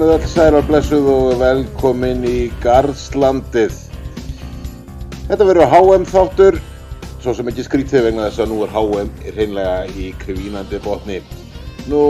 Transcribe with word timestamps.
Komið 0.00 0.14
öll 0.14 0.28
sælar 0.32 0.62
blessuð 0.64 1.08
og 1.12 1.26
velkomin 1.42 2.22
í 2.24 2.46
Garðslandið. 2.62 3.74
Þetta 5.28 5.46
verður 5.50 5.66
HM 5.74 6.04
þáttur, 6.08 6.54
svo 7.20 7.34
sem 7.36 7.50
ekki 7.50 7.66
skrítið 7.66 8.06
vegna 8.06 8.30
þess 8.30 8.40
að 8.40 8.48
nú 8.48 8.62
er 8.64 8.70
HM 8.72 9.10
reynlega 9.36 9.74
í 9.92 10.06
kvínandi 10.22 10.78
botni. 10.80 11.18
Nú, 11.92 12.00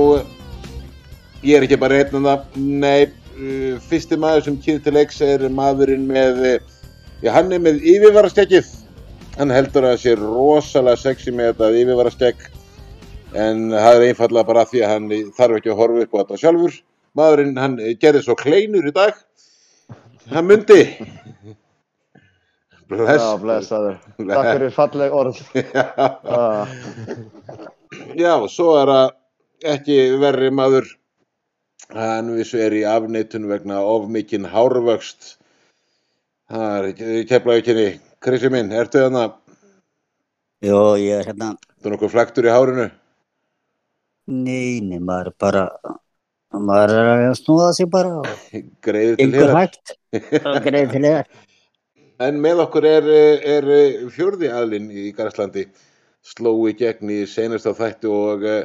ég 1.42 1.58
er 1.58 1.66
ekki 1.66 1.80
bara 1.82 1.98
einn 1.98 2.14
en 2.20 2.28
það, 2.28 2.44
nei, 2.84 3.08
uh, 3.40 3.80
fyrsti 3.88 4.18
maður 4.22 4.46
sem 4.46 4.60
kýður 4.62 4.84
til 4.84 4.92
leiks 4.94 5.18
er 5.26 5.42
maðurinn 5.50 6.04
með, 6.06 6.38
já 7.24 7.32
hann 7.34 7.50
er 7.50 7.64
með 7.64 7.82
yfirvarastekið. 7.96 8.68
Hann 9.40 9.50
heldur 9.56 9.88
að 9.88 9.96
það 9.96 10.04
sé 10.04 10.14
rosalega 10.20 11.02
sexy 11.08 11.34
með 11.34 11.56
þetta 11.56 11.72
yfirvarastek, 11.82 12.46
en 13.34 13.66
það 13.74 13.90
er 13.96 14.06
einfallega 14.12 14.50
bara 14.54 14.64
því 14.70 14.84
að 14.86 14.94
hann 14.94 15.10
þarf 15.40 15.58
ekki 15.58 15.74
að 15.74 15.82
horfa 15.82 16.06
upp 16.06 16.14
á 16.14 16.18
þetta 16.22 16.40
sjálfur 16.44 16.78
maðurinn 17.18 17.58
hann 17.60 17.78
gerði 18.02 18.24
svo 18.26 18.36
kleinur 18.38 18.86
í 18.88 18.94
dag. 18.94 19.18
Hann 20.30 20.46
myndi 20.46 20.82
bless. 22.90 23.22
Já, 23.22 23.38
blessaður. 23.40 23.98
Takk 24.18 24.48
fyrir 24.50 24.74
falleg 24.74 25.14
orð. 25.14 25.42
Já, 25.54 26.66
Já 28.18 28.34
svo 28.50 28.74
er 28.80 28.92
það 28.94 29.12
ekki 29.74 29.98
verri 30.22 30.50
maður. 30.54 30.88
Hann 31.90 32.30
vissu 32.36 32.60
er 32.62 32.74
í 32.76 32.84
afneitun 32.86 33.48
vegna 33.50 33.80
of 33.82 34.06
mikinn 34.12 34.46
hárvöxt. 34.50 35.36
Það 36.50 36.90
er 36.90 37.26
keflaðu 37.30 37.66
kynni 37.66 37.88
Krissi 38.20 38.50
minn, 38.52 38.72
ertu 38.74 39.00
þannig? 39.06 39.36
Jó, 40.66 40.80
ég 41.00 41.22
er 41.22 41.30
hérna. 41.30 41.54
Þú 41.80 41.88
er 41.88 41.94
nokkuð 41.94 42.12
flektur 42.12 42.46
í 42.46 42.52
hárinu? 42.52 42.90
Nei, 44.30 44.82
nei, 44.84 44.98
maður 45.00 45.32
bara 45.40 45.64
maður 46.58 46.96
er 46.96 47.10
að 47.28 47.36
snúða 47.38 47.70
sig 47.76 47.90
bara 47.90 48.22
greiði 48.86 49.16
til 49.20 49.30
hér 49.36 49.54
greiði 50.66 50.88
til 50.96 51.04
hér 51.06 51.30
en 52.26 52.40
með 52.42 52.64
okkur 52.66 52.86
er, 52.88 53.08
er 53.56 53.68
fjörði 54.12 54.50
aðlinn 54.52 54.90
í 54.92 55.08
Garðslandi. 55.16 55.66
Slói 56.26 56.74
gegn 56.76 57.08
í 57.08 57.22
senasta 57.28 57.72
þættu 57.76 58.10
og 58.12 58.42
uh, 58.44 58.58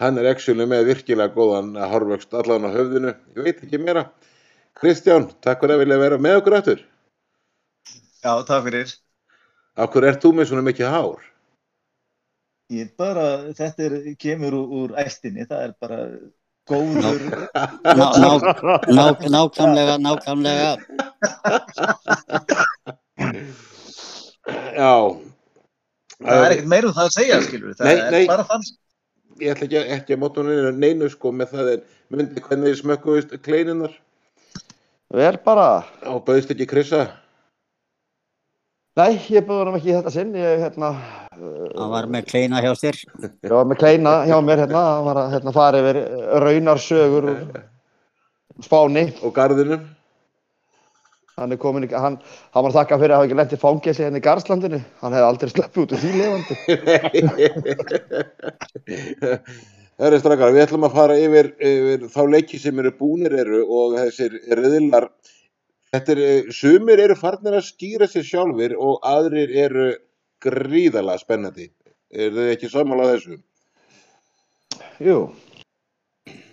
hann 0.00 0.16
er 0.20 0.30
actually 0.30 0.64
með 0.68 0.86
virkilega 0.92 1.34
góðan 1.34 1.74
horfvöxt 1.76 2.32
allan 2.36 2.64
á 2.64 2.70
höfðinu, 2.72 3.12
ég 3.36 3.48
veit 3.48 3.60
ekki 3.66 3.80
meira. 3.82 4.06
Kristján, 4.76 5.28
takk 5.44 5.60
fyrir 5.60 5.76
að 5.76 5.82
vilja 5.84 6.00
vera 6.00 6.20
með 6.20 6.38
okkur 6.40 6.56
aftur. 6.58 6.80
Já, 8.24 8.32
takk 8.48 8.64
fyrir. 8.68 8.96
Akkur 9.76 10.08
ert 10.08 10.24
þú 10.24 10.32
með 10.36 10.50
svona 10.50 10.64
mikið 10.64 10.92
hár? 10.92 11.28
Ég 12.72 12.96
bara, 12.98 13.26
þetta 13.56 13.84
er, 13.86 13.98
kemur 14.20 14.56
úr, 14.56 14.72
úr 14.80 14.96
æstinni, 15.04 15.44
það 15.48 15.68
er 15.68 15.74
bara 15.84 16.00
góður. 16.68 17.22
Ná, 17.84 18.06
ná, 18.22 18.30
ná, 18.90 19.04
nákvæmlega 19.36 19.98
nákvæmlega. 20.02 20.72
Já. 24.76 24.94
Það 26.16 26.42
er 26.42 26.52
ekkert 26.54 26.72
meirum 26.72 26.96
það 26.96 27.06
að 27.06 27.14
segja 27.16 27.38
skilur 27.44 27.76
það 27.76 27.88
nei, 27.88 27.96
er 27.96 28.14
nei. 28.14 28.26
bara 28.30 28.44
þann 28.48 28.66
ég 29.40 29.52
ætla 29.52 29.66
ekki, 29.66 29.80
ekki 29.96 30.16
að 30.16 30.22
móta 30.22 30.44
neina 30.46 30.72
neinu 30.72 31.08
sko 31.12 31.32
með 31.34 31.52
það 31.52 31.70
en 31.74 31.84
myndi 32.14 32.42
hvernig 32.44 32.70
þið 32.70 32.78
smökkuðist 32.80 33.36
kleininnar 33.44 33.94
vel 35.16 35.36
bara. 35.44 35.84
Og 36.08 36.24
bauðist 36.26 36.52
ekki 36.54 36.68
Krissa 36.70 37.02
Nei, 38.96 39.18
ég 39.28 39.44
búði 39.44 39.66
hann 39.66 39.74
ekki 39.76 39.90
í 39.90 39.92
þetta 39.92 40.10
sinn, 40.14 40.30
ég, 40.40 40.62
hérna... 40.62 40.88
Hann 41.36 41.90
var 41.92 42.06
með 42.08 42.30
kleina 42.30 42.62
hjá 42.64 42.70
þér? 42.80 42.96
Ég 43.44 43.52
var 43.52 43.66
með 43.68 43.82
kleina 43.82 44.14
hjá 44.24 44.38
mér, 44.40 44.62
hérna, 44.62 44.84
hann 44.88 45.04
var 45.04 45.20
að 45.20 45.34
hérna, 45.34 45.52
fara 45.52 45.82
yfir 45.82 45.98
raunarsögur 46.40 47.28
og 47.28 48.64
spáni. 48.64 49.04
Og 49.20 49.34
gardinum? 49.36 49.84
Hann 51.36 51.52
er 51.52 51.60
komin, 51.60 51.84
hann, 51.92 52.16
hann 52.56 52.64
var 52.64 52.72
að 52.72 52.78
þakka 52.78 53.00
fyrir 53.02 53.12
að 53.12 53.20
hafa 53.20 53.28
ekki 53.28 53.38
lendið 53.42 53.64
fangilsi 53.66 54.06
hérna 54.06 54.22
í 54.22 54.24
Garðslandinu, 54.24 54.80
hann 55.02 55.16
hefði 55.18 55.28
aldrei 55.28 55.52
sleppið 55.52 55.82
út 55.84 55.92
úr 55.92 56.00
því 56.00 56.12
lefandi. 56.16 56.54
Það 60.00 60.06
er 60.08 60.20
strakkar, 60.24 60.56
við 60.56 60.64
ætlum 60.64 60.88
að 60.88 60.96
fara 60.96 61.20
yfir, 61.20 61.52
yfir 61.60 62.08
þá 62.16 62.22
leiki 62.32 62.64
sem 62.64 62.80
eru 62.80 62.96
búnir 62.96 63.36
eru 63.44 63.60
og 63.68 64.00
þessir 64.00 64.40
Þetta 64.48 65.35
er, 65.92 66.18
eh, 66.18 66.42
sumir 66.50 66.98
eru 66.98 67.14
farnir 67.14 67.56
að 67.56 67.66
skýra 67.70 68.08
sér 68.10 68.24
sjálfur 68.26 68.74
og 68.78 69.00
aðrir 69.06 69.52
eru 69.54 69.86
gríðalega 70.42 71.22
spennandi. 71.22 71.70
Er 72.10 72.30
þið 72.30 72.50
ekki 72.54 72.70
sammálað 72.70 73.12
þessu? 73.14 73.38
Jú. 75.00 75.18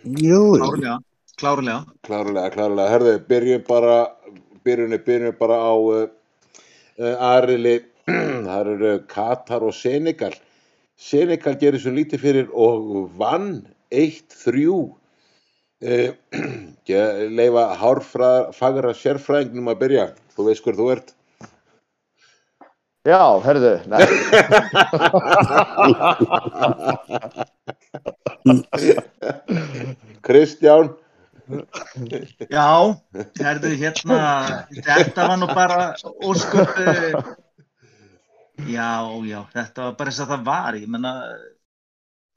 Jú. 0.04 0.42
Klárlega, 0.60 0.98
klárlega. 1.40 1.80
Klárlega, 2.04 2.50
klárlega. 2.56 2.90
Herðu, 2.94 3.14
byrjum 3.28 3.68
bara, 3.68 4.00
byrjum, 4.64 4.98
byrjum 5.06 5.38
bara 5.40 5.60
á 5.60 5.74
uh, 5.74 6.08
uh, 7.00 7.16
aðrili, 7.34 7.78
það 8.48 8.74
eru 8.76 8.96
Katar 9.08 9.64
og 9.64 9.74
Senegal. 9.74 10.34
Senegal 11.00 11.56
gerir 11.60 11.82
svo 11.82 11.94
lítið 11.96 12.22
fyrir 12.22 12.52
og 12.54 13.10
vann 13.18 13.64
1-3 13.92 14.68
Eh, 14.68 15.03
leifa 17.40 17.64
hárfagra 17.80 18.92
sérfræðingnum 18.98 19.72
að 19.74 19.82
byrja. 19.84 20.06
Þú 20.36 20.42
veist 20.50 20.64
hver 20.66 20.78
þú 20.80 20.86
ert. 20.96 21.08
Já, 23.04 23.20
herðu 23.44 23.74
Kristján. 30.24 30.96
Já, 32.48 32.96
herðu 33.44 33.76
hérna 33.76 34.64
þetta 34.72 35.28
var 35.28 35.36
nú 35.42 35.48
bara 35.52 35.92
ósköp 36.24 36.72
já, 38.72 39.04
já 39.28 39.44
þetta 39.52 39.84
var 39.84 40.00
bara 40.00 40.08
þess 40.14 40.24
að 40.24 40.32
það 40.32 40.48
var 40.48 40.72
ég 40.80 40.88
menna 40.96 41.12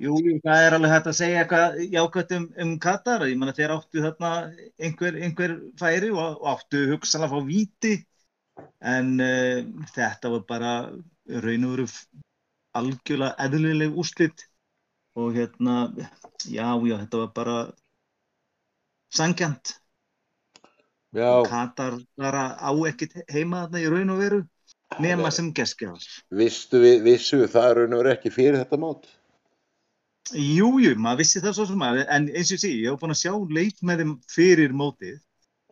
Jú, 0.02 0.16
það 0.44 0.62
er 0.62 0.74
alveg 0.76 0.92
hægt 0.92 1.06
að 1.08 1.16
segja 1.16 1.42
eitthvað 1.42 1.78
jákvæmt 1.94 2.32
um, 2.36 2.44
um 2.64 2.72
Katar. 2.84 3.22
Ég 3.30 3.38
menna 3.40 3.54
þeir 3.56 3.72
áttu 3.78 4.02
þarna 4.04 4.32
einhver, 4.76 5.16
einhver 5.24 5.54
færi 5.80 6.10
og, 6.12 6.42
áttu 6.52 6.82
hugsanlega 6.90 7.30
að 7.30 7.32
fá 7.32 7.48
víti 7.48 7.94
en 8.92 9.14
uh, 9.24 9.62
þetta 9.94 10.34
var 10.34 10.44
bara 10.50 10.74
raun 11.46 11.66
og 11.68 11.74
veru 11.78 11.88
algjörlega 12.76 13.46
eðlileg 13.46 13.96
úslitt 13.96 14.46
og 15.16 15.32
hérna, 15.32 15.88
já, 16.44 16.68
já, 16.76 16.96
þetta 17.00 17.22
var 17.22 17.32
bara 17.40 17.58
sangjant. 19.16 19.78
Já. 21.16 21.40
Katar 21.48 21.96
var 22.20 22.36
á 22.36 22.70
ekkert 22.90 23.16
heima 23.32 23.64
þarna 23.64 23.80
í 23.80 23.88
raun 23.88 24.12
og 24.12 24.20
veru 24.20 24.42
nema 25.00 25.32
sem 25.32 25.54
geskjafar. 25.56 26.04
Vistu 26.36 26.84
við, 26.84 27.00
vissu 27.06 27.46
það 27.48 27.78
raun 27.80 27.96
og 27.96 28.04
veru 28.04 28.12
ekki 28.12 28.34
fyrir 28.34 28.60
þetta 28.60 28.84
mót? 28.84 29.08
Jújú, 30.34 30.80
jú, 30.82 30.96
maður 30.98 31.22
vissi 31.22 31.42
það 31.42 31.54
svo 31.54 31.68
sem 31.68 31.78
maður, 31.78 32.06
en 32.10 32.26
eins 32.32 32.50
og 32.50 32.58
sé, 32.58 32.72
ég 32.74 32.90
hef 32.90 33.02
búin 33.02 33.14
að 33.14 33.20
sjá 33.22 33.32
leik 33.58 33.82
með 33.86 34.02
þeim 34.02 34.14
fyrir 34.32 34.74
mótið 34.74 35.20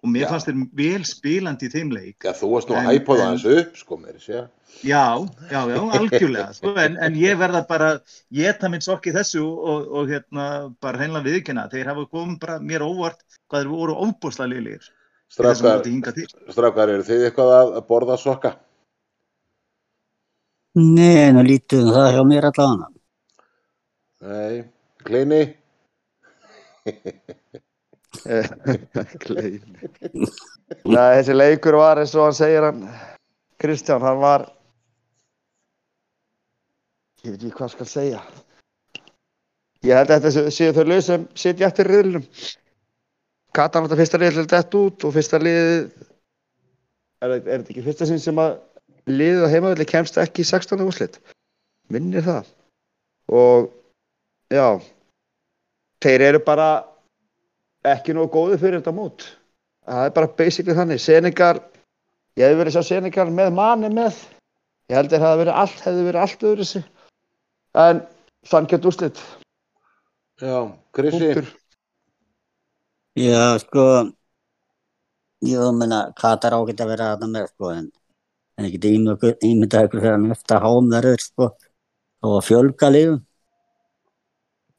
og 0.04 0.12
mér 0.12 0.26
já. 0.26 0.28
fannst 0.30 0.50
þeim 0.50 0.64
vel 0.78 1.06
spilandi 1.08 1.66
í 1.66 1.72
þeim 1.72 1.90
leik. 1.94 2.16
Já, 2.22 2.34
þú 2.38 2.50
varst 2.52 2.70
nú 2.70 2.76
að 2.78 2.88
hæpa 2.90 3.16
það 3.18 3.30
eins 3.32 3.46
upp, 3.54 3.78
sko, 3.80 3.98
mér 3.98 4.20
sé. 4.22 4.44
Já, 4.84 5.06
já, 5.50 5.60
já, 5.70 5.78
algjörlega, 5.98 6.46
sko, 6.58 6.74
en, 6.84 6.98
en 7.06 7.18
ég 7.18 7.38
verða 7.40 7.64
bara, 7.66 7.90
ég 8.34 8.58
það 8.60 8.74
minn 8.74 8.84
sokki 8.84 9.14
þessu 9.14 9.42
og, 9.42 9.88
og 9.90 10.12
hérna, 10.12 10.48
bara 10.84 11.00
hreinlega 11.00 11.30
viðkynna, 11.30 11.66
þeir 11.72 11.90
hafa 11.92 12.06
komið 12.12 12.38
bara 12.44 12.58
mér 12.60 12.84
óvart 12.86 13.24
hvað 13.48 13.64
þeir 13.64 13.72
voru 13.72 13.98
óbúslega 14.06 14.52
liðlir. 14.52 14.90
Strákar, 15.34 16.92
eru 16.92 17.06
þið 17.06 17.28
eitthvað 17.30 17.54
að 17.58 17.84
borða 17.88 18.18
sokka? 18.20 18.54
Nei, 20.78 21.30
nú 21.34 21.42
lítum 21.46 21.90
það 21.94 22.12
hjá 22.16 22.22
mér 22.28 22.50
allavega. 22.50 22.93
Nei, 24.24 24.64
Kleini 25.04 25.42
Kleini 29.20 29.60
Nei, 30.88 31.10
þessi 31.18 31.36
leikur 31.36 31.76
var 31.76 32.00
eins 32.00 32.14
og 32.16 32.30
hann 32.30 32.38
segir 32.38 32.64
hann 32.64 32.86
Kristján, 33.60 34.04
hann 34.04 34.20
var 34.22 34.46
ég 37.24 37.32
veit 37.32 37.38
ekki 37.40 37.54
hvað 37.56 37.70
skal 37.72 37.88
segja. 37.88 38.20
Ég 39.84 39.96
held 39.96 40.10
að 40.12 40.26
þetta 40.26 40.52
séu 40.56 40.72
þau 40.76 40.84
lög 40.88 41.04
sem 41.04 41.28
sitja 41.38 41.68
eftir 41.68 41.88
riðlunum 41.88 42.26
Katan 43.54 43.86
átt 43.86 43.94
að 43.94 44.00
fyrsta 44.02 44.18
riðl 44.18 44.48
dætt 44.50 44.74
út 44.80 45.04
og 45.06 45.14
fyrsta 45.14 45.38
lið 45.38 45.60
er, 47.22 47.28
er 47.28 47.40
þetta 47.44 47.70
ekki 47.70 47.84
fyrsta 47.86 48.08
sinn 48.08 48.22
sem 48.22 48.40
að 48.40 48.56
liðið 49.06 49.46
á 49.46 49.52
heimavelli 49.52 49.86
kemst 49.86 50.18
ekki 50.18 50.42
í 50.42 50.48
16. 50.48 50.80
úrslit? 50.82 51.20
Minnir 51.92 52.24
það. 52.24 52.48
Og 53.30 53.68
Já, 54.52 54.80
þeir 56.04 56.26
eru 56.28 56.40
bara 56.44 56.68
ekki 57.84 58.14
nógu 58.16 58.32
góði 58.34 58.58
fyrir 58.60 58.80
þetta 58.80 58.94
mót. 58.96 59.26
Það 59.84 60.08
er 60.08 60.14
bara 60.16 60.32
basically 60.38 60.76
þannig. 60.76 61.00
Senegal, 61.04 61.56
ég 62.40 62.48
hef 62.48 62.58
verið 62.60 62.72
að 62.72 62.76
sjá 62.76 62.94
Senegal 62.94 63.28
með 63.32 63.52
manni 63.56 63.90
með. 63.92 64.20
Ég 64.92 64.98
held 64.98 65.12
að 65.12 65.18
það 65.18 65.30
hefði 65.30 65.42
verið 65.42 65.58
allt, 65.62 65.80
hefði 65.86 66.06
verið 66.08 66.22
allt 66.24 66.46
öðru 66.48 66.64
þessi. 66.64 66.84
En 67.84 68.00
þann 68.50 68.68
gett 68.70 68.88
úrslit. 68.88 69.20
Já, 70.42 70.56
Krissi. 70.96 71.30
Já, 73.14 73.42
sko, 73.62 73.84
ég 75.46 75.76
meina, 75.78 76.00
Katar 76.18 76.56
ágætt 76.56 76.82
að 76.82 76.90
vera 76.90 77.12
þarna 77.12 77.28
með, 77.30 77.46
sko, 77.52 77.70
en, 77.70 77.84
en 78.58 78.66
ég 78.66 78.74
geti 78.74 78.92
ímyndað 78.96 79.86
ykkur 79.86 80.02
þegar 80.02 80.20
nefta 80.24 80.58
háum 80.64 80.90
verður, 80.90 81.22
sko, 81.22 81.48
og 82.24 82.36
að 82.40 82.46
fjölga 82.48 82.90
liðum. 82.90 83.22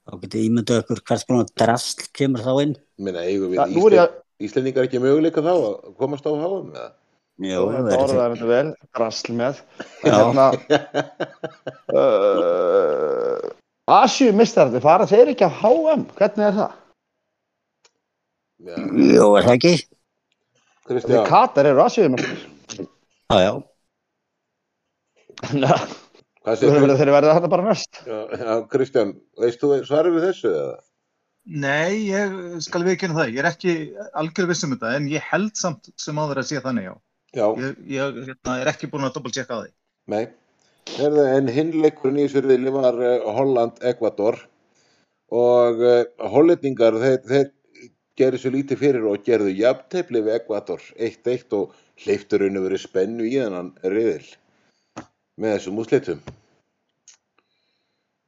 Þá 0.06 0.19
geti 0.22 0.44
ímyndað 0.46 0.84
ykkur 0.84 1.02
hvers 1.10 1.25
konar 1.25 1.48
drasl 1.57 2.06
kemur 2.13 2.44
þá 2.46 2.54
inn. 2.62 2.75
Eigum 3.02 3.50
við 3.54 3.57
Ja, 3.57 3.66
Ísland, 3.66 3.96
ég 3.96 4.22
Íslendingar 4.46 4.86
ekki 4.86 5.00
möguleika 5.00 5.42
þá 5.42 5.54
að 5.56 5.96
komast 5.98 6.25
á 6.28 6.31
háum 6.36 6.69
eða? 6.75 6.92
Þetta 7.36 8.00
orðið 8.00 8.19
er 8.19 8.34
þetta 8.36 8.48
vel, 8.50 8.69
drasl 8.96 9.34
með. 9.36 9.62
Hérna, 10.04 10.46
uh, 12.00 13.50
Asju 13.96 14.31
mistarði, 14.36 14.80
fara 14.84 15.07
þeir 15.10 15.34
ekki 15.34 15.48
af 15.48 15.57
HM? 15.63 16.06
Hvernig 16.19 16.48
er 16.48 16.56
það? 16.60 16.78
Já, 18.66 18.78
Jú, 18.78 19.28
er 19.40 19.50
það 19.50 19.54
ekki? 19.58 19.74
Kristján, 20.86 21.28
Katar 21.31 21.72
eru 21.72 21.84
Asju 21.86 22.08
mistarði. 22.13 22.88
Já, 23.31 23.38
já. 23.42 23.54
Þeir 26.46 27.10
verða 27.10 27.34
þarna 27.34 27.50
bara 27.50 27.66
næst. 27.72 28.02
Já, 28.06 28.20
já, 28.38 28.54
Kristján, 28.70 29.16
veist 29.42 29.62
þú 29.64 29.72
svarið 29.88 30.18
við 30.20 30.28
þessu 30.30 30.52
eða? 30.52 30.76
Nei, 31.46 32.08
ég 32.10 32.36
skal 32.66 32.82
viðkynna 32.86 33.18
það. 33.20 33.32
Ég 33.34 33.42
er 33.42 33.48
ekki 33.52 33.74
algjör 34.18 34.48
viss 34.50 34.66
um 34.66 34.74
þetta, 34.76 34.94
en 34.98 35.10
ég 35.12 35.26
held 35.32 35.54
samt 35.58 35.90
sem 36.02 36.18
áður 36.22 36.42
að 36.42 36.48
sé 36.50 36.62
þannig, 36.64 36.88
já. 36.90 36.96
Já, 37.36 37.46
Ég, 37.60 37.78
ég 37.92 38.20
hérna, 38.30 38.58
er 38.62 38.72
ekki 38.72 38.90
búin 38.94 39.06
að 39.10 39.18
doppeltjekka 39.18 39.58
á 39.58 39.64
því. 39.66 39.72
nei. 40.14 40.26
Herðu, 40.96 41.24
en 41.34 41.48
hinleikurinn 41.50 42.20
í 42.22 42.28
þessu 42.28 42.44
riðli 42.46 42.72
var 42.76 42.98
uh, 43.02 43.24
Holland-Ekvador 43.34 44.36
og 45.34 45.80
uh, 45.82 46.04
hollendingar, 46.30 46.94
þeir, 47.02 47.16
þeir 47.26 47.90
gerðu 48.22 48.42
svo 48.44 48.52
lítið 48.54 48.82
fyrir 48.84 49.08
og 49.10 49.24
gerðu 49.26 49.50
jafntefli 49.58 50.22
við 50.22 50.38
Ekvador 50.38 50.86
1-1 51.10 51.58
og 51.58 51.74
hleyftur 52.06 52.46
raun 52.46 52.62
og 52.62 52.68
verið 52.68 52.84
spennu 52.86 53.26
í 53.26 53.34
þennan 53.42 53.72
riðil 53.82 54.28
með 55.42 55.56
þessum 55.58 55.80
úslitum. 55.84 56.20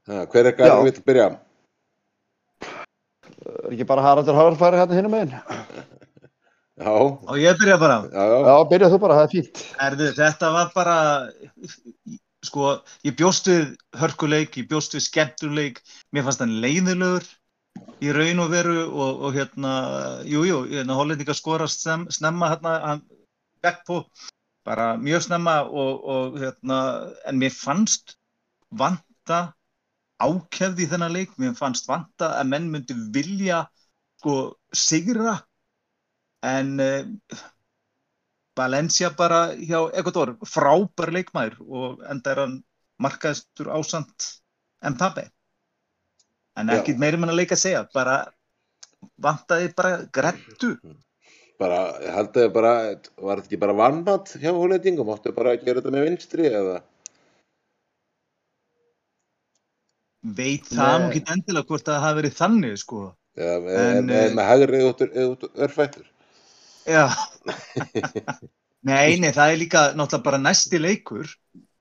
Ha, 0.07 0.23
hver 0.31 0.49
er 0.51 0.55
Já. 0.55 0.59
gæðin 0.63 0.87
vill 0.89 1.03
byrja? 1.07 1.27
Er 3.47 3.73
ekki 3.73 3.87
bara 3.87 4.03
Haraldur 4.05 4.35
Hárfæri 4.37 4.79
hérna 4.81 4.97
hinum 4.97 5.13
meginn? 5.15 5.35
Já, 6.77 6.91
Og 6.93 7.37
ég 7.41 7.57
byrja 7.57 7.77
bara. 7.81 7.95
já, 8.13 8.23
já. 8.29 8.37
Já, 8.45 8.55
byrjað 8.69 8.91
þú 8.93 8.97
bara, 9.01 9.15
það 9.17 9.23
er 9.25 9.31
fínt. 9.33 9.61
Erðu, 9.81 10.07
þetta 10.13 10.49
var 10.53 10.67
bara, 10.75 10.97
sko, 12.45 12.67
ég 13.07 13.15
bjóst 13.17 13.49
við 13.49 13.63
hörkuleik, 13.97 14.59
ég 14.61 14.67
bjóst 14.69 14.93
við 14.93 15.01
skemmtuleik, 15.07 15.81
mér 16.13 16.27
fannst 16.27 16.43
hann 16.43 16.53
leiðilegur 16.61 17.25
í 18.05 18.13
raun 18.13 18.43
og 18.45 18.51
veru 18.53 18.75
og, 18.91 19.23
og 19.25 19.33
hérna, 19.39 19.71
jú, 20.29 20.43
jú, 20.45 20.59
hérna 20.69 20.99
hollendinga 20.99 21.33
skorast 21.33 21.81
sem, 21.81 22.05
snemma 22.13 22.51
hérna, 22.53 22.75
hann, 22.85 23.01
Beckpo, 23.65 24.03
bara 24.67 24.87
mjög 24.99 25.23
snemma 25.27 25.61
og, 25.63 26.07
og 26.13 26.39
hérna, 26.41 26.77
en 27.29 27.39
mér 27.39 27.53
fannst 27.55 28.17
vanta 28.75 29.41
ákefði 30.19 30.85
í 30.85 30.89
þennan 30.91 31.13
leik, 31.13 31.35
mér 31.39 31.55
fannst 31.57 31.87
vanta 31.87 32.33
að 32.39 32.49
menn 32.51 32.71
myndi 32.73 32.97
vilja, 33.15 33.63
sko, 34.19 34.57
sigra, 34.75 35.37
en 36.45 36.73
uh, 36.81 37.37
Valencia 38.57 39.11
bara 39.13 39.53
hjá 39.53 39.79
Ecuador, 39.93 40.33
frábær 40.49 41.13
leikmaður 41.13 41.59
og 41.61 42.03
enda 42.09 42.33
er 42.33 42.43
hann 42.43 42.55
markaðistur 43.01 43.69
ásand. 43.73 44.31
En 44.81 44.97
Já. 46.71 46.79
ekkert 46.79 47.01
meiri 47.01 47.19
mann 47.21 47.29
að 47.29 47.43
leika 47.43 47.53
að 47.57 47.63
segja, 47.63 47.83
bara 47.93 48.17
vantaði 49.21 49.69
bara 49.77 49.99
grettu. 50.13 50.73
Bara, 51.57 51.79
haldið 52.13 52.51
bara, 52.53 52.73
var 53.17 53.39
þetta 53.39 53.49
ekki 53.49 53.59
bara 53.61 53.73
vannmatt 53.77 54.35
hjá 54.37 54.51
hollendingum? 54.53 55.07
Máttu 55.09 55.33
bara 55.33 55.55
að 55.55 55.63
gera 55.65 55.81
þetta 55.81 55.93
með 55.95 56.05
vinstri 56.05 56.49
eða? 56.51 56.75
Veit 60.37 60.67
það 60.69 60.99
Nei. 60.99 61.07
ekki 61.07 61.23
endilega 61.33 61.69
hvort 61.71 61.87
það 61.87 62.03
hafi 62.03 62.19
verið 62.19 62.35
þannig, 62.37 62.77
sko. 62.83 63.01
Með, 63.37 63.67
En, 63.77 64.05
með, 64.09 64.19
eh, 64.19 64.35
með 64.37 64.47
hægri 64.51 64.83
eða 64.83 65.49
örfættur? 65.65 66.05
Já. 66.87 67.05
nei, 68.89 69.17
nei, 69.21 69.31
það 69.31 69.51
er 69.53 69.59
líka 69.61 69.83
náttúrulega 69.93 70.25
bara 70.29 70.41
næsti 70.41 70.81
leikur. 70.81 71.33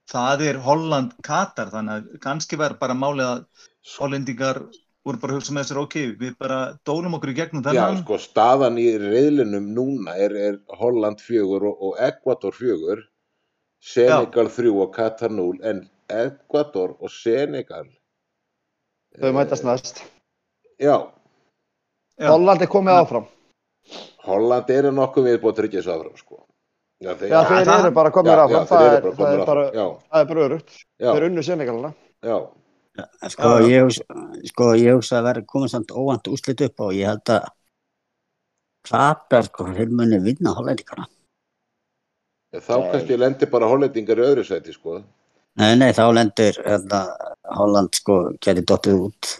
Það 0.06 0.44
er 0.46 0.60
Holland-Katar, 0.62 1.72
þannig 1.72 1.96
að 1.96 2.20
kannski 2.22 2.58
verður 2.60 2.80
bara 2.80 2.96
málið 2.96 3.28
að 3.28 3.68
hollendingar 3.96 4.62
voru 5.06 5.20
bara 5.22 5.34
að 5.34 5.38
hugsa 5.40 5.54
með 5.54 5.64
þessar, 5.64 5.78
ok, 5.84 5.96
við 6.20 6.32
bara 6.42 6.56
dólum 6.88 7.14
okkur 7.18 7.30
í 7.30 7.36
gegnum 7.38 7.62
Já, 7.62 7.70
þennan. 7.70 8.00
sko, 8.02 8.16
staðan 8.18 8.78
í 8.82 8.86
reyðlinum 8.98 9.68
núna 9.76 10.16
er, 10.18 10.34
er 10.48 10.56
Holland 10.80 11.20
fjögur 11.22 11.68
og, 11.70 11.76
og 11.90 12.00
Ekvator 12.08 12.56
fjögur, 12.56 13.04
Senegal 13.86 14.48
þrjú 14.50 14.72
og 14.82 14.90
Katar 14.96 15.30
núl, 15.30 15.60
en 15.62 15.84
Ekvator 16.10 16.96
og 17.00 17.10
Senegal, 17.12 17.86
Þau 19.16 19.30
mætast 19.32 19.64
næst. 19.64 20.02
já, 20.80 20.96
Já. 22.18 22.30
Holland 22.32 22.62
er 22.64 22.68
komið 22.72 22.96
áfram. 23.02 23.26
Holland 24.26 24.70
eru 24.72 24.90
nokkuð 24.96 25.26
við 25.30 25.38
búið 25.42 25.52
að 25.52 25.58
tryggja 25.60 25.80
þessu 25.82 25.92
áfram, 25.94 26.16
sko. 26.18 26.42
Já, 27.04 27.12
þeir, 27.14 27.28
Já, 27.30 27.40
þeir 27.44 27.66
það- 27.68 27.80
eru 27.84 27.90
bara 27.94 28.10
komið 28.10 28.32
já, 28.32 28.36
áfram. 28.42 28.50
já, 28.56 28.66
Það 28.66 28.78
þeir 28.80 28.86
er 28.86 28.96
eru 28.96 29.02
bara 29.02 29.14
það 29.14 29.20
komið 29.26 29.46
bara, 29.46 29.64
áfram, 29.66 29.76
já, 29.76 29.86
það 30.12 30.28
bara 30.28 30.44
örugt. 30.48 30.70
já, 30.98 31.10
Þeir 31.12 31.26
unnu 31.30 31.42
Senegalina. 31.44 31.94
já, 32.24 32.36
Sko, 33.28 33.50
Já, 33.60 33.66
já. 33.66 33.84
ég, 33.84 34.48
sko, 34.50 34.70
ég 34.78 34.94
hugsa 34.96 35.18
að 35.20 35.26
vera 35.28 35.42
komið 35.52 35.72
samt 35.74 35.90
óvænt 35.92 36.28
úslit 36.32 36.62
upp 36.66 36.80
og 36.86 36.92
ég 36.96 37.10
held 37.10 37.32
að 37.34 37.48
Katar, 38.86 39.42
sko, 39.48 39.64
þeir 39.74 39.90
muni 39.90 40.18
vinna 40.22 40.52
hollendingarna. 40.54 41.08
þá 42.54 42.74
kannski 42.92 43.16
lendir 43.18 43.50
bara 43.50 43.66
hollendingar 43.68 44.20
í 44.22 44.26
öðru 44.28 44.44
sæti, 44.46 44.72
sko. 44.72 45.00
Nei, 45.58 45.72
nei, 45.80 45.90
þá 45.96 46.04
lendir 46.14 46.56
hérna, 46.64 47.00
Holland, 47.56 47.96
sko, 47.98 48.16
geti 48.44 48.62
dottið 48.62 49.00
út. 49.08 49.32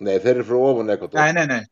Nei, 0.00 0.18
þeir 0.18 0.34
eru 0.40 0.44
frá 0.48 0.58
ofan 0.72 0.90
Ekvator. 0.96 1.20
Nei, 1.22 1.32
nei, 1.32 1.46
nei, 1.46 1.62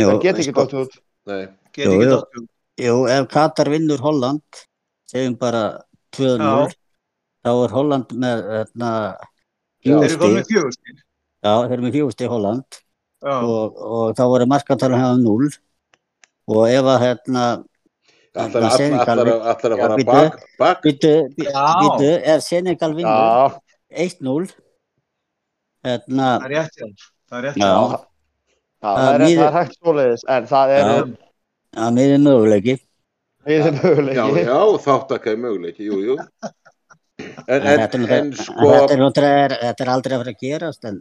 Jú, 0.00 0.06
Það 0.08 0.20
get 0.22 0.38
ekki 0.40 0.52
sko, 0.54 0.64
dótt 0.64 0.74
út. 0.80 0.96
Nei, 1.26 1.40
get 1.74 1.84
Jú, 1.86 1.92
ekki 1.92 2.04
jú. 2.06 2.10
dótt. 2.16 2.48
Jú, 2.80 2.96
ef 3.12 3.28
Katar 3.34 3.68
vinnur 3.70 4.00
Holland, 4.00 4.62
segjum 5.10 5.36
bara 5.38 5.62
2-0, 6.16 6.38
Já. 6.40 6.72
þá 7.44 7.50
er 7.66 7.74
Holland 7.76 8.14
með 8.24 8.44
hérna. 8.54 8.92
Þeir 9.80 10.04
eru 10.06 10.20
komið 10.20 10.46
stíl. 10.76 10.96
Já, 11.40 11.52
þeir 11.64 11.74
eru 11.76 11.84
með 11.86 11.96
fjögur 11.96 12.14
stig 12.16 12.32
Holland. 12.32 12.80
Og, 13.20 13.80
og 13.84 14.14
þá 14.16 14.22
voru 14.32 14.46
markantalan 14.48 15.02
hefða 15.02 15.18
0 15.20 15.50
og 16.50 16.62
ef 16.66 16.86
að 16.88 17.02
hérna, 17.04 17.42
allar, 18.40 18.66
Hérna, 18.80 19.24
að 19.50 19.60
fara 19.60 19.98
bak, 20.08 20.38
bak, 20.58 20.80
býtu, 20.86 21.12
býtu, 21.36 22.10
er 22.16 22.40
Senegal 22.44 22.94
vinnur 22.96 23.12
Já, 23.12 23.58
1-0, 24.06 24.54
hérna, 25.84 26.30
það 26.40 26.46
er 26.46 26.54
rétt, 26.54 26.80
já. 26.80 26.88
Það 27.30 27.38
er 27.38 27.46
rétt, 27.48 27.60
já, 27.60 27.66
já, 27.66 27.74
það 27.84 28.06
Það 28.80 29.10
er, 29.10 29.24
það 29.26 29.44
er 29.44 29.56
hægt 29.58 29.76
svoleiðis, 29.76 30.24
en 30.32 30.48
það 30.48 30.72
er 30.72 30.80
já, 30.80 30.94
að 31.84 31.90
mér 31.98 32.14
er 32.14 32.22
möguleiki. 32.24 32.76
við 33.50 33.68
já, 34.16 34.24
já, 34.40 34.58
þáttakæði 34.86 35.42
möguleiki, 35.44 35.90
jú, 35.90 36.00
jú. 36.08 36.16
En, 37.20 37.44
En, 37.46 37.66
en, 37.66 37.80
þetta, 37.84 38.00
er, 38.00 38.12
en 38.18 38.32
sko, 38.38 38.70
þetta, 38.70 39.26
er, 39.26 39.54
þetta 39.66 39.84
er 39.86 39.92
aldrei 39.94 40.14
að 40.16 40.22
fara 40.24 40.34
að 40.34 40.42
gerast 40.46 40.88
en, 40.90 40.98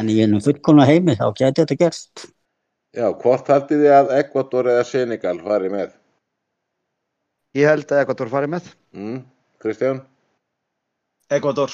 en 0.00 0.10
í 0.12 0.16
ennum 0.24 0.42
fullkomna 0.44 0.86
heimi 0.88 1.16
þá 1.18 1.26
geti 1.38 1.62
þetta 1.64 1.78
gerst. 1.84 2.26
já, 2.96 3.06
hvort 3.22 3.48
haldið 3.52 3.82
þið 3.84 3.94
að 4.00 4.12
Ekvator 4.20 4.68
eða 4.74 4.84
Senegal 4.88 5.38
fari 5.44 5.72
með? 5.72 5.96
Ég 7.56 7.70
held 7.70 7.88
að 7.92 8.02
Ekvator 8.04 8.30
farið 8.32 8.52
með. 8.56 8.70
Mm, 8.96 9.18
Kristján? 9.64 10.00
Ecuador. 11.32 11.72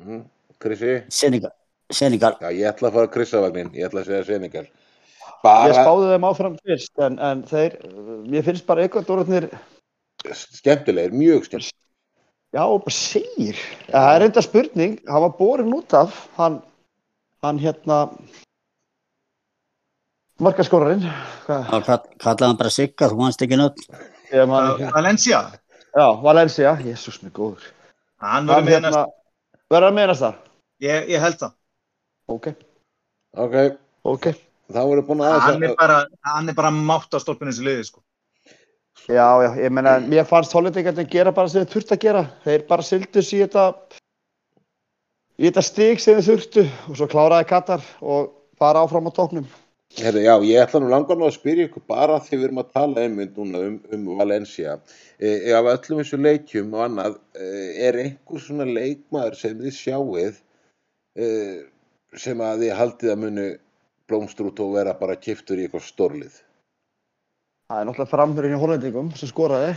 Mm, 0.00 0.22
Krissi? 0.60 0.94
Senegal, 1.08 1.52
Senegal. 1.92 2.34
Já, 2.42 2.50
ég 2.52 2.68
ætla 2.68 2.90
að 2.90 2.96
fara 2.98 3.10
Krissavagnin, 3.14 3.70
ég 3.78 3.86
ætla 3.88 4.02
að 4.02 4.10
segja 4.10 4.26
Senegal. 4.28 4.66
Ég 4.66 5.44
Bara 5.46 5.72
spáði 5.72 6.08
þeim 6.10 6.26
áfram 6.28 6.56
fyrst, 6.60 6.92
en, 7.00 7.14
en 7.24 7.44
þeir, 7.48 7.76
mér 8.28 8.44
finnst 8.44 8.66
bara 8.68 8.84
Ekvatorarnir, 8.84 9.46
skemmtilegir, 10.36 11.14
mjög 11.16 11.46
skemmtilegir. 11.48 11.69
Já, 12.54 12.62
bara 12.66 12.90
segir. 12.94 13.56
Það 13.90 14.10
er 14.16 14.24
enda 14.26 14.42
spurning, 14.42 14.98
hann 15.08 15.22
var 15.26 15.34
borin 15.38 15.74
út 15.76 15.94
af, 15.94 16.16
hann, 16.38 16.60
hann 17.44 17.58
hérna, 17.62 17.98
markaskórarinn, 20.40 21.04
hvað, 21.46 21.64
Þá 21.70 21.78
kall- 21.86 22.08
kallaði 22.24 22.48
hann 22.48 22.60
bara 22.60 22.70
Sigga, 22.74 23.08
þú 23.12 23.18
mannst 23.20 23.42
ekki 23.44 23.58
nöfn. 23.60 23.84
ég 24.32 24.48
man 24.48 24.70
ekki. 24.72 24.92
Valencia. 24.94 25.40
Já, 25.94 26.06
Valencia, 26.22 26.76
jésús 26.86 27.22
mig 27.22 27.32
góður. 27.32 27.62
Hann 28.20 28.46
Hann 28.48 28.64
verður 28.64 28.66
með 28.68 28.74
hérna, 28.78 29.06
verður 29.70 29.88
að 29.90 29.94
meðast 29.98 30.22
það? 30.26 30.34
Ég, 30.80 31.08
ég 31.08 31.20
held 31.20 31.38
það. 31.40 31.52
Ok, 32.28 32.46
Ok, 33.36 33.54
ok. 34.04 34.26
þá 34.72 34.80
voru 34.86 35.02
búin 35.02 35.20
að 35.22 35.40
Hann 35.40 35.50
er 35.62 35.68
aðeins 35.68 35.76
bara, 35.76 36.06
hann 36.24 36.48
er 36.48 36.54
bara 36.54 36.70
mátt 36.70 37.10
á 37.14 37.18
þessu 37.18 37.62
liði, 37.64 37.84
sko. 37.84 38.00
Já, 39.10 39.42
já, 39.42 39.50
ég 39.58 39.72
meina, 39.74 39.96
mér 39.98 40.26
fannst 40.28 40.52
hollendingarnir 40.54 41.08
gera 41.10 41.32
bara 41.34 41.50
sem 41.50 41.64
þeir 41.64 41.72
þurftu 41.72 41.96
að 41.96 42.04
gera. 42.04 42.22
Þeir 42.44 42.66
bara 42.68 42.86
sildu 42.86 43.22
sér 43.24 43.38
í 43.38 43.46
þetta, 43.46 43.64
í 45.40 45.48
þetta 45.48 45.64
stig 45.66 46.02
sem 46.02 46.20
þeir 46.20 46.28
þurftu 46.28 46.64
og 46.68 47.00
svo 47.00 47.08
kláraði 47.10 47.48
Katar 47.50 47.88
og 48.00 48.30
fara 48.60 48.84
áfram 48.84 49.08
á 49.08 49.12
tóknum. 49.16 49.48
Herri, 49.98 50.22
já, 50.22 50.36
ég 50.46 50.62
ætla 50.62 50.78
nú 50.84 50.90
langar 50.92 51.18
nú 51.18 51.26
að 51.26 51.34
spyrja 51.34 51.66
ykkur 51.66 51.82
bara 51.90 52.20
því 52.22 52.36
við 52.36 52.44
erum 52.46 52.60
að 52.62 52.68
tala 52.76 53.02
einmitt 53.02 53.32
núna 53.34 53.62
um, 53.66 53.80
um 53.96 54.04
Valencia. 54.20 54.76
E, 55.18 55.50
af 55.56 55.66
öllum 55.72 56.02
þessu 56.04 56.20
leikjum 56.20 56.76
og 56.76 56.84
annað, 56.84 57.16
e, 57.34 57.48
er 57.88 57.98
einhver 58.04 58.44
svona 58.44 58.68
leikmaður 58.68 59.40
sem 59.40 59.58
þið 59.58 59.74
sjáið 59.74 60.38
e, 61.18 61.32
sem 62.14 62.44
að 62.46 62.62
þið 62.62 62.76
haldið 62.78 63.14
að 63.16 63.20
munu 63.24 63.48
blómstur 64.06 64.52
út 64.52 64.62
og 64.62 64.76
vera 64.78 64.94
bara 65.02 65.18
kiftur 65.18 65.58
í 65.58 65.66
eitthvað 65.66 65.88
stórlið? 65.88 66.38
Það 67.70 67.80
er 67.80 67.86
náttúrulega 67.86 68.10
framfyrir 68.10 68.50
hjá 68.50 68.58
Hollendingum 68.58 69.10
sem 69.14 69.28
skoraði. 69.30 69.74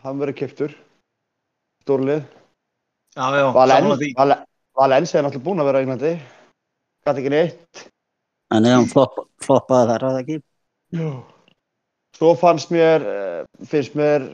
Hann 0.00 0.20
verið 0.20 0.36
kiptur. 0.38 0.70
Stórlið. 1.84 2.22
Já, 3.12 3.26
já, 3.36 3.44
Valen, 3.52 3.82
saman 3.84 4.00
því. 4.00 4.08
Valen, 4.16 4.46
Valencia 4.80 5.18
er 5.18 5.26
náttúrulega 5.26 5.44
búinn 5.44 5.60
að 5.60 5.68
vera 5.68 5.76
á 5.76 5.84
Englandi. 5.84 6.12
Gæti 7.04 7.20
ekki 7.20 7.32
neitt. 7.34 7.82
En 8.56 8.64
er 8.64 8.78
hann 8.78 8.88
flopp, 8.88 9.20
floppaði 9.44 9.90
þar 9.92 10.06
að 10.08 10.18
ekki? 10.22 10.38
Jú. 10.96 11.10
Svo 12.16 12.32
fannst 12.40 12.72
mér, 12.72 13.04
eh, 13.12 13.44
finnst 13.68 14.00
mér, 14.00 14.24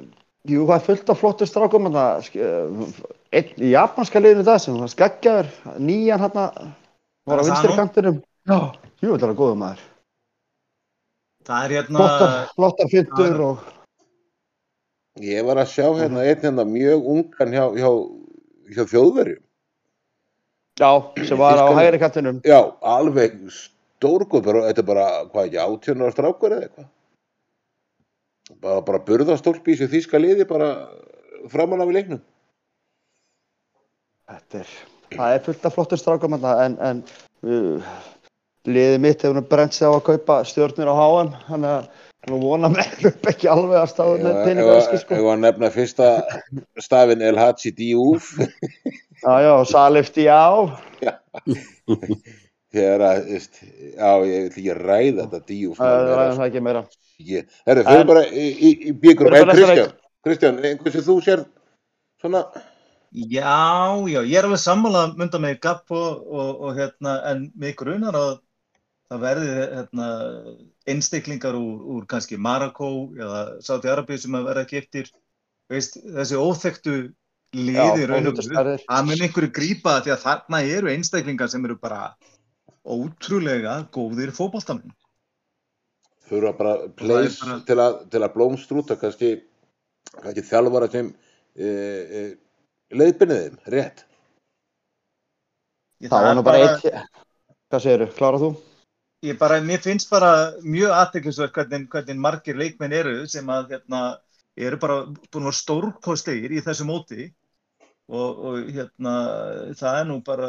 jú, 0.46 0.62
það 0.68 0.76
er 0.76 0.86
fullt 0.86 1.10
af 1.10 1.22
flottur 1.24 1.50
strákum 1.50 1.90
það, 1.90 2.30
einn 3.34 3.54
í 3.58 3.72
japanska 3.74 4.22
liðinu 4.22 4.46
í 4.46 4.50
dag 4.52 4.62
sem 4.62 4.78
var 4.78 4.94
skeggjaður, 4.94 5.50
nýjan 5.82 6.22
hann 6.28 6.38
var 7.26 7.42
á 7.42 7.74
kantinum. 7.74 8.22
Já. 8.46 8.70
Jú, 9.02 9.16
þetta 9.16 9.32
er 9.32 9.38
góður 9.42 9.58
maður. 9.66 9.82
Það 11.48 11.64
er 11.64 11.74
hérna, 11.78 11.98
Flottar, 11.98 12.34
flottar 12.56 12.90
fyndur 12.92 13.36
Já. 13.36 13.44
og, 13.46 13.68
Ég 15.20 15.44
var 15.44 15.58
að 15.60 15.72
sjá 15.72 15.86
hérna 15.98 16.22
einn 16.24 16.38
hérna 16.44 16.64
mjög 16.68 17.08
ungan 17.12 17.50
hjá, 17.52 17.64
hjá, 17.76 17.90
hjá 18.76 18.84
þjóðverjum. 18.92 19.42
já, 20.80 20.90
sem 21.28 21.38
var 21.38 21.60
á 21.60 21.66
hægri 21.76 21.98
kantinum. 22.00 22.38
Já, 22.46 22.60
alveg 22.80 23.34
stórgóð, 23.52 24.44
bara, 24.46 24.62
þetta 24.70 24.80
er 24.84 24.88
bara, 24.88 25.06
hvað 25.32 25.48
ekki, 25.48 25.58
átjónar 25.64 26.14
strákur 26.14 26.54
eða 26.56 26.68
eitthvað. 26.68 26.88
Bara, 28.60 28.80
bara 28.86 29.02
burðastólpi 29.06 29.74
í 29.74 29.80
sér 29.80 29.90
þýska 29.92 30.20
liði 30.20 30.46
bara 30.48 30.70
framan 31.52 31.82
af 31.84 31.90
í 31.92 31.96
leiknum. 31.98 32.22
Þetta 34.30 34.62
er, 34.62 34.72
það 35.16 35.34
er 35.34 35.44
fullt 35.48 35.68
af 35.68 35.76
flottur 35.76 36.00
strákum 36.00 36.38
en, 36.38 36.78
en 36.78 37.04
uh, 37.44 37.92
liðið 38.68 38.98
mitt 39.00 39.22
hefur 39.24 39.40
brent 39.48 39.72
sig 39.76 39.88
á 39.88 39.92
að 39.94 40.02
kaupa 40.10 40.40
stjórnir 40.44 40.90
á 40.90 40.94
HM, 40.98 41.30
þannig 41.48 41.70
að 41.78 41.88
nú 42.28 42.38
vona 42.42 42.68
með 42.68 43.04
upp 43.10 43.28
ekki 43.32 43.48
alveg 43.48 43.78
að 43.80 43.92
stáða 43.94 44.16
með 44.20 44.34
Já, 44.34 44.42
peninga 44.44 44.72
ef 44.74 44.80
eski 44.82 44.98
ef 44.98 45.04
sko. 45.06 45.20
að 45.32 45.38
nefna 45.46 45.70
fyrsta 45.72 46.08
stafinn 46.84 47.22
El 47.24 47.38
Hadji 47.40 47.72
Diouf 47.78 48.34
Já, 49.24 49.32
já, 49.44 49.52
Salif 49.68 50.08
Diá. 50.16 50.40
þegar 52.70 53.02
að, 53.04 53.30
já, 53.36 54.10
ég 54.24 54.44
vil 54.44 54.50
ekki 54.50 54.74
ræða 54.78 55.24
þetta 55.26 55.40
Diouf. 55.48 55.80
Það 55.80 56.10
er 56.10 56.34
það 56.38 56.44
ekki 56.46 56.62
meira. 56.64 56.82
Herru, 57.20 57.82
fyrir 57.84 58.00
En- 58.00 58.08
bara 58.08 58.22
í, 58.32 58.44
í, 58.48 58.70
í 58.88 58.92
byggur, 58.96 59.34
Kristján, 59.50 59.90
Kristján, 60.24 60.60
einhvers 60.64 60.94
sem 60.96 61.04
þú 61.04 61.16
sér 61.26 61.42
svona, 62.22 62.40
já, 63.12 63.58
já, 64.08 64.20
ég 64.24 64.38
er 64.40 64.48
alveg 64.48 64.62
sammála 64.62 65.02
að 65.08 65.18
mynda 65.20 65.40
með 65.42 65.58
Gapp 65.66 65.92
og, 65.92 66.22
og, 66.30 66.62
og 66.70 66.78
hérna, 66.80 67.18
en 67.32 67.44
mig 67.60 67.76
grunar 67.80 68.16
að 68.16 68.30
það 69.10 69.22
verði 69.24 69.48
hérna, 69.56 70.08
einstaklingar 70.90 71.56
úr, 71.58 71.80
úr 71.96 72.04
kannski 72.10 72.38
Marokko 72.38 72.90
eða 73.18 73.40
Sáti 73.64 73.90
Arabíu 73.90 74.18
sem 74.22 74.36
að 74.38 74.46
verða 74.50 74.66
giftir, 74.70 75.10
veist, 75.70 75.98
þessi 76.04 76.38
óþektu 76.38 76.94
liði 77.56 78.06
raun 78.06 78.28
og 78.30 78.36
ónýttar 78.36 78.46
veru, 78.46 78.46
stærðir. 78.46 78.84
það 78.86 79.08
mun 79.08 79.24
einhverju 79.26 79.52
grípa 79.56 79.94
það 79.96 80.04
því 80.06 80.12
að 80.14 80.24
þarna 80.26 80.60
eru 80.76 80.92
einstaklingar 80.92 81.50
sem 81.50 81.64
eru 81.66 81.76
bara 81.82 82.02
ótrúlega 82.86 83.74
góðir 83.94 84.30
fótboltamenn. 84.36 84.94
þurfa 86.30 86.52
bara 86.60 86.76
það 86.76 86.84
er 86.86 86.94
place 87.02 87.40
bara- 87.42 87.58
til, 87.66 87.78
að, 87.82 87.98
til 88.14 88.20
að 88.22 88.34
blómstrúta 88.36 88.96
kannski, 89.00 89.32
kannski 90.22 90.46
þjálfara 90.46 90.90
sem 90.92 91.10
e, 91.58 91.66
e, 91.66 92.22
leiðbyrnið 92.94 93.42
þeim, 93.42 93.58
rétt. 93.74 94.04
Ég- 96.00 96.10
Það 96.14 96.22
var 96.22 96.30
er 96.30 96.36
nú 96.38 96.44
bara 96.46 96.62
eitt, 96.62 96.86
hvað 97.70 97.82
segirðu, 97.82 98.12
klárað 98.14 98.44
þú? 98.46 98.50
Ég 99.26 99.38
bara, 99.40 99.60
mér 99.60 99.82
finnst 99.84 100.08
bara 100.10 100.30
mjög 100.64 100.94
aðteklisverk 100.96 101.58
hvernig, 101.58 101.86
hvernig 101.92 102.20
margir 102.20 102.56
leikmenn 102.58 102.94
eru 102.96 103.14
sem 103.28 103.46
að 103.52 103.74
hérna, 103.76 104.00
eru 104.56 104.78
bara 104.80 104.98
búin 105.06 105.44
að 105.44 105.50
vera 105.50 105.58
stórkostlegir 105.60 106.54
í 106.56 106.62
þessu 106.64 106.86
móti. 106.88 107.28
Og, 108.10 108.40
og 108.42 108.70
hérna, 108.74 109.12
það 109.78 109.98
er 110.00 110.06
nú 110.08 110.16
bara 110.26 110.48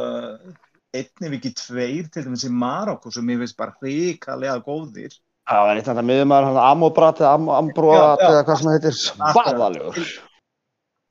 einni 0.98 1.30
við 1.30 1.36
ekki 1.38 1.52
tveir 1.60 2.08
til 2.12 2.24
dæmis 2.26 2.48
í 2.48 2.50
Marokko 2.50 3.12
sem 3.14 3.28
mér 3.28 3.44
finnst 3.44 3.60
bara 3.60 3.76
hrikalega 3.84 4.58
góðir. 4.66 5.14
Það 5.52 5.62
var 5.68 5.78
eitt 5.80 5.88
þetta 5.90 6.04
miðumæður, 6.08 6.48
hann 6.50 6.60
Amobrat 6.72 7.22
eða 7.22 7.36
Am- 7.38 7.52
Ambroat 7.54 8.20
Já, 8.22 8.26
já. 8.26 8.32
eða 8.32 8.44
hvað 8.48 8.58
sem 8.62 8.68
það 8.68 8.76
heitir, 8.78 8.98
svaðalegur. 9.04 10.12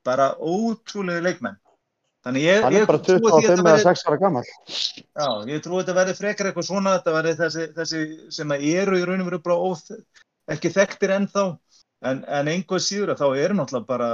bara 0.07 0.27
ótrúlega 0.41 1.21
leikmenn 1.27 1.57
þannig 2.25 2.45
ég, 2.45 2.65
ég 2.75 2.85
trúi 2.87 3.17
því 3.17 3.31
að 3.31 3.35
25 3.35 3.45
þetta 3.45 3.55
eða 3.55 3.65
verði 3.67 3.85
6 3.87 4.03
ára 4.07 4.19
gammal. 4.21 4.43
Já, 4.45 5.27
ég 5.49 5.63
trúi 5.65 5.77
að 5.77 5.81
þetta 5.81 5.97
verði 5.97 6.15
frekar 6.19 6.49
eitthvað 6.49 6.67
svona, 6.67 6.95
þetta 6.99 7.15
verði 7.17 7.33
þessi, 7.41 7.65
þessi 7.77 8.01
sem 8.37 8.55
að 8.55 8.65
eru 8.71 8.99
í 8.99 9.03
raun 9.09 9.23
og 9.23 9.29
veru 9.31 9.41
bara 9.47 9.69
óþ, 9.71 9.91
ekki 10.55 10.73
þekktir 10.77 11.15
ennþá, 11.17 11.45
en, 12.11 12.23
en 12.39 12.51
einhvað 12.53 12.85
síður 12.85 13.13
að 13.13 13.23
þá 13.23 13.27
eru 13.45 13.57
náttúrulega 13.57 13.89
bara 13.89 14.09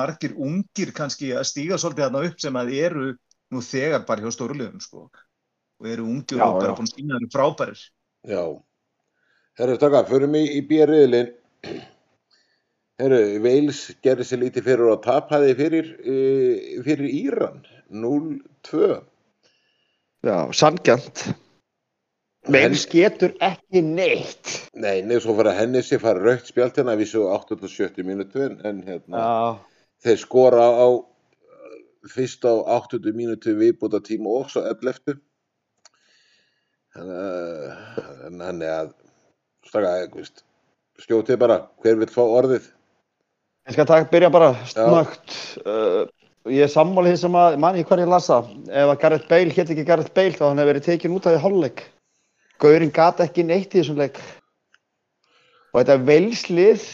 margir 0.00 0.36
ungir 0.36 0.92
kannski 0.96 1.32
að 1.36 1.48
stíga 1.50 1.80
svolítið 1.80 2.08
þarna 2.08 2.24
upp 2.28 2.44
sem 2.44 2.60
að 2.60 2.74
eru 2.80 3.08
nú 3.54 3.64
þegar 3.64 4.06
bara 4.08 4.24
hjá 4.24 4.34
stórliðum, 4.34 4.80
sko, 4.84 5.08
og 5.80 5.90
eru 5.90 6.06
ungir 6.08 6.40
Já, 6.40 6.46
og 6.48 6.60
bara 6.60 6.72
já. 6.72 6.76
búin 6.78 6.90
að 6.90 6.94
sína 6.96 7.20
þeir 7.22 7.34
frábærir. 7.36 7.88
Já. 8.24 8.44
Herru, 9.54 9.76
taka, 9.78 10.06
förum 10.08 10.34
í, 10.34 10.46
í 10.58 10.62
björriðlinn. 10.66 11.34
Herru, 13.02 13.22
Veils 13.42 13.78
gerði 14.06 14.24
sér 14.28 14.40
lítið 14.44 14.66
fyrir 14.68 14.90
og 14.92 15.00
tapaði 15.02 15.54
fyrir, 15.58 15.88
uh, 16.06 16.82
fyrir 16.86 17.08
Íran, 17.10 17.64
0-2. 17.90 19.00
Já, 20.24 20.36
sangjant. 20.54 21.24
Veils 22.54 22.84
getur 22.92 23.32
ekki 23.42 23.82
neitt. 23.82 24.52
Nei, 24.78 25.00
neður 25.02 25.24
svo 25.24 25.34
að 25.42 25.56
henni 25.58 25.82
sér 25.82 26.02
fara 26.04 26.22
raukt 26.22 26.52
spjalt 26.52 26.78
hérna, 26.78 26.94
við 27.00 27.10
svo 27.14 27.24
87 27.34 28.04
mínútu, 28.06 28.44
en, 28.68 28.84
hérna, 28.86 29.24
þeir 30.04 30.20
skora 30.22 30.68
á 30.70 30.88
fyrst 32.14 32.46
á 32.46 32.54
80 32.76 33.16
mínútu 33.16 33.56
viðbúta 33.58 34.02
tíma 34.04 34.36
og 34.38 34.52
svo 34.52 34.62
11. 34.70 35.18
Þannig 36.94 37.18
að, 37.18 38.38
þannig 38.38 38.72
að, 38.76 38.94
staka, 39.66 39.92
veist, 40.14 40.46
skjótið 41.02 41.42
bara, 41.42 41.58
hver 41.82 41.98
vill 41.98 42.12
fá 42.12 42.22
orðið? 42.22 42.70
Ég 43.68 43.76
skal 43.76 43.88
taka, 43.88 44.10
byrja 44.10 44.30
bara 44.32 44.52
snögt. 44.68 45.34
Uh, 45.64 46.04
ég 46.52 46.66
er 46.66 46.72
sammálið 46.72 47.18
sem 47.22 47.36
að, 47.40 47.58
manni 47.62 47.84
hvað 47.86 48.04
ég 48.04 48.12
lasa, 48.12 48.40
ef 48.68 48.92
að 48.92 49.00
Gareth 49.02 49.28
Bale 49.30 49.56
hétt 49.56 49.72
ekki 49.72 49.86
Gareth 49.88 50.14
Bale 50.16 50.36
þá 50.36 50.46
hann 50.48 50.60
hefur 50.60 50.72
verið 50.72 50.88
tekin 50.88 51.16
út 51.16 51.28
af 51.28 51.36
því 51.36 51.42
hálfleik. 51.44 51.84
Gaurin 52.62 52.94
gata 52.94 53.26
ekki 53.26 53.46
neitt 53.46 53.72
í 53.72 53.80
þessum 53.80 54.00
leik. 54.02 54.20
Og 55.72 55.80
þetta 55.80 55.98
Veilslið 56.06 56.84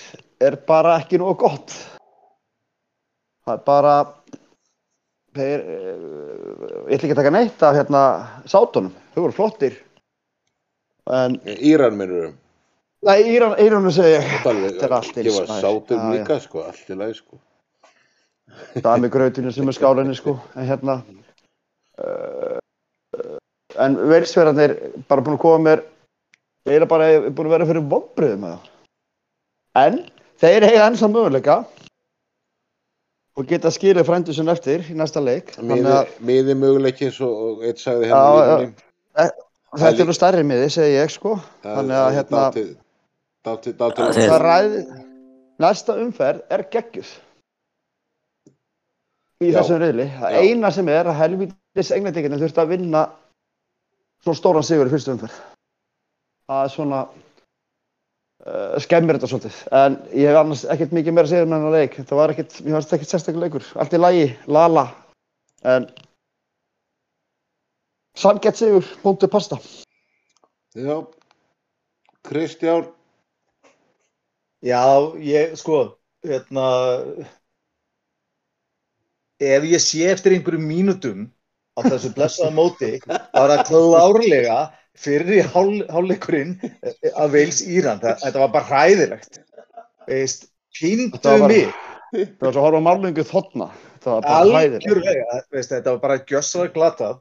er 0.41 0.57
bara 0.69 0.97
ekki 1.03 1.21
nógu 1.21 1.37
gott. 1.43 1.75
Það 3.45 3.57
er 3.57 3.65
bara, 3.67 3.95
þeir, 5.37 5.67
uh, 5.67 6.85
ég 6.87 6.97
ætla 6.97 7.01
ekki 7.01 7.15
að 7.17 7.23
taka 7.25 7.35
neitt 7.35 7.65
af 7.67 7.79
hérna 7.81 8.05
sátunum, 8.49 8.95
þau 9.15 9.25
voru 9.25 9.37
flottir. 9.37 9.81
En, 11.11 11.41
Íran 11.59 11.99
minnur 11.99 12.31
um. 12.31 12.39
Nei, 13.07 13.21
Íran, 13.35 13.57
Íranum 13.63 13.93
segi 13.95 14.17
ég, 14.17 14.27
Þetta 14.45 14.51
er 14.87 14.95
allt 14.97 15.13
alveg, 15.13 15.21
eins, 15.21 15.29
ég 15.29 15.39
var 15.39 15.63
sátum 15.63 16.03
líka, 16.15 16.39
sko, 16.43 16.65
allt 16.69 16.93
í 16.93 16.99
lagi, 16.99 17.17
sko. 17.21 17.41
það 18.77 18.93
er 18.93 19.05
með 19.05 19.13
grautinu 19.17 19.55
sem 19.55 19.71
er 19.71 19.77
skálinni 19.77 20.17
sko, 20.19 20.37
en 20.57 20.69
hérna 20.69 20.99
uh, 22.03 22.59
en 23.81 23.99
veilsverðarnir 24.11 24.77
bara 25.09 25.25
búin 25.25 25.39
að 25.39 25.43
koma 25.45 25.65
mér 25.69 25.85
eiginlega 26.69 26.91
bara 26.91 27.11
búin 27.29 27.51
að 27.51 27.55
vera 27.57 27.69
fyrir 27.71 27.87
vonbriðum 27.93 28.45
með 28.45 28.57
það. 28.57 28.73
En 29.81 30.01
þeir 30.43 30.67
eiga 30.67 30.89
ennþá 30.89 31.11
möguleika 31.13 31.59
og 33.39 33.47
geta 33.49 33.71
skilið 33.73 34.09
frændu 34.09 34.35
sinni 34.37 34.53
eftir 34.53 34.85
í 34.91 34.97
næsta 34.99 35.23
leik. 35.25 35.55
Miði, 35.63 35.95
og, 37.25 37.31
og 37.31 37.65
eitt 37.65 37.81
sagði 37.81 38.11
hérna 38.11 38.45
já. 38.45 38.57
líka 38.67 38.89
þetta 39.79 40.03
er 40.03 40.09
nú 40.09 40.17
stærri 40.17 40.47
miði, 40.47 40.69
segi 40.73 40.97
ég 40.97 41.13
sko. 41.13 41.37
Þannig 41.65 41.99
að 41.99 42.15
hérna 42.19 42.45
Dátið, 43.47 43.77
dátið. 43.81 44.05
Það 44.05 44.19
er- 44.21 44.31
það 44.31 44.43
ræði 44.45 44.81
næsta 45.61 45.97
umferð 46.03 46.43
er 46.51 46.65
geggjuð. 46.73 47.11
Í 49.41 49.49
Já. 49.49 49.55
þessum 49.61 49.81
reyli 49.81 50.05
það 50.21 50.35
Já. 50.35 50.41
eina 50.45 50.71
sem 50.71 50.89
er 50.89 51.09
að 51.09 51.17
helvítis 51.23 51.91
englendingin 51.97 52.37
þurfti 52.41 52.61
að 52.61 52.69
vinna 52.75 53.07
svo 54.21 54.35
stóran 54.37 54.67
sigur 54.67 54.87
í 54.87 54.93
fyrstu 54.93 55.15
umferð. 55.15 55.39
Það 56.51 56.65
er 56.67 56.73
svona 56.75 57.01
uh, 57.09 58.77
skemmir 58.85 59.17
þetta 59.17 59.31
svolítið. 59.31 59.57
En 59.73 59.97
ég 60.13 60.29
hef 60.29 60.37
annars 60.43 60.65
ekkert 60.75 60.93
mikið 60.93 61.17
meira 61.17 61.25
að 61.29 61.33
segja 61.33 61.47
um 61.49 61.53
hennar 61.57 61.73
leik. 61.73 61.97
Þetta 61.97 62.19
var 62.21 62.35
ekkert, 62.35 62.61
mér 62.65 62.77
fannst 62.77 62.93
ekkert 62.93 63.13
sérstaklega 63.15 63.47
leikur. 63.47 63.65
Allt 63.81 63.97
í 63.97 64.01
lagi, 64.01 64.27
lala. 64.47 64.87
En 65.65 65.89
sanngett 68.17 68.57
sigur, 68.61 68.85
punktu 69.03 69.29
pasta. 69.33 69.57
Já, 70.77 71.01
Kristján, 72.29 72.91
Já, 74.61 74.85
ég, 75.25 75.55
sko, 75.57 75.83
hérna, 76.27 76.67
ef 79.41 79.65
ég 79.65 79.81
sé 79.81 80.11
eftir 80.13 80.37
einhverjum 80.37 80.67
mínútum 80.69 81.23
á 81.73 81.81
þessu 81.87 82.11
blessaða 82.17 82.53
móti, 82.53 82.91
þá 83.07 83.41
er 83.41 83.53
það 83.55 83.63
klárlega 83.71 84.59
fyrir 85.01 85.39
í 85.39 85.45
hál, 85.55 85.79
hálfleikurinn 85.89 86.59
að 87.15 87.37
veils 87.37 87.63
Íran. 87.65 88.03
Það, 88.03 88.21
þetta 88.27 88.43
var 88.43 88.53
bara 88.57 88.69
hræðilegt. 88.69 89.41
Veist, 90.11 90.47
píndu 90.77 91.39
mig, 91.47 91.73
Það 92.11 92.43
var 92.43 92.53
svo 92.53 92.61
að 92.61 92.65
horfa 92.67 92.83
á 92.83 92.89
málningu 92.91 93.25
þotna. 93.27 93.71
Það 94.03 94.15
var 94.17 94.25
bara 94.27 94.45
hlæðilegt. 94.45 94.85
algjörlega, 94.85 95.43
veist, 95.55 95.73
þetta 95.73 95.95
var 95.95 96.01
bara 96.05 96.21
gjössalega 96.27 96.75
glatað 96.77 97.19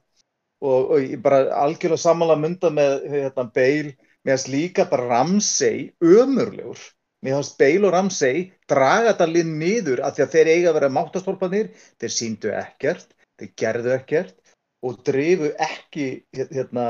og, 0.59 0.93
og 0.95 1.17
bara 1.23 1.41
algjörlega 1.63 2.03
sammála 2.03 2.37
mynda 2.39 2.71
með 2.73 2.95
hérna, 3.13 3.45
Bale, 3.55 3.93
mér 4.25 4.35
finnst 4.35 4.51
líka 4.51 4.87
bara 4.89 5.07
Ramsey 5.13 5.91
ömurlegur. 6.03 6.81
Mér 7.25 7.35
finnst 7.35 7.57
Bale 7.59 7.87
og 7.87 7.93
Ramsey 7.95 8.43
draga 8.71 9.11
þetta 9.11 9.27
lið 9.29 9.49
niður 9.61 10.01
af 10.07 10.15
því 10.15 10.25
að 10.25 10.35
þeir 10.35 10.51
eiga 10.53 10.69
að 10.69 10.77
vera 10.77 10.91
máttastólpanir, 10.97 11.71
þeir 11.99 12.13
síndu 12.15 12.53
ekkert, 12.55 13.09
þeir 13.39 13.51
gerðu 13.59 13.95
ekkert 13.95 14.53
og 14.87 15.01
drifu 15.07 15.49
ekki 15.59 16.05
hérna, 16.37 16.85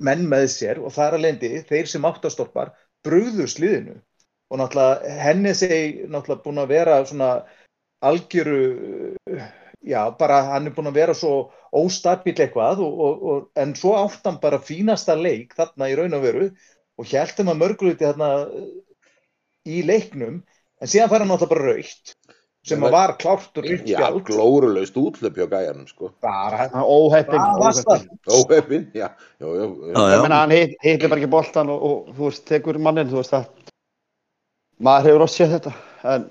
menn 0.00 0.24
með 0.30 0.46
sér. 0.54 0.80
Og 0.80 0.94
þar 0.94 1.18
að 1.18 1.26
lendi 1.26 1.52
þeir 1.68 1.90
sem 1.90 2.08
áttastólpar 2.08 2.72
brugðu 3.04 3.48
sliðinu. 3.50 3.98
Og 4.52 4.60
náttúrulega 4.60 5.18
henni 5.20 5.52
segi 5.56 6.06
náttúrulega 6.08 6.44
búin 6.46 6.62
að 6.62 6.72
vera 6.72 6.96
svona 7.08 7.32
algjöru 8.02 8.62
já, 9.82 10.10
bara 10.18 10.42
hann 10.52 10.68
er 10.68 10.74
búin 10.76 10.90
að 10.90 10.98
vera 11.00 11.14
svo 11.16 11.50
óstabil 11.72 12.34
eitthvað 12.36 12.82
og, 12.84 13.00
og, 13.06 13.22
og, 13.32 13.44
en 13.58 13.74
svo 13.78 13.94
átt 13.98 14.26
hann 14.28 14.40
bara 14.42 14.60
fínasta 14.62 15.16
leik 15.18 15.56
þarna 15.58 15.88
í 15.90 15.96
raun 15.98 16.16
og 16.18 16.24
veru 16.24 16.48
og 17.00 17.08
hjæltum 17.08 17.50
að 17.52 17.60
mörgluti 17.62 18.06
þarna 18.06 18.30
í 19.68 19.82
leiknum 19.86 20.40
en 20.42 20.90
síðan 20.90 21.10
fær 21.12 21.22
hann 21.22 21.30
náttúrulega 21.30 21.54
bara 21.54 21.72
raukt 21.72 22.14
sem 22.66 22.84
að 22.86 22.94
var 22.94 23.12
klárt 23.18 23.58
og 23.58 23.64
raukt 23.66 23.88
já, 23.90 23.96
gjald 23.98 24.22
glórulaust 24.28 24.98
útlöp 25.00 25.38
hjá 25.38 25.48
gæjanum, 25.50 25.86
sko. 25.90 26.12
Óheppin. 26.22 27.40
óheppin. 28.30 28.84
Já, 28.94 29.08
já, 29.42 29.46
já. 29.46 29.66
Já, 29.66 29.98
Ég 29.98 30.14
já. 30.14 30.20
meina 30.22 30.38
hann 30.44 30.54
hittir 30.54 31.08
bara 31.10 31.18
ekki 31.18 31.30
boltan 31.32 31.72
og, 31.74 31.82
og 31.82 32.12
þú 32.14 32.28
veist, 32.28 32.44
tekur 32.46 32.78
mannin, 32.78 33.10
þú 33.10 33.18
veist 33.18 33.34
það. 33.34 33.50
Maður 34.82 35.10
hefur 35.10 35.26
oft 35.26 35.34
séð 35.34 35.56
þetta. 35.56 35.74
En, 36.12 36.28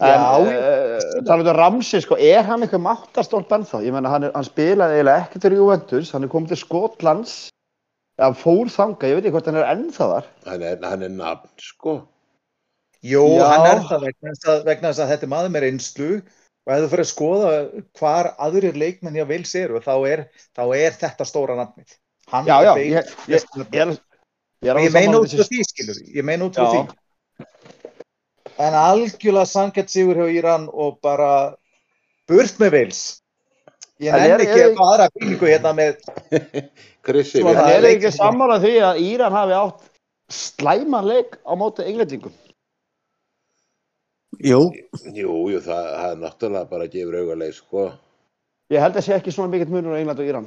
en 0.00 0.20
Já. 0.20 0.44
uh, 0.44 1.24
talað 1.28 1.50
um 1.52 1.58
Ramsey, 1.60 2.04
sko, 2.04 2.20
er 2.20 2.44
hann 2.48 2.64
eitthvað 2.64 2.84
máttastólp 2.84 3.56
ennþá? 3.56 3.82
Ég 3.84 3.96
meina, 3.96 4.12
hann, 4.12 4.28
hann 4.36 4.48
spilaði 4.48 5.00
eiginlega 5.00 5.24
ekkert 5.24 5.48
fyrir 5.48 5.60
Juventus, 5.60 6.12
hann 6.12 6.24
er 6.28 6.32
komið 6.32 6.54
til 6.54 6.62
Skotlands, 6.66 7.34
hann 8.20 8.36
fór 8.36 8.68
þanga, 8.72 9.08
ég 9.08 9.18
veit 9.18 9.24
ekki 9.24 9.36
hvort 9.38 9.48
hann 9.48 9.60
er 9.60 9.68
ennþá 9.72 10.14
þar. 10.14 10.32
Hann 10.52 10.64
er, 10.68 10.80
hann 10.84 11.04
er 11.08 11.12
nafn, 11.16 11.52
sko. 11.64 12.02
Jú, 13.00 13.22
Já. 13.38 13.46
hann 13.48 13.66
er 13.70 13.78
það 13.88 14.02
vegna 14.04 14.32
þess, 14.34 14.46
að, 14.52 14.58
vegna 14.68 14.90
þess 14.92 15.00
að 15.04 15.10
þetta 15.14 15.26
er 15.26 15.32
maður 15.32 15.52
með 15.54 15.62
reynslu 15.64 16.08
og 16.20 16.72
ef 16.74 16.82
þú 16.82 16.88
fyrir 16.92 17.04
að 17.06 17.10
skoða 17.10 17.52
hvar 17.96 18.28
aðrir 18.46 18.76
leikmenn 18.76 19.16
hjá 19.16 19.24
Vils 19.30 19.54
eru 19.56 19.80
þá 19.80 19.92
er, 20.10 20.22
þá 20.56 20.62
er 20.76 20.98
þetta 21.00 21.26
stóra 21.28 21.56
nafnið. 21.56 21.94
Hann 22.30 22.46
Já, 22.50 22.56
já, 22.66 22.72
ég, 22.76 22.90
ég, 22.92 23.14
ég 23.32 23.46
er, 23.80 23.94
ég 24.60 24.74
er 24.74 24.82
ég 24.84 24.92
meina 24.94 25.22
út 25.22 25.32
frá 25.32 25.46
því, 25.48 25.62
skilur, 25.70 26.02
ég 26.14 26.26
meina 26.28 26.44
út 26.50 26.58
frá 26.60 26.68
Já. 26.68 26.82
því. 26.84 27.46
En 28.60 28.76
algjörlega 28.76 29.48
sangett 29.48 29.88
sigur 29.88 30.20
hjá 30.20 30.28
Íran 30.36 30.68
og 30.68 30.98
bara 31.00 31.56
burt 32.28 32.60
með 32.60 32.74
Vils. 32.76 33.00
Ég 34.00 34.12
nenni 34.16 34.44
ekki 34.44 34.60
að 34.66 34.76
fá 34.76 34.84
aðra 34.90 35.08
byggingu 35.16 35.48
hérna 35.48 35.72
með, 35.76 36.04
Krissi, 37.08 37.40
það 37.44 37.58
er 37.64 37.88
ekki 37.94 38.06
leik- 38.10 38.16
sammála 38.20 38.60
því 38.62 38.74
að 38.84 39.00
Íran 39.08 39.34
hafi 39.36 39.56
átt 39.56 39.88
slæman 40.30 41.08
leik 41.08 41.34
á 41.44 41.52
móti 41.56 41.84
englendingum? 41.88 42.32
Jú, 44.40 44.60
jú, 45.12 45.34
jú, 45.52 45.58
það, 45.60 45.84
það 45.92 46.10
er 46.14 46.20
náttúrulega 46.22 46.68
bara 46.70 46.86
að 46.86 46.94
gefa 46.94 47.18
auðarleik, 47.20 47.56
sko. 47.58 47.82
Ég 48.72 48.80
held 48.80 48.96
að 48.96 49.04
sé 49.04 49.12
ekki 49.18 49.34
svona 49.34 49.52
mikill 49.52 49.72
munur 49.74 49.92
á 49.92 50.00
England 50.00 50.22
og 50.22 50.28
Íran. 50.30 50.46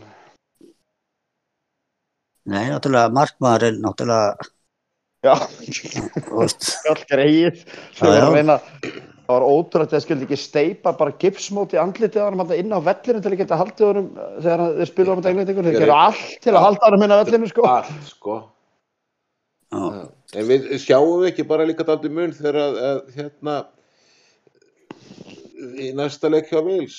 nei, 2.49 2.65
náttúrulega 2.73 3.11
markmaðurinn, 3.15 3.81
náttúrulega, 3.83 4.49
Já, 5.23 5.35
þú 5.39 6.41
veist, 6.41 6.65
Hjálkar 6.83 7.21
eigið. 7.23 7.61
Já, 7.95 8.09
já. 8.11 8.55
Það 9.23 9.37
var 9.37 9.45
ótrúlega 9.47 9.85
að 9.87 9.93
það 9.93 10.01
skildi 10.03 10.25
ekki 10.27 10.37
steipa 10.41 10.91
bara 10.99 11.13
gipsmóti 11.21 11.77
andlitið 11.79 12.19
á 12.19 12.27
hann 12.27 12.51
inn 12.57 12.73
á 12.75 12.79
vellinu 12.83 13.21
til 13.23 13.31
að 13.31 13.37
geta 13.39 13.59
haldið 13.61 13.85
honum 13.87 14.09
uh, 14.19 14.25
þegar 14.43 14.63
hann- 14.65 14.73
þeir 14.81 14.89
spila 14.89 15.13
á 15.13 15.15
móti 15.15 15.31
englendingur. 15.31 15.63
Þeir 15.69 15.77
Ég- 15.77 15.85
gerðu 15.85 15.95
allt 15.95 16.33
til 16.43 16.51
að 16.51 16.65
halda 16.65 16.89
honum 16.89 17.05
inn 17.07 17.13
á 17.15 17.17
vellinu, 17.21 17.47
sko. 17.53 17.63
Allt, 17.71 17.93
sko. 18.09 18.35
já, 19.71 19.85
En 20.33 20.49
við 20.49 20.67
sjáum 20.83 21.13
við 21.23 21.29
ekki 21.31 21.45
bara 21.53 21.69
líka 21.69 21.85
daldi 21.87 22.09
mun 22.11 22.35
þegar 22.35 22.59
að, 22.65 22.77
að 22.89 22.99
hérna 23.15 23.55
í 25.83 25.91
næsta 25.97 26.29
leik 26.31 26.49
hjá 26.51 26.61
Vils. 26.65 26.97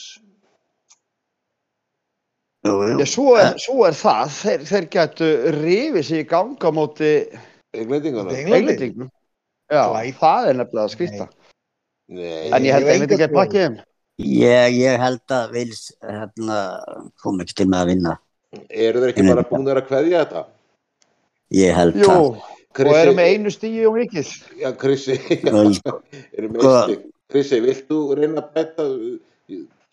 jú, 2.65 2.75
jú. 2.89 2.99
Já, 3.01 3.07
svo 3.13 3.35
er, 3.37 3.51
svo 3.61 3.85
er 3.89 3.97
það. 3.99 4.35
Þeir, 4.41 4.63
þeir 4.71 4.87
getu 4.95 5.31
rifið 5.59 6.07
sig 6.09 6.23
í 6.25 6.29
ganga 6.31 6.73
móti 6.73 7.11
Englendingana? 7.75 8.37
Englendingum. 8.39 9.11
Já, 9.73 9.83
það 10.21 10.49
er 10.51 10.59
nefnilega 10.61 10.87
að 10.87 10.93
skrýta. 10.95 11.27
Nei. 12.15 12.51
En 12.53 12.65
ég 12.67 12.75
held 12.77 12.85
Ég 12.85 12.91
að 12.91 12.95
enga 12.95 13.17
er 13.17 13.29
trú 13.29 13.35
á 13.35 13.39
pakkið 13.41 13.63
þeim. 13.65 13.77
Ég, 14.25 14.75
ég 14.79 15.01
held 15.03 15.33
að 15.35 15.55
Vils 15.57 15.81
hérna, 16.05 16.59
kom 17.23 17.41
ekki 17.43 17.57
til 17.59 17.67
með 17.73 17.81
að 17.81 17.89
vinna. 17.91 18.13
Eru 18.71 19.01
þeir 19.03 19.11
ekki 19.11 19.25
bara 19.27 19.47
búin 19.49 19.71
að 19.73 19.81
kveðja 19.89 20.21
þetta? 20.23 20.43
Ég 21.55 21.75
held 21.75 21.99
Jú, 21.99 22.07
það. 22.11 22.29
og 22.85 22.93
eru 22.95 23.17
með 23.17 23.31
einu 23.33 23.51
stíu 23.55 23.89
og 23.91 23.97
mikið. 23.99 24.31
Já, 24.61 24.69
Krissi, 24.79 25.17
Og, 25.51 25.81
eru 26.39 26.53
með 26.53 26.63
Hvað? 26.63 26.85
stig. 26.85 27.11
Krissi, 27.35 27.59
vilt 27.65 27.89
þú 27.91 27.99
reyna 28.15 28.43
að 28.45 28.51
betta, 28.55 28.85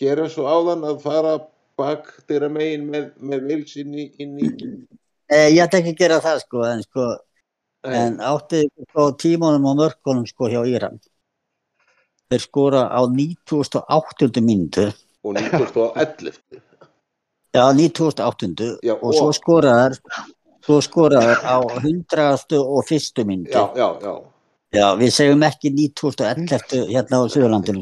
gera 0.01 0.27
svo 0.29 0.45
áðan 0.45 0.83
að 0.85 0.99
fara 1.01 1.35
bak 1.79 2.09
þeirra 2.29 2.49
megin 2.53 2.83
með, 2.93 3.07
með 3.17 3.45
Vils 3.49 3.75
inn 3.81 3.95
í, 3.97 4.05
inn 4.21 4.35
í... 4.37 4.49
eh, 5.33 5.47
ég 5.49 5.63
ætla 5.65 5.79
ekki 5.81 5.95
að 5.95 6.01
gera 6.03 6.19
það 6.21 6.41
sko, 6.43 6.65
en, 6.69 6.83
sko, 6.85 7.05
en 7.89 8.19
átti 8.29 8.59
sko, 8.91 9.07
tímanum 9.23 9.65
og 9.71 9.79
mörkunum 9.79 10.27
sko, 10.29 10.51
hjá 10.53 10.61
Íran. 10.69 10.99
Þeir 12.31 12.43
skora 12.45 12.83
á 12.93 13.01
98. 13.09 14.43
mínútu, 14.45 14.85
og 15.25 15.33
1911. 15.35 16.37
já 17.57 17.65
98. 17.73 18.69
Já, 18.85 18.93
og 18.95 19.11
svo 19.17 19.31
og- 19.31 19.35
skoraðar 19.35 19.97
svo 20.61 20.77
skoraðar 20.85 21.41
á 21.41 21.57
100. 21.81 22.61
og 22.61 22.85
fyrstu 22.87 23.25
mínútu. 23.25 23.51
Já, 23.57 23.65
já, 23.75 23.89
já. 24.05 24.13
Já, 24.71 24.85
við 24.95 25.09
segjum 25.11 25.41
ekki 25.43 25.69
2011 25.99 26.85
hérna 26.93 27.17
á 27.19 27.23
Suðurlandinu. 27.27 27.81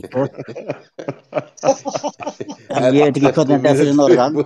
En 2.74 2.88
ég 2.96 3.04
veit 3.04 3.20
ekki 3.20 3.34
hvernig 3.36 3.60
þetta 3.60 3.70
er 3.70 3.78
fyrir 3.78 3.98
norðan. 4.00 4.40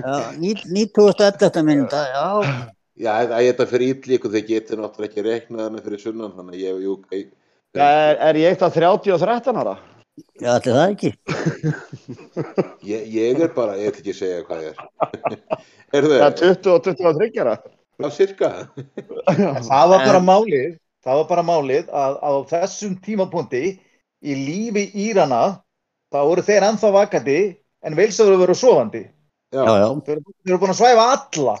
Já, 0.00 0.14
ní- 0.40 0.86
2011 0.96 1.62
mínúta, 1.68 2.00
já, 2.14 2.24
Já, 2.96 3.10
þetta 3.20 3.36
þetta 3.44 3.62
er 3.66 3.68
fyrir 3.68 3.90
ítlíku 3.92 4.30
þegar 4.32 4.46
getur 4.48 4.78
náttúrulega 4.80 5.10
ekki 5.10 5.24
reiknað 5.26 5.66
hana 5.66 5.82
fyrir 5.84 6.00
sunnan, 6.00 6.32
þannig 6.32 6.54
að 6.56 6.62
ég, 6.62 6.78
jú, 6.86 6.94
ég, 7.12 7.26
Er, 7.76 8.16
er 8.30 8.38
ég 8.40 8.54
eitt 8.54 8.62
af 8.64 8.72
30 8.72 9.12
og 9.12 9.20
13 9.20 9.58
ára? 9.60 9.74
já, 10.40 10.48
allir 10.54 10.72
það 10.72 10.94
ekki. 10.94 11.10
ég, 12.92 13.02
ég 13.12 13.42
er 13.44 13.52
bara, 13.52 13.76
ég 13.76 13.92
ætla 13.92 14.00
ekki 14.00 14.14
að 14.14 14.20
segja 14.22 14.40
hvað 14.48 14.62
ég 14.64 14.72
er. 14.72 14.78
er 15.92 16.08
Það 16.08 16.16
er 16.16 16.22
það, 16.24 16.32
20 16.40 16.72
og 16.72 16.80
23 16.88 17.44
ára. 17.44 17.54
á 18.00 18.08
cirka? 18.16 18.50
það 19.68 19.92
var 19.92 20.06
bara 20.08 20.22
málið, 20.24 20.78
það 21.06 21.20
var 21.20 21.28
bara 21.30 21.44
málið 21.46 21.92
að 21.94 22.16
á 22.18 22.30
þessum 22.50 22.96
tímapunkti 23.04 23.62
í 24.26 24.34
lífi 24.34 24.88
Írana 25.06 25.60
þá 26.10 26.18
voru 26.26 26.42
þeir 26.46 26.66
ennþá 26.70 26.90
vakandi 26.96 27.38
en 27.86 27.98
Veilsöður 27.98 28.42
voru 28.42 28.56
sofandi. 28.58 29.04
Já, 29.54 29.62
já, 29.62 29.88
Þeir 30.06 30.18
þeir 30.26 30.50
eru 30.50 30.58
búin 30.62 30.74
að 30.74 30.80
svæfa 30.80 31.04
alla. 31.14 31.54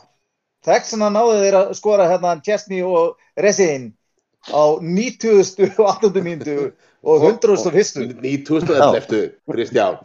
Þess 0.66 0.96
vegna 0.96 1.12
náðu 1.14 1.38
þeir 1.44 1.58
að 1.60 1.72
skora 1.78 2.08
hérna 2.10 2.34
Chesney 2.42 2.82
og 2.82 3.14
Resin 3.38 3.92
á 4.50 4.64
90. 4.82 5.78
og 5.78 5.86
8. 5.94 6.10
mínútu 6.26 6.72
og 7.06 7.26
100. 7.30 7.54
og 7.54 7.74
1. 7.78 8.18
2011, 8.50 9.30
Kristján. 9.46 10.02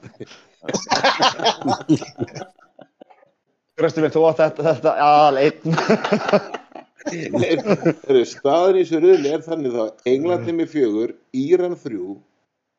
Gröstu 3.82 4.04
mig, 4.04 4.14
þú 4.14 4.28
átt 4.30 4.44
þetta, 4.44 4.68
þetta 4.70 4.98
aðal 5.02 5.42
einn. 5.42 6.60
Staðan 7.10 8.78
í 8.78 8.84
þessu 8.84 9.00
röðli 9.02 9.32
er 9.34 9.44
þannig 9.46 9.74
þá 9.76 10.10
Englandi 10.12 10.54
með 10.56 10.74
fjögur, 10.74 11.14
Íran 11.38 11.78
þrjú, 11.80 12.18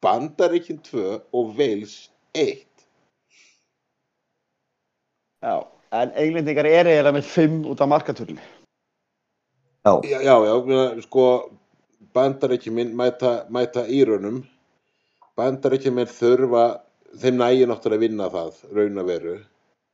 Bandaríkin 0.03 0.81
tvö 0.87 1.19
og 1.35 1.55
Wales 1.59 1.97
eitt. 2.39 2.87
Já, 5.43 5.67
en 5.99 6.15
englendingar 6.23 6.69
er 6.71 6.87
eiginlega 6.91 7.17
með 7.19 7.31
5 7.35 7.59
út 7.73 7.83
af 7.83 7.91
markaturli. 7.91 8.39
já, 9.83 9.93
Já, 10.07 10.35
já, 10.47 11.03
sko, 11.03 11.27
Bandaríkin 12.15 12.75
minn 12.75 12.97
mæta, 12.97 13.47
mæta 13.51 13.87
Írunum. 13.89 14.43
Bandaríkin 15.37 15.95
minn 15.97 16.11
þurfa, 16.11 16.83
þeim 17.19 17.41
nægir 17.41 17.71
náttúrulega 17.71 17.99
að 17.99 18.05
vinna 18.07 18.31
það, 18.31 18.63
raun 18.77 19.03
að 19.03 19.11
veru. 19.11 19.37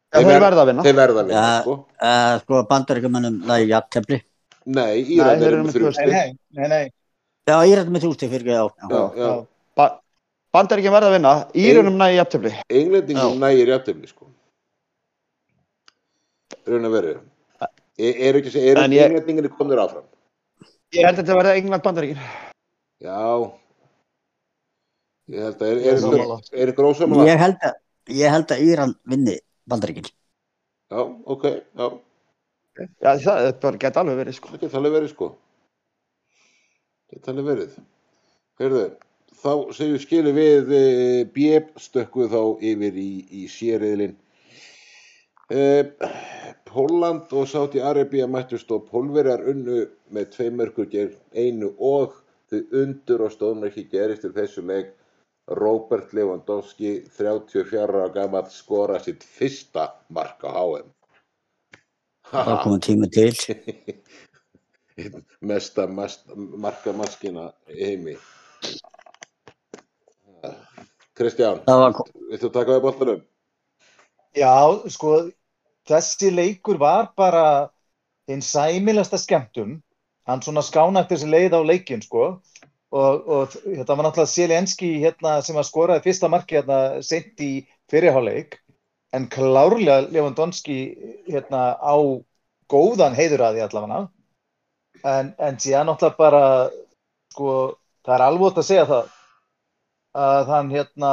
Já, 0.08 0.22
þeir 0.24 0.40
verða 0.40 0.62
að 0.62 0.68
vinna. 0.70 0.84
Þeir 0.86 0.96
verða 0.96 1.20
að 1.22 1.26
vinna, 1.28 1.48
sko. 1.60 1.72
uh, 2.00 2.34
sko 2.42 2.60
bandaríkjumennum 2.70 3.34
næði 3.48 3.66
jafntefli. 3.74 4.18
Nei, 4.68 4.78
Nei, 4.78 5.02
Íran 5.16 5.40
þeir 5.40 5.46
eru 5.48 5.48
eru 5.48 5.58
með 5.58 5.66
með 5.68 5.74
þrjú 5.76 5.84
tvö 5.84 5.92
stig. 5.96 6.12
Nei, 6.14 6.36
nei, 6.56 6.68
nei. 6.72 6.84
Já, 7.48 7.54
ég 7.64 7.72
er 7.74 7.80
þetta 7.82 7.94
með 7.94 8.04
þrjústig 8.04 8.32
fyrir 8.32 8.50
já. 8.52 8.62
já. 8.64 8.88
Já, 8.92 9.02
já. 9.20 9.30
Ba 9.78 9.86
Bandaríkjum 10.56 10.94
verða 10.96 11.10
að 11.10 11.14
vinna, 11.18 11.32
Írunum 11.60 11.98
nægi 12.00 12.16
jafntöfli. 12.16 12.52
Englendingum 12.80 13.42
nægir 13.42 13.72
jafntefli 13.74 14.08
sko. 14.08 14.28
Raun 16.68 16.88
að 16.88 16.94
veru. 16.96 17.14
Er, 17.98 18.20
er 18.28 18.38
ekki 18.40 18.52
að 18.56 18.84
englendinginni 18.86 19.50
komnir 19.52 19.82
áfram? 19.82 20.06
Ég 20.96 21.04
held 21.04 21.18
að 21.18 21.20
þetta 21.20 21.36
verða 21.36 21.56
England 21.60 21.84
Bandaríkin. 21.84 22.22
Já. 23.04 23.20
Ég 25.28 25.44
held 25.44 25.60
að, 25.60 25.68
er, 25.68 25.82
er, 25.82 26.00
er 26.00 26.16
er, 26.16 26.62
er 26.64 26.72
ykkur 26.72 26.88
að, 26.88 27.76
ég 28.16 28.32
held 28.32 28.56
að 28.56 28.64
Íran 28.64 28.96
vinni 29.04 29.36
bandaríkin. 29.68 30.08
Já, 30.88 31.02
ok, 31.04 31.44
já. 31.78 31.88
Já, 32.78 33.12
það 33.18 33.52
bara 33.62 33.82
geta 33.82 34.02
alveg 34.04 34.20
verið, 34.22 34.38
sko. 34.38 34.52
Það 34.54 34.64
geta 34.64 34.78
alveg 34.80 34.94
verið 34.94 35.12
sko. 35.12 35.28
Geta 37.12 37.32
alveg 37.32 37.48
verið. 37.48 37.76
Heyrðu, 38.58 38.84
þá 39.42 39.52
segjum 39.76 40.00
skilu 40.02 40.32
við 40.36 40.72
e, 40.76 40.84
bjeb 41.34 41.74
stökkuð 41.80 42.32
þá 42.34 42.42
yfir 42.70 42.98
í, 43.02 43.10
í 43.40 43.44
sériðlinn. 43.52 44.16
E, 45.48 45.62
Póland 46.68 47.32
og 47.32 47.48
Sáti 47.48 47.80
Arabia 47.80 48.26
mættust 48.28 48.70
og 48.74 48.88
pólverjar 48.90 49.46
unnu 49.48 49.84
með 50.12 50.32
tvei 50.34 50.48
mörgur 50.52 50.88
gegn 50.92 51.14
einu 51.32 51.72
og 51.78 52.18
þau 52.50 52.60
undur 52.82 53.24
og 53.26 53.32
stóðum 53.32 53.66
ekki 53.68 53.88
gerist 53.92 54.24
til 54.26 54.34
þessu 54.36 54.64
leik. 54.68 54.92
Robert 55.48 56.12
Lewandowski, 56.12 57.08
34 57.16 57.82
ára 57.82 58.08
gammal, 58.12 58.48
skora 58.52 58.98
sitt 59.00 59.24
fyrsta 59.24 59.88
mark 60.12 60.44
á 60.44 60.52
HM. 60.52 60.90
Það 62.28 62.50
er 62.52 62.60
komið 62.64 62.82
tími 62.84 63.08
til. 63.14 63.32
Einn 64.98 65.24
mesta 65.52 65.86
mest, 65.88 66.28
markamaskina 66.36 67.48
í 67.72 67.78
heimi. 67.80 68.18
Kristján, 71.18 71.64
Það 71.66 71.80
var, 71.82 71.96
viltu 72.30 72.52
taka 72.54 72.76
við 72.76 72.84
boltanum? 72.84 73.22
Já, 74.36 74.54
sko, 74.92 75.16
þessi 75.88 76.30
leikur 76.30 76.78
var 76.78 77.08
bara 77.16 77.44
hinn 78.28 78.44
sæmilegasta 78.44 79.18
skemmtun. 79.18 79.78
Hann 80.28 80.44
svona 80.44 80.62
skánætti 80.62 81.16
þessi 81.16 81.30
leið 81.32 81.56
á 81.56 81.60
leikin, 81.64 82.04
sko. 82.04 82.36
Og, 82.88 83.26
og 83.28 83.52
þetta 83.52 83.96
var 83.98 84.06
náttúrulega 84.06 84.32
Selienski 84.32 84.94
hérna, 85.02 85.38
sem 85.44 85.58
að 85.60 85.68
skoraði 85.68 86.06
fyrsta 86.06 86.30
marki 86.32 86.56
hérna 86.56 86.78
sent 87.04 87.42
í 87.44 87.52
fyrirháleik. 87.92 88.56
En 89.12 89.28
klárlega 89.32 90.06
Lewandowski 90.08 90.78
hérna, 91.28 91.74
á 91.76 91.96
góðan 92.68 93.16
heiður 93.16 93.44
að 93.44 93.58
því 93.58 93.66
allavega. 93.66 94.00
En, 95.04 95.30
en 95.36 95.60
síðan 95.60 95.88
náttúrulega 95.90 96.20
bara, 96.20 96.42
sko, 97.34 97.54
það 98.06 98.16
er 98.16 98.26
alveg 98.26 98.60
að 98.62 98.68
segja 98.70 98.88
það 98.88 99.14
að 100.18 100.52
hann 100.54 100.70
hérna 100.72 101.12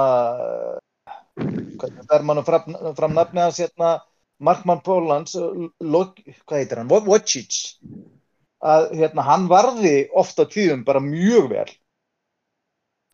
hvernig 1.35 2.07
fer 2.09 2.23
mann 2.25 2.43
fram, 2.47 2.75
fram 2.97 3.15
nafni 3.15 3.43
hans 3.43 3.59
hérna 3.59 3.97
Markmann 4.43 4.83
Pólans 4.83 5.35
hvað 5.35 6.57
heitir 6.57 6.79
hann, 6.79 6.91
Wojcic 6.91 7.77
að 8.63 8.91
hérna 8.99 9.25
hann 9.25 9.49
varði 9.51 9.95
ofta 10.15 10.45
tíðum 10.49 10.85
bara 10.87 11.01
mjög 11.03 11.49
vel 11.51 11.67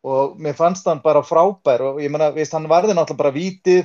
og 0.01 0.37
mér 0.41 0.55
fannst 0.57 0.87
hann 0.89 1.01
bara 1.03 1.21
frábær 1.25 1.83
og 1.91 2.01
ég 2.01 2.11
meina, 2.13 2.31
veist, 2.33 2.53
hann 2.53 2.69
varði 2.69 2.95
náttúrulega 2.97 3.21
bara 3.21 3.35
vítið 3.35 3.83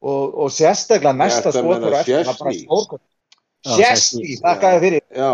og, 0.00 0.34
og 0.44 0.52
sérstaklega 0.52 1.16
næsta 1.16 1.52
skotur 1.52 3.00
Sjesti, 3.66 4.36
þakka 4.38 4.68
þér 4.74 4.84
fyrir 4.84 5.02
Já. 5.10 5.30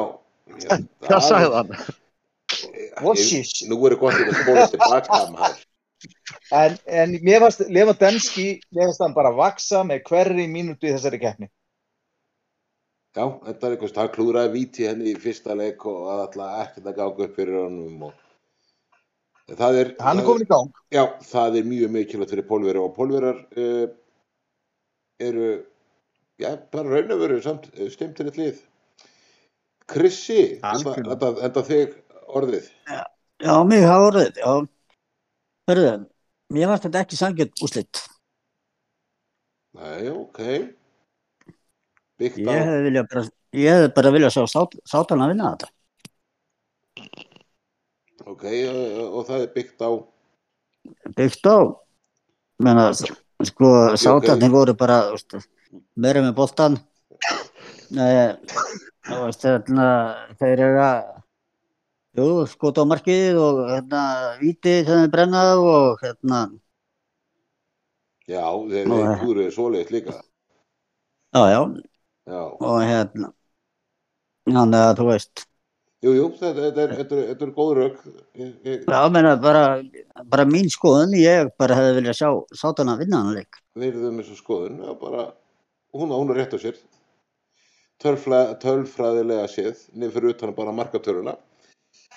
já 0.62 0.78
Hvað 1.06 1.26
sagði 1.26 1.50
hann? 1.58 1.74
Nú 3.68 3.78
er 3.88 3.96
gott 4.00 4.16
að 4.16 4.38
spóla 4.38 4.66
tilbaka 4.72 5.20
maður. 5.32 5.60
en, 6.52 6.76
en 6.86 7.16
mér 7.24 7.44
fannst 7.44 7.64
Lewandowski, 7.68 8.46
mér 8.72 8.88
fannst 8.88 9.04
hann 9.04 9.16
bara 9.16 9.34
vaksa 9.36 9.82
með 9.86 10.06
hverri 10.08 10.46
mínútu 10.50 10.88
í 10.88 10.94
þessari 10.94 11.20
keppni 11.22 11.50
Já, 13.12 13.26
þetta 13.44 13.66
er 13.66 13.74
einhvers, 13.74 13.96
hann 13.98 14.12
klúðraði 14.14 14.52
víti 14.54 14.86
henni 14.88 15.10
í 15.10 15.18
fyrsta 15.20 15.52
leik 15.58 15.82
og 15.88 16.06
að 16.08 16.22
alltaf 16.22 16.60
ekkert 16.62 16.86
að 16.88 17.00
gáka 17.00 17.26
upp 17.26 17.34
fyrir 17.36 17.58
honum 17.60 18.06
og 18.06 19.58
það 19.58 19.80
er, 19.82 19.90
hann 20.00 20.16
er 20.16 20.22
það 20.22 20.28
komin 20.30 20.46
í 20.46 20.48
gang 20.48 20.70
Já, 20.96 21.02
það 21.28 21.58
er 21.60 21.68
mjög 21.74 21.92
mikilvægt 21.98 22.32
fyrir 22.32 22.48
pólverjar 22.48 22.80
og 22.86 22.94
pólverjar 22.96 23.42
uh, 23.60 23.84
eru, 25.28 25.50
já, 26.40 26.50
bara 26.72 26.88
raun 26.88 27.12
og 27.12 27.22
veru 27.26 27.38
samt 27.44 27.68
uh, 27.74 27.86
stimtilegt 27.92 28.40
lið. 28.40 28.64
Krissi, 29.92 30.42
enda 30.64 31.64
þig 31.68 31.96
orðið. 32.32 32.70
já, 33.44 33.54
mig 33.68 33.84
hafa 33.84 34.08
orðið, 34.08 34.40
já. 34.40 34.52
Hörðu, 35.68 35.96
mér 36.56 36.72
varst 36.72 36.88
þetta 36.88 37.04
ekki 37.04 37.20
sangjörn 37.20 37.66
úslitt. 37.66 38.06
Nei, 39.76 40.08
ok. 40.08 40.40
Byggt 42.20 42.42
Ég 42.42 42.48
á, 42.48 42.52
hefði 42.52 43.04
bara, 43.08 43.22
ég 43.56 43.76
hefði 43.76 43.92
bara 43.96 44.12
viljað 44.14 44.34
sjá 44.36 44.44
sát, 44.50 44.76
sátan 44.88 45.22
að 45.24 45.32
vinna 45.32 45.52
þetta. 45.54 45.68
ok, 48.26 48.44
uh, 48.44 49.06
og 49.10 49.26
það 49.28 49.40
er 49.40 49.52
byggt 49.56 49.80
á, 49.82 49.90
Byggt 51.16 51.46
á, 51.46 51.58
menna, 52.62 52.88
sko, 53.46 53.68
sátarnir 53.98 54.50
voru 54.50 54.74
bara, 54.78 54.98
meira 55.94 56.22
með 56.22 56.34
veist, 59.26 59.44
hérna, 59.46 59.86
þeir 60.40 60.62
eru 60.66 60.82
að, 60.82 61.06
jú, 62.18 62.26
skot 62.50 62.80
á 62.82 62.84
markið 62.88 63.38
og 63.42 63.62
hérna, 63.70 64.02
víti 64.42 64.74
sem 64.86 65.04
þeir 65.04 65.12
brenna 65.14 65.44
og 65.60 66.02
hérna, 66.02 66.42
já, 68.26 68.42
þeir, 68.42 68.86
Nú, 68.88 68.98
þeir 68.98 69.08
eh. 69.08 69.16
klúðruðu 69.22 69.54
svoleiðis 69.54 69.94
líka. 69.94 70.18
já, 71.32 71.42
já, 71.52 71.60
Já, 72.28 72.42
og 72.54 72.76
hérna, 72.86 73.32
þannig 74.46 74.78
að 74.86 74.92
þú 75.00 75.06
veist, 75.08 75.42
jú, 76.06 76.12
jú, 76.14 76.26
þetta, 76.38 76.60
þetta, 76.68 76.82
er, 76.84 76.92
þetta, 77.00 77.16
er, 77.18 77.26
þetta 77.32 77.46
er 77.48 77.52
góð 77.56 77.72
rauk. 77.80 77.98
Ég, 78.38 78.84
Já, 78.86 79.00
menna, 79.10 79.32
bara, 79.42 79.64
bara 80.30 80.44
mín 80.46 80.70
skoðun, 80.70 81.16
ég 81.18 81.50
bara 81.58 81.78
hefði 81.78 81.96
viljað 81.98 82.18
sjá 82.20 82.30
sátan 82.62 82.92
að 82.94 83.02
vinna 83.04 83.22
hann 83.24 83.34
leik. 83.40 83.58
virðum 83.74 84.20
þessu 84.22 84.38
skoðun, 84.38 84.78
já, 84.86 84.94
bara, 85.02 85.26
hún, 85.98 86.14
hún 86.14 86.30
er 86.34 86.40
rétt 86.42 86.54
á 86.54 86.58
sér. 86.62 86.78
Tölfla, 88.02 88.42
tölfræðilega 88.62 89.46
séð, 89.50 89.82
niður 89.94 90.14
fyrir 90.16 90.34
utan 90.36 90.54
bara 90.56 90.72
markatöruna. 90.74 91.36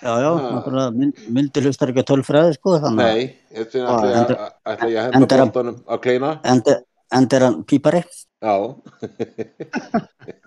Já, 0.02 0.12
já, 0.22 0.30
náttúrulega, 0.38 0.92
mynd, 0.96 1.20
myndi 1.34 1.62
hlustar 1.66 1.92
ekki 1.92 2.02
að 2.04 2.10
tölfræði, 2.14 2.56
sko, 2.58 2.78
þannig 2.84 3.06
Nei, 3.10 3.26
þetta 3.54 3.78
er 3.80 3.86
ætla 3.86 4.90
ég 4.90 4.98
að- 5.02 5.14
henda 5.14 5.36
er 5.36 5.44
að- 5.46 5.78
á 5.86 5.96
kleina. 6.02 6.32
enda, 6.44 6.76
enda 7.14 7.38
er 7.38 7.48
hann 7.48 7.64
pípari. 7.68 8.02
Já, 8.42 8.56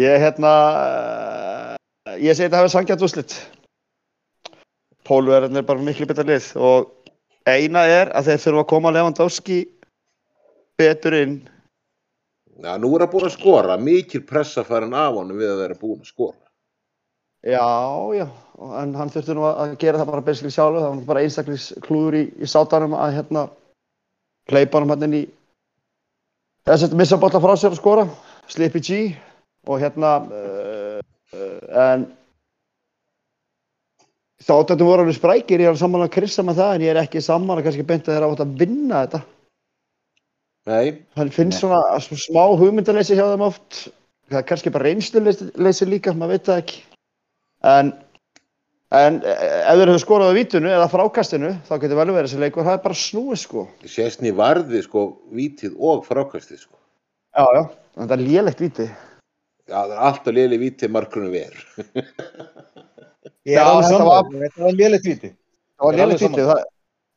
Ég 0.00 0.22
hérna, 0.22 0.50
uh, 2.08 2.14
ég 2.16 2.32
segi 2.32 2.46
þetta 2.46 2.62
hafi 2.62 2.72
sangjart 2.72 3.02
úrslit. 3.04 3.34
Pólverðin 5.04 5.60
er 5.60 5.66
bara 5.68 5.84
miklu 5.84 6.06
betra 6.08 6.24
lið 6.24 6.46
og 6.56 7.10
eina 7.44 7.82
er 7.90 8.12
að 8.16 8.30
þeir 8.30 8.40
þurfa 8.46 8.62
að 8.62 8.70
koma 8.70 8.92
Lewandowski 8.94 9.58
betur 10.80 11.18
inn. 11.18 11.34
Já, 12.62 12.78
nú 12.80 12.94
er 12.94 13.04
það 13.04 13.12
búin 13.12 13.26
að 13.28 13.34
skora, 13.36 13.76
mikil 13.76 14.22
pressa 14.24 14.64
farin 14.64 14.96
af 14.96 15.12
honum 15.18 15.40
við 15.42 15.52
að 15.52 15.62
vera 15.66 15.80
búin 15.82 16.00
að 16.00 16.12
skora. 16.14 16.38
Já, 17.42 17.68
já, 18.16 18.26
en 18.78 18.94
hann 18.96 19.10
þurfti 19.12 19.34
nú 19.36 19.44
að 19.50 19.74
gera 19.82 19.98
það 19.98 20.12
bara 20.14 20.24
basically 20.24 20.54
sjálfu, 20.54 20.78
það 20.78 20.92
var 20.94 21.06
bara 21.10 21.24
einstaklis 21.26 21.72
klúður 21.84 22.20
í, 22.20 22.26
í 22.38 22.48
sátanum 22.48 22.94
að 22.96 23.16
hérna 23.18 23.48
hleypa 24.50 24.80
hann 24.80 24.94
hann 24.94 25.06
inn 25.08 25.20
í 25.20 25.22
þess 26.66 26.88
að 26.88 26.96
missa 26.98 27.18
bolla 27.20 27.42
frá 27.42 27.54
sér 27.58 27.74
að 27.74 27.80
skora, 27.80 28.08
Slippy 28.50 28.82
G 28.82 28.98
og 29.68 29.78
hérna 29.82 30.16
uh, 30.26 30.98
uh, 31.36 31.60
en 31.84 32.06
sátanum 34.42 34.88
voru 34.88 35.04
alveg 35.04 35.18
sprækir, 35.18 35.60
ég 35.62 35.68
er 35.68 35.72
alveg 35.72 35.82
sammála 35.82 36.08
að 36.08 36.14
krissa 36.16 36.44
með 36.46 36.62
það 36.62 36.74
en 36.74 36.84
ég 36.86 36.92
er 36.92 37.00
ekki 37.02 37.22
sammála 37.22 37.64
kannski 37.64 37.86
beint 37.86 38.08
að 38.08 38.16
þeir 38.16 38.26
átt 38.28 38.44
að 38.44 38.54
vinna 38.58 39.02
þetta. 39.04 39.22
Nei, 40.70 40.86
Hann 41.18 41.32
finnst 41.34 41.62
svona 41.62 41.80
svona 42.02 42.22
smá 42.22 42.42
hugmyndaleysi 42.58 43.18
hjá 43.18 43.24
þeim 43.32 43.44
oft. 43.48 43.84
Það 44.30 44.38
er 44.38 44.48
kannski 44.48 44.72
bara 44.74 44.88
reynsluleysi 44.88 45.88
líka, 45.88 46.14
maður 46.14 46.36
veit 46.36 46.48
það 46.48 46.60
ekki. 46.62 46.82
En, 47.72 47.92
en 48.92 49.20
e- 49.24 49.32
ef 49.32 49.78
þeir 49.78 49.88
hefur 49.92 50.02
skorað 50.02 50.32
á 50.32 50.38
vítunu 50.38 50.68
eða 50.72 50.88
frákastinu, 50.92 51.52
þá 51.68 51.72
getur 51.80 51.96
vel 52.00 52.08
verið 52.12 52.26
þessi 52.28 52.40
leikur. 52.42 52.66
Það 52.66 52.76
er 52.78 52.82
bara 52.84 52.98
snúið, 53.02 53.38
sko. 53.42 53.64
sérstni 53.88 54.32
varði 54.36 54.82
sko 54.84 55.04
vítið 55.32 55.78
og 55.80 56.04
frákastið 56.08 56.58
sko. 56.66 56.76
Já, 57.36 57.46
já. 57.56 57.62
En 57.96 58.08
það 58.08 58.16
er 58.18 58.24
lélegt 58.26 58.60
víti. 58.60 58.86
Já, 59.68 59.78
það 59.78 59.94
er 59.96 60.02
alltaf 60.08 60.34
liðli 60.36 60.58
vítið 60.66 60.92
margrunum 60.92 61.32
ver. 61.32 61.54
Ég 63.46 63.56
Já, 63.58 63.64
er 63.66 63.86
sammála, 63.88 64.22
var- 64.28 64.58
var 64.66 64.76
lélegt 64.78 65.06
víti. 65.08 65.32
Það 65.78 65.86
var 65.88 65.94
er 65.94 65.98
lélegt 66.02 66.22
víti. 66.22 66.42
sammála. 66.42 66.64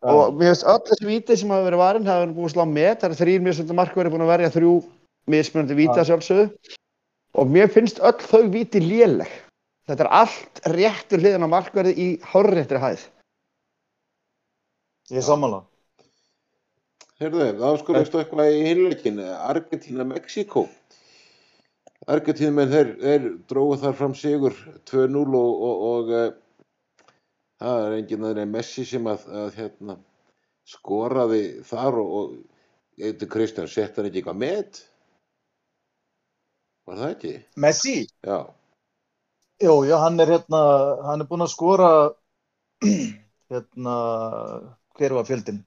Það, 0.05 0.19
og 0.21 0.35
mér 0.37 0.51
finnst 0.51 0.65
öll 0.69 0.81
þessi 0.89 1.05
víti 1.09 1.35
sem 1.39 1.49
hafa 1.49 1.65
verið 1.65 1.81
varin, 1.81 2.05
hafa 2.05 2.23
verið 2.25 2.35
búin 2.37 2.49
að 2.49 2.53
slá 2.55 2.65
met. 2.69 2.99
Það 3.01 3.09
er 3.15 3.19
þrýr 3.21 3.43
mismunandi 3.45 3.77
markverði 3.79 4.11
búin 4.13 4.25
að 4.25 4.31
verja 4.35 4.49
þrjú 4.53 4.73
mismunandi 5.33 5.77
víti 5.79 5.95
Já. 5.97 6.01
að 6.03 6.09
sjálfsögðu. 6.11 6.47
og 7.35 7.49
mér 7.51 7.67
finnst 7.73 7.97
öll 7.99 8.21
þau 8.23 8.43
viti 8.53 8.79
léleg 8.79 9.27
þetta 9.89 10.05
er 10.05 10.13
allt 10.21 10.63
réttur 10.75 11.21
hliðin 11.21 11.45
á 11.45 11.53
markverði 11.55 11.93
í 11.95 12.07
hárréttri 12.31 12.81
hæð 12.81 13.05
Ég 15.13 15.19
er 15.21 15.25
sammála. 15.25 15.59
Heyrðu, 17.21 17.43
þá 17.59 17.67
skulumstu 17.77 18.17
eitthvað 18.17 18.55
í 18.55 18.63
hinleikin, 18.65 19.19
Argentina-Mexiko. 19.21 20.63
Argentina 22.09 22.65
þeir, 22.71 22.89
þeir 23.03 23.27
dróðu 23.49 23.77
þar 23.83 23.93
fram 23.99 24.15
sigur 24.17 24.57
2-0 24.89 25.21
og, 25.37 25.61
og, 25.67 25.85
og 25.91 26.09
uh, 26.09 27.13
það 27.61 27.85
er 27.85 27.95
enginn 27.99 28.25
aðeins 28.31 28.51
Messi 28.55 28.87
sem 28.89 29.07
að, 29.09 29.29
að 29.43 29.61
hérna, 29.61 29.97
skoraði 30.73 31.43
þar 31.69 32.01
og, 32.01 32.11
og 32.17 32.35
veit 33.05 33.29
Kristján, 33.29 33.69
sett 33.69 33.97
hann 33.97 34.09
ekki 34.09 34.23
eitthvað 34.23 34.41
með? 34.41 34.83
Var 36.89 37.01
það 37.03 37.13
ekki? 37.13 37.35
Messi? 37.61 37.97
Já, 38.25 38.39
Jú, 39.63 39.75
já, 39.87 39.95
hann 40.03 40.19
er 40.19 40.27
hérna, 40.33 40.61
hann 41.07 41.21
er 41.23 41.27
búinn 41.29 41.45
að 41.45 41.51
skora, 41.53 41.89
hérna, 43.51 43.93
hver 44.99 45.13
var 45.15 45.27
fjöldin? 45.29 45.61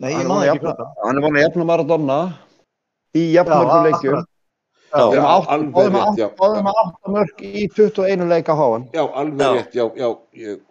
Nei, 0.00 0.12
Hann 0.14 0.22
ég 0.22 0.30
að 0.30 0.44
ekki 0.44 0.52
jafna- 0.54 0.74
hvað. 0.78 0.92
hann 1.04 1.18
er 1.18 1.24
búin 1.26 1.36
að 1.40 1.44
jafna 1.44 1.66
Maradona 1.68 2.18
í 3.18 3.24
jafnmörgum 3.34 3.88
leikjum 3.88 4.14
já, 4.14 5.02
Við 5.10 5.18
erum 5.18 5.98
að 6.00 6.22
já. 6.22 6.28
átta 6.30 7.12
mörg 7.16 7.42
í 7.44 7.66
21 7.74 8.24
leika 8.30 8.56
háan 8.58 8.86
Já, 8.94 9.02
alveg 9.20 9.42
Já. 9.44 9.50
rétt, 9.58 9.74
já, 9.76 9.84
já, 10.00 10.08
ég, 10.46 10.62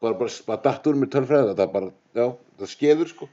bara, 0.00 0.14
bara, 0.20 0.30
bara 0.46 0.62
datt 0.68 0.86
úr 0.86 0.94
mér 1.00 1.10
tölfræði, 1.16 1.50
þetta 1.56 1.66
bara, 1.72 1.90
já, 2.14 2.28
það 2.60 2.70
skeður 2.76 3.08
sko. 3.10 3.28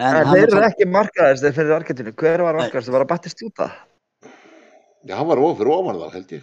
En 0.00 0.24
þeir 0.32 0.48
eru 0.48 0.64
ekki 0.66 0.88
markaðist 0.88 1.44
fyrir 1.54 1.76
Argentínu, 1.76 2.12
hver 2.16 2.42
var 2.48 2.56
markaðist, 2.56 2.88
var 2.90 3.04
að 3.04 3.10
battist 3.14 3.42
út 3.46 3.54
það 3.60 3.72
Já, 5.06 5.16
hann 5.18 5.26
var 5.28 5.38
ofur 5.42 5.68
ofan 5.74 5.96
þá, 5.98 6.08
held 6.14 6.32
ég. 6.36 6.42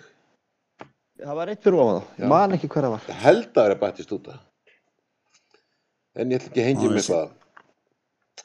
það 1.19 1.35
var 1.39 1.47
eitt 1.53 1.63
fyrir 1.63 1.79
ofan 1.83 1.99
þá, 2.01 2.07
Já. 2.19 2.27
man 2.31 2.55
ekki 2.57 2.67
hver 2.71 2.83
það 2.87 2.93
var 2.95 3.01
Ég 3.09 3.19
held 3.23 3.45
að 3.47 3.53
það 3.59 3.71
er 3.73 3.79
bættist 3.83 4.11
út 4.15 4.27
það. 4.29 4.39
En 6.19 6.31
ég 6.33 6.39
ætla 6.41 6.49
ekki 6.51 6.61
að 6.63 6.67
hengja 6.69 6.87
Já, 6.87 6.89
mig 6.93 7.03
þessi- 7.03 7.13
það. 7.15 7.29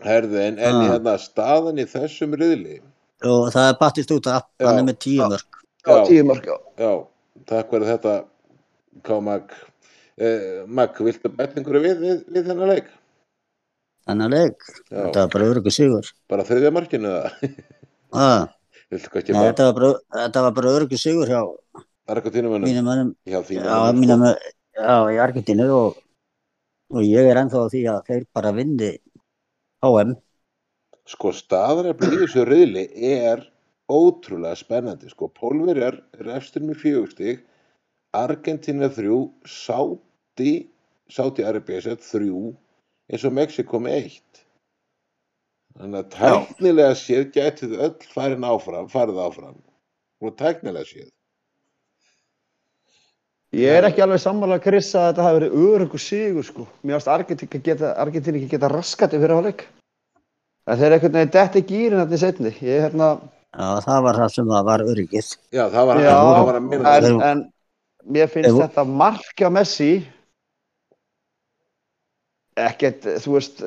Herðu, 0.05 0.39
en, 0.43 0.59
en 0.59 0.75
Ah. 0.75 0.89
hérna 0.91 1.15
staðan 1.23 1.79
í 1.79 1.85
þessum 1.87 2.35
riðli, 2.35 2.81
og 3.25 3.53
það 3.55 3.69
er 3.73 3.77
battist 3.81 4.11
út 4.11 4.27
að 4.27 4.43
Já. 4.61 4.67
hann 4.67 4.79
er 4.79 4.87
með 4.93 4.99
tíu 5.05 5.21
Já. 5.23 5.29
mörg. 5.31 5.61
já, 5.87 5.95
Já. 5.95 6.05
tíu 6.09 6.25
mörg, 6.25 6.45
já 6.45 6.59
já, 6.79 7.07
takk 7.47 7.71
fyrir 7.71 7.87
þetta, 7.93 8.15
K. 9.03 9.21
Mag. 9.21 9.53
Eh, 10.17 10.65
Mag, 10.67 10.95
viltu 10.99 11.29
bæta 11.29 11.57
einhverju 11.59 11.83
við, 11.83 11.99
við, 12.01 12.25
við 12.31 12.45
þennan 12.47 12.69
leik? 12.71 12.87
Þannig 14.07 14.27
að 14.27 14.35
leik, 14.35 14.61
Já, 14.91 14.97
þetta 15.03 15.15
var 15.25 15.29
bara 15.33 15.45
öryggur 15.51 15.73
sigur. 15.75 16.13
bara 16.29 16.45
þriðja 16.45 16.71
markinu 16.73 17.09
eða? 17.11 17.33
Ah, 18.15 18.47
Þetta, 18.93 19.71
var 19.73 19.97
bara, 20.13 20.51
bara 20.59 20.75
öryggur 20.77 21.01
sigur 21.01 21.31
hjá 21.31 21.41
Argentínumönnum? 22.07 23.15
Já, 23.25 23.41
sko. 23.41 23.55
já, 24.77 24.97
í 25.09 25.19
Argentínu 25.25 25.69
og, 25.73 25.97
og 26.93 27.07
ég 27.07 27.31
er 27.31 27.41
ennþá 27.41 27.65
því 27.73 27.83
að 27.95 28.01
þeir 28.11 28.27
bara 28.37 28.53
vinni 28.53 28.91
HM. 29.85 30.15
Sko, 31.09 31.33
staðarefni 31.37 32.11
í 32.13 32.21
þessu 32.23 32.45
riðli 32.49 32.85
er 33.09 33.45
ótrúlega 33.93 34.57
spennandi. 34.57 35.09
Sko, 35.13 35.31
Pólverjar 35.33 35.99
er 36.19 36.31
efstur 36.37 36.65
með 36.65 36.81
fjögustig, 36.83 37.43
Argentina 38.17 38.89
þrjú, 38.93 39.19
Sáti, 39.49 40.55
Sáti 41.11 41.45
Arabíasett 41.45 42.05
þrjú, 42.05 42.53
eins 43.11 43.25
og 43.25 43.37
Mexiko 43.37 43.81
með 43.81 43.99
eitt. 44.03 44.44
Þannig 45.75 46.01
að 46.01 46.11
tæknilega 46.15 46.95
séð 46.99 47.25
þau 47.35 47.81
öll 47.89 48.09
farin 48.15 48.47
áfram, 48.47 48.89
farið 48.93 49.21
áfram. 49.25 49.57
Og 50.23 50.35
tæknilega 50.39 50.87
séð. 50.87 51.09
Ég 53.55 53.71
er 53.79 53.87
ekki 53.87 54.03
alveg 54.03 54.19
sammála 54.23 54.57
að 54.59 54.65
Chris 54.67 54.89
að 54.99 55.09
þetta 55.13 55.25
hafi 55.29 55.39
verið 55.39 55.57
örugur 55.69 56.03
sigur 56.03 56.47
sko. 56.47 56.65
Mér 56.83 56.97
geta, 57.69 57.93
Argentín 58.03 58.39
ekki 58.39 58.51
geta 58.57 58.71
raskat 58.73 59.15
í 59.15 59.21
fyrir 59.23 59.37
áleik. 59.39 59.67
En 60.67 60.79
þeir 60.81 60.87
eru 60.89 60.97
einhvern 60.97 61.19
veginn 61.21 61.35
detti 61.37 61.63
gýrin 61.69 62.01
þetta 62.03 62.17
í 62.19 62.23
setni. 62.25 62.55
Ég 62.65 62.79
er 62.81 62.87
hérna, 62.89 63.11
Já, 63.55 63.67
það 63.85 64.01
var 64.09 64.17
það 64.19 64.31
sem 64.35 64.49
það 64.51 64.65
var 64.67 64.83
öryggið. 64.83 65.27
Já, 65.55 65.63
það 65.71 65.85
var, 65.91 66.01
Já, 66.03 66.11
það 66.19 66.47
var 66.49 66.57
að 66.59 66.65
minna 66.73 66.95
en, 66.99 67.21
en 67.29 67.43
mér 68.17 68.31
finnst 68.33 68.49
Þeir- 68.51 68.63
þetta 68.65 68.85
markja 69.03 69.51
Messi 69.55 69.91
ekkert, 72.61 73.07
þú 73.23 73.37
veist, 73.37 73.61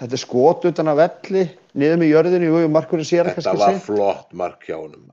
þetta 0.00 0.16
er 0.16 0.20
skot 0.20 0.64
utan 0.70 0.90
að 0.90 1.02
velli, 1.02 1.46
niður 1.78 1.98
með 2.00 2.12
jörðinu, 2.12 2.48
jú, 2.50 2.70
markurinn 2.74 3.06
sér 3.06 3.30
Þetta 3.30 3.44
kannski 3.50 3.62
var 3.62 3.82
flott 3.86 4.32
mark 4.38 4.66
hjá 4.66 4.76
honum. 4.76 5.10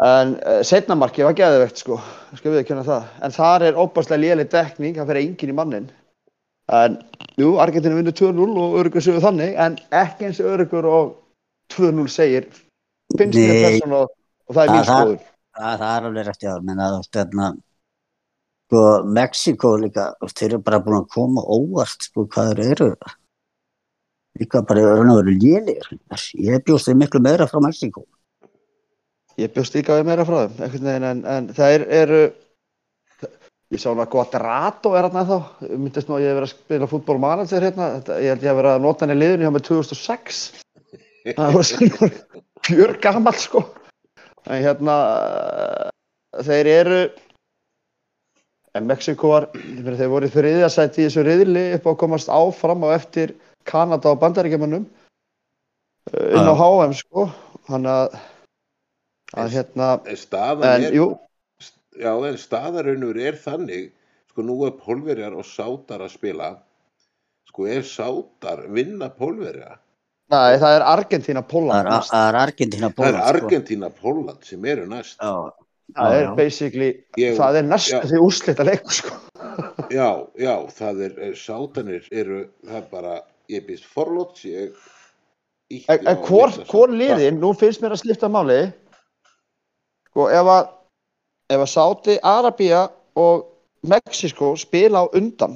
En 0.00 0.36
uh, 0.48 0.60
setna 0.64 0.96
markið 0.96 1.26
var 1.28 1.36
geðvegt 1.36 1.82
sko, 1.82 1.98
skal 2.38 2.54
við 2.54 2.62
ekki 2.62 2.78
það. 2.86 3.08
En 3.26 3.34
þar 3.36 3.66
er 3.68 3.80
óbærslega 3.80 4.22
léleg 4.22 4.52
dekning, 4.52 4.96
það 4.96 5.10
fyrir 5.12 5.26
enginn 5.26 5.52
í 5.52 5.56
mannin. 5.58 5.90
En, 6.72 6.96
jú, 7.40 7.56
Argentina 7.60 7.98
vinnur 7.98 8.14
2-0 8.16 8.46
og 8.62 8.78
örugur 8.80 9.04
sögur 9.04 9.24
þannig, 9.26 9.56
en 9.60 9.76
ekki 10.00 10.28
eins 10.28 10.40
örugur 10.40 10.88
og 10.88 11.10
2-0 11.74 12.06
segir, 12.12 12.46
finnst 13.18 13.36
Nei. 13.36 13.58
persónu 13.66 13.98
og, 14.04 14.14
og 14.48 14.56
það 14.56 14.62
er 14.62 14.72
mín 14.72 14.88
skoður. 14.88 15.26
Það, 15.58 15.74
það 15.82 15.90
er 15.90 16.08
alveg 16.08 16.28
rétt, 16.30 16.46
já, 16.46 16.52
menn 16.64 16.82
að 16.86 16.96
þarna, 17.10 17.50
sko, 18.70 19.02
Mexiko 19.04 19.74
líka, 19.82 20.12
þeir 20.30 20.52
eru 20.54 20.62
bara 20.62 20.78
búin 20.84 21.00
að 21.00 21.08
koma 21.10 21.42
óvart, 21.42 22.06
sko, 22.06 22.26
hvað 22.30 22.54
þeir 22.54 22.70
eru. 22.70 22.90
Líka 24.38 24.62
bara 24.62 24.94
raun 24.94 25.10
og 25.10 25.18
veru 25.24 25.34
lélir. 25.34 25.88
Ég 26.38 26.62
bjóst 26.64 26.86
þeir 26.86 27.00
miklu 27.00 27.20
meira 27.20 27.48
frá 27.50 27.58
Mexiko. 27.64 28.06
Ég 29.40 29.50
bjóst 29.50 29.74
líka 29.74 29.98
meira 30.06 30.24
frá 30.28 30.46
þeim, 30.46 30.70
veginn, 30.70 31.08
en, 31.08 31.24
en 31.26 31.48
það 31.56 31.84
eru, 31.90 32.20
ég 33.70 33.80
sá 33.80 33.88
hana 33.90 34.06
Guadrato 34.10 34.94
er 34.94 35.08
hérna 35.08 35.24
þá, 35.26 35.36
myndist 35.72 36.10
nú 36.10 36.18
að 36.18 36.24
ég 36.24 36.30
hef 36.30 36.38
verið 36.38 36.48
að 36.48 36.54
spila 36.54 36.90
fútbólmanager 36.90 37.66
hérna, 37.66 37.88
ég 38.20 38.34
held 38.34 38.44
ég 38.44 38.50
hef 38.50 38.58
verið 38.60 38.74
að 38.74 38.84
nota 38.84 39.06
hann 39.06 39.14
í 39.14 39.18
liðinu 39.18 39.46
hjá 39.46 39.52
mig 39.54 39.64
2006, 39.66 40.42
það 41.30 41.56
var 41.56 41.68
svona 41.70 42.10
fjör 42.68 42.94
gammal 43.02 43.34
sko, 43.40 43.64
en 44.46 44.62
hérna, 44.66 44.96
þeir 46.46 46.70
eru, 46.74 47.00
en 48.78 48.86
Mexiko 48.86 49.32
var, 49.32 49.48
ég 49.56 49.82
meina, 49.82 49.98
þeir 49.98 50.12
voru 50.12 50.28
í 50.28 50.32
þriðjasæti 50.34 51.02
í 51.02 51.06
þessu 51.08 51.24
riðli 51.26 51.64
upp 51.76 51.88
á 51.88 51.90
að 51.92 52.00
komast 52.02 52.30
áfram 52.32 52.86
á 52.86 52.88
eftir 52.94 53.34
Kanada 53.68 54.12
og 54.12 54.20
Bandaríkjamönnum, 54.22 54.86
inn 56.14 56.50
á. 56.50 56.54
HM 56.54 56.94
sko, 57.00 57.26
þannig 57.68 57.92
að, 57.96 58.16
að 59.42 59.52
hérna, 59.56 59.90
En 60.06 60.86
er, 60.86 60.88
jú, 60.96 61.10
já, 61.98 62.12
en 62.14 62.40
staðarunur 62.40 63.20
er 63.20 63.38
þannig, 63.42 63.90
sko 64.30 64.46
nú 64.46 64.58
er 64.68 64.74
pólverjar 64.78 65.36
og 65.36 65.46
sátar 65.46 66.06
að 66.06 66.14
spila, 66.14 66.54
sko 67.50 67.68
er 67.68 67.86
sátar 67.86 68.66
vinna 68.70 69.10
pólverja, 69.12 69.78
Nei, 70.30 70.60
það 70.62 70.76
er 70.76 70.84
Argentina 70.86 71.40
Það 71.42 71.88
er, 71.90 72.04
það 72.06 72.28
er 72.28 72.36
Argentina 72.38 72.88
það 72.94 73.08
er 73.08 73.16
Argentina 73.18 73.88
Póland 73.90 74.44
sem 74.46 74.66
eru 74.70 74.84
næst. 74.86 75.16
Já, 75.18 75.50
Það 75.96 76.12
Já, 76.12 76.16
er 76.20 76.24
já. 76.24 76.34
basically, 76.36 76.90
Ég- 77.18 77.36
það 77.38 77.56
er 77.60 77.66
næstu 77.68 78.00
því 78.10 78.20
úrslita 78.26 78.66
leikur 78.66 78.92
sko. 78.94 79.16
Já, 79.90 80.08
já, 80.38 80.54
það 80.76 81.00
er, 81.06 81.14
er 81.28 81.34
sátanir 81.34 82.04
eru, 82.12 82.40
það 82.66 82.76
er 82.78 82.84
bara, 82.92 83.14
ég 83.50 83.64
býst 83.66 83.86
forlóts, 83.90 84.44
ég 84.46 84.74
En, 85.70 86.00
en 86.10 86.16
hvor, 86.26 86.50
hvor 86.66 86.90
liðin, 86.90 87.36
nú 87.38 87.52
finnst 87.54 87.78
mér 87.82 87.92
að 87.94 88.00
slipta 88.02 88.26
máli, 88.26 88.56
sko 90.10 90.24
ef 90.34 90.48
að, 90.50 90.70
ef 91.54 91.60
að 91.62 91.70
Sáti, 91.70 92.16
Arabía 92.26 92.80
og 93.14 93.44
Mexiko 93.86 94.48
spila 94.58 95.04
á 95.06 95.14
undan, 95.14 95.54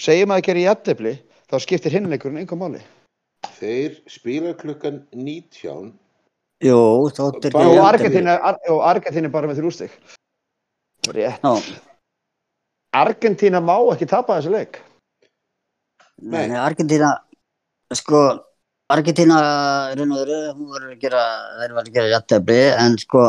segjum 0.00 0.32
að 0.32 0.40
það 0.40 0.46
gerir 0.48 0.64
jættefli, 0.70 1.12
þá 1.52 1.56
skiptir 1.66 1.92
hinleikurinn 1.98 2.40
einhver 2.40 2.60
máli. 2.62 2.80
Þeir 3.60 3.98
spila 4.08 4.54
klukkan 4.56 5.02
19, 5.12 5.92
jú, 6.64 6.78
þóttir 7.16 7.52
Bara- 7.52 7.64
Jú, 7.64 7.74
jafntefli. 7.74 7.88
Argentina, 7.88 8.36
Ar, 8.50 8.58
jú, 8.68 8.80
Argentina 8.80 9.26
er 9.26 9.32
bara 9.32 9.46
með 9.50 9.58
þrjústig. 9.60 9.90
Rétt. 11.12 11.40
Já, 11.42 11.80
Argentina 12.96 13.60
má 13.60 13.76
ekki 13.92 14.06
tapa 14.08 14.38
þessu 14.40 14.50
leik. 14.54 14.80
nei, 16.22 16.46
nei, 16.48 16.56
Argentina, 16.56 17.10
sko, 17.92 18.22
og 20.12 20.18
veru, 20.22 20.38
hún 20.56 20.68
var 20.72 20.80
að 20.88 21.00
gera, 21.00 21.22
þeir 21.60 21.74
var 21.76 21.84
að 21.84 21.92
gera 21.92 22.12
jættefli, 22.14 22.60
en 22.86 22.96
sko, 22.98 23.24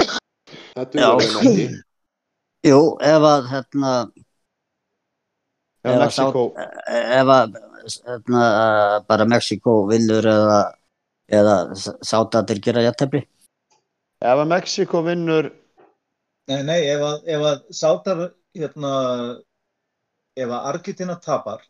Já. 0.00 0.84
duður 0.88 1.20
þeim 1.20 1.36
ekki. 1.42 1.82
jú, 2.70 2.80
ef 3.00 3.22
að, 3.32 3.48
hérna, 3.52 3.92
Ef 5.84 5.90
að 5.90 5.98
Mexiko, 5.98 6.42
ef 6.86 7.30
að 7.34 7.54
hérna, 8.06 8.42
bara 9.08 9.24
Mexiko 9.26 9.72
vinnur 9.90 10.22
eða, 10.30 10.58
eða 11.32 11.56
sátatir 12.04 12.60
gera 12.64 12.82
jættefli 12.86 13.22
ef 14.22 14.36
að 14.42 14.48
Mexiko 14.52 15.02
vinnur 15.06 15.50
Nei, 16.50 16.58
nei, 16.66 16.80
ef 16.90 17.00
að, 17.06 17.20
ef 17.30 17.42
að 17.46 17.58
sátar, 17.78 18.20
hérna, 18.58 18.88
ef 20.34 20.50
að 20.50 20.64
Argentina 20.72 21.14
tapar 21.22 21.60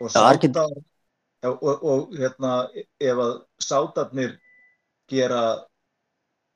og 0.00 0.06
Já, 0.14 0.20
Argent- 0.22 0.54
sátar, 0.54 0.84
Já, 1.42 1.48
og, 1.50 1.82
og 1.82 2.12
hérna, 2.14 2.52
ef 3.02 3.18
að 3.24 3.32
sátarnir 3.66 4.36
gera, 5.10 5.40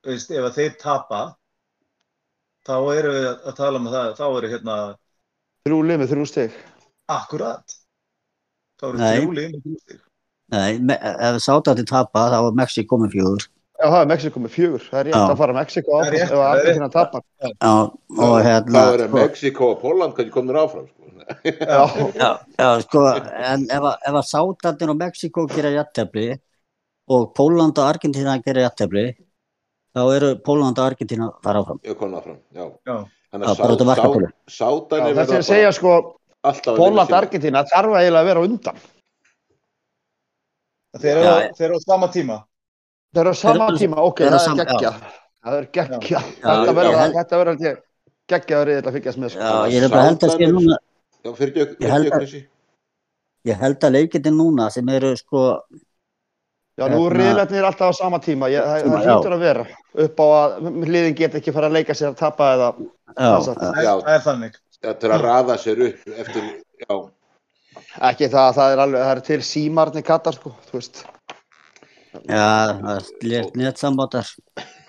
veist, 0.07 0.31
ef 0.31 0.47
að 0.47 0.55
þeir 0.61 0.77
tapa, 0.79 1.19
þá 2.63 2.75
eru 2.95 3.11
við 3.17 3.27
að 3.51 3.57
tala 3.59 3.81
um 3.83 3.89
það, 3.91 4.13
þá 4.21 4.25
eru 4.39 4.53
hérna, 4.55 4.77
Þrjú 5.67 5.81
lið 5.89 5.99
með 6.05 6.11
þrjú 6.13 6.25
stig. 6.31 6.55
akkurat, 7.11 7.75
þá 8.79 8.87
eru 8.87 9.03
Nei. 9.03 9.11
þrjú 9.19 9.35
lið 9.35 9.49
með 9.51 9.65
þrjú 9.67 9.79
stig. 9.83 10.01
Nei, 10.53 10.79
ef 10.95 11.39
sátátti 11.43 11.83
tapa 11.87 12.27
þá 12.31 12.37
var 12.45 12.53
Mexiko 12.55 12.97
með 13.01 13.15
fjögur. 13.17 13.45
Já, 13.77 13.85
það 13.91 13.99
er 14.01 14.07
Mexiko 14.11 14.39
með 14.41 14.53
fjögur. 14.55 14.83
Það 14.89 14.99
er 14.99 15.05
rétt 15.09 15.17
Já. 15.17 15.23
að 15.27 15.37
fara 15.41 15.55
Mexiko 15.57 15.91
Það 15.91 16.07
er 16.07 16.13
áfram 16.13 16.23
ef 16.23 16.29
það 16.31 16.45
er 16.47 16.59
Argentina 16.61 16.89
tapar. 16.93 17.23
Já, 17.43 17.73
og 18.17 18.37
hérna, 18.47 18.77
Það 18.77 19.03
sko, 19.03 19.17
Mexiko 19.17 19.67
og 19.73 19.81
Póland 19.83 20.15
hvernig 20.17 20.33
komnir 20.33 20.59
áfram 20.63 20.87
sko. 20.87 21.03
Já, 21.27 21.81
já, 22.21 22.29
já, 22.57 22.69
sko, 22.85 23.03
en 23.51 23.65
ef, 23.67 23.83
að- 23.91 24.07
ef 24.07 24.19
að 24.21 24.27
sátarnir 24.31 24.93
og 24.93 24.99
Mexiko 25.03 25.45
gera 25.51 25.73
jættefli 25.75 26.27
og 27.11 27.29
Póland 27.35 27.77
og 27.77 27.85
Argentina 27.91 28.37
gera 28.45 28.63
jættefli, 28.65 29.05
þá 29.95 30.01
eru 30.15 30.33
Póland 30.47 30.79
og 30.79 30.85
Argentina 30.87 31.29
fara 31.43 31.61
áfram. 31.63 31.79
Ég 31.83 31.99
kom 31.99 32.15
áfram, 32.15 32.39
já. 32.55 32.65
Já, 32.87 32.97
Þannig 33.27 33.49
Já, 33.51 33.55
bara 33.59 33.73
út 33.75 33.81
af 33.83 33.87
markatölu. 33.91 34.27
að 34.31 34.53
sátanir 34.55 35.15
þetta 35.17 35.33
er 35.35 35.41
að 35.43 35.49
segja 35.51 35.71
sko, 35.75 35.93
að 36.47 36.61
Póland 36.79 37.09
sína. 37.11 37.17
Argentina 37.19 37.63
þarf 37.67 37.97
eiginlega 37.99 38.23
að 38.23 38.29
vera 38.31 38.43
undan. 38.47 38.77
Þeir 41.01 41.11
eru, 41.17 41.23
Já, 41.27 41.51
þeir 41.57 41.65
eru 41.69 41.75
á 41.77 41.81
sama 41.85 42.07
tíma. 42.13 42.37
Það 43.13 43.21
eru 43.23 43.31
á 43.31 43.37
sama 43.41 43.67
Þeir- 43.67 43.79
tíma, 43.83 43.97
ok, 44.03 44.17
þeir 44.17 44.31
það 44.37 44.47
er 44.47 44.65
geggjað. 44.65 45.01
Það 45.47 45.57
er 45.57 45.67
geggjað. 45.77 46.09
Já, 46.11 46.19
Þetta 46.43 46.65
já, 46.67 46.73
verður 46.77 46.97
já. 46.97 47.11
þetta 47.17 47.37
verður 47.41 47.53
held 47.53 47.65
ég 47.67 47.81
geggjaður 48.27 48.71
að 48.87 48.93
fylgjast 48.97 49.17
með. 49.23 49.29
Já, 49.37 49.47
Sko. 49.47 49.65
ég 49.71 49.83
er 49.83 49.89
bara 49.89 50.03
held 50.09 50.19
að 50.27 50.31
sé 50.37 50.47
núna, 50.51 50.77
Já, 51.25 51.31
fyrir 51.35 51.53
ekki, 51.63 51.75
Ég 51.83 51.89
held 51.91 52.05
fyrir 52.05 52.17
að- 52.17 52.23
ekki, 52.27 52.41
ég 53.47 53.55
held 53.61 53.79
að 53.87 53.91
leikindin 53.97 54.37
núna 54.37 54.69
sem 54.71 54.89
eru 54.89 55.15
sko, 55.17 55.61
Já, 56.77 56.85
nú 56.93 57.07
er 57.07 57.13
Hérna- 57.15 57.17
riðlarnir 57.17 57.63
alltaf 57.65 57.89
á 57.89 57.93
sama 57.97 58.19
tíma. 58.19 58.49
Ég, 58.53 58.61
það, 58.61 58.83
það 58.85 59.03
Já. 59.03 59.15
hlýtur 59.17 59.33
að 59.33 59.39
vera 59.39 59.63
upp 60.03 60.19
á 60.21 60.25
að 60.37 60.85
hliðin 60.85 61.15
get 61.17 61.33
ekki 61.39 61.51
fara 61.53 61.67
að 61.69 61.73
leika 61.73 61.93
sér 61.97 62.11
að 62.11 62.17
tapa 62.19 62.43
eða 62.53 62.67
já, 62.77 63.39
Það 63.41 63.47
er 63.47 63.57
já, 63.57 63.83
Já. 63.83 63.93
er- 63.97 64.09
er 64.13 64.19
þannig. 64.27 64.53
Þetta 64.83 65.03
er 65.07 65.11
að 65.15 65.21
raða 65.25 65.55
sér 65.57 65.81
upp 65.87 66.19
eftir, 66.21 66.43
já, 66.77 67.09
ekki 68.09 68.29
það, 68.33 68.49
það 68.57 68.73
er 68.75 68.81
alveg, 68.85 69.01
það 69.05 69.13
er 69.17 69.21
til 69.29 69.39
símarni 69.47 70.03
kattar, 70.05 70.37
sko, 70.37 70.51
þú 70.69 70.77
veist. 70.79 71.03
já, 72.27 72.47
það 72.81 72.93
er 72.97 73.09
létt 73.31 73.55
netsambátar, 73.59 74.31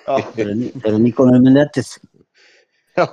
Já, 0.08 0.14
þeir 0.32 0.44
eru 0.46 0.54
ný- 0.56 0.70
þeir 0.72 0.87
eru 0.94 0.98
nýkonur 1.04 1.42
með 1.44 1.52
netið. 1.58 1.88
já. 2.98 3.04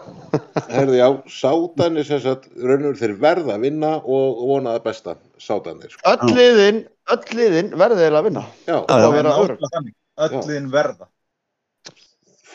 herði 0.72 0.98
já, 1.02 1.08
sátanir 1.30 2.06
sem 2.08 2.22
sagt, 2.24 2.46
raunur 2.56 2.96
þeir 3.00 3.14
verða 3.20 3.58
að 3.58 3.66
vinna 3.68 3.92
og 4.00 4.40
vona 4.48 4.78
það 4.78 4.86
besta, 4.88 5.16
sátanir, 5.38 5.92
sko. 5.92 6.02
Öll 6.14 6.32
liðin, 6.38 6.80
öll 7.12 7.36
liðin 7.40 7.74
verði 7.76 8.06
eiginlega 8.06 8.22
að 8.24 8.30
vinna. 8.30 8.46
Já, 8.66 8.78
Það 8.88 9.04
Já, 9.04 9.10
vera 9.18 9.36
Það 9.36 9.44
er 9.44 9.52
nákvæmlega 9.52 9.74
þannig. 9.76 9.96
Öllin 10.30 10.72
verða. 10.72 11.08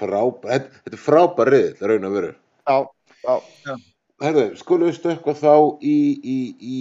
frábær, 0.00 0.48
þetta, 0.48 0.80
er 0.94 0.96
frábær 1.04 1.50
riðil, 1.52 1.76
raun 1.90 2.08
að 2.08 2.14
veru. 2.16 2.32
Já, 2.70 2.76
já. 3.26 3.76
Herði, 4.20 4.44
skulum 4.60 4.88
við 4.90 4.96
stökkva 4.98 5.34
þá 5.36 5.52
í, 5.84 5.96
í, 6.24 6.38
í, 6.60 6.78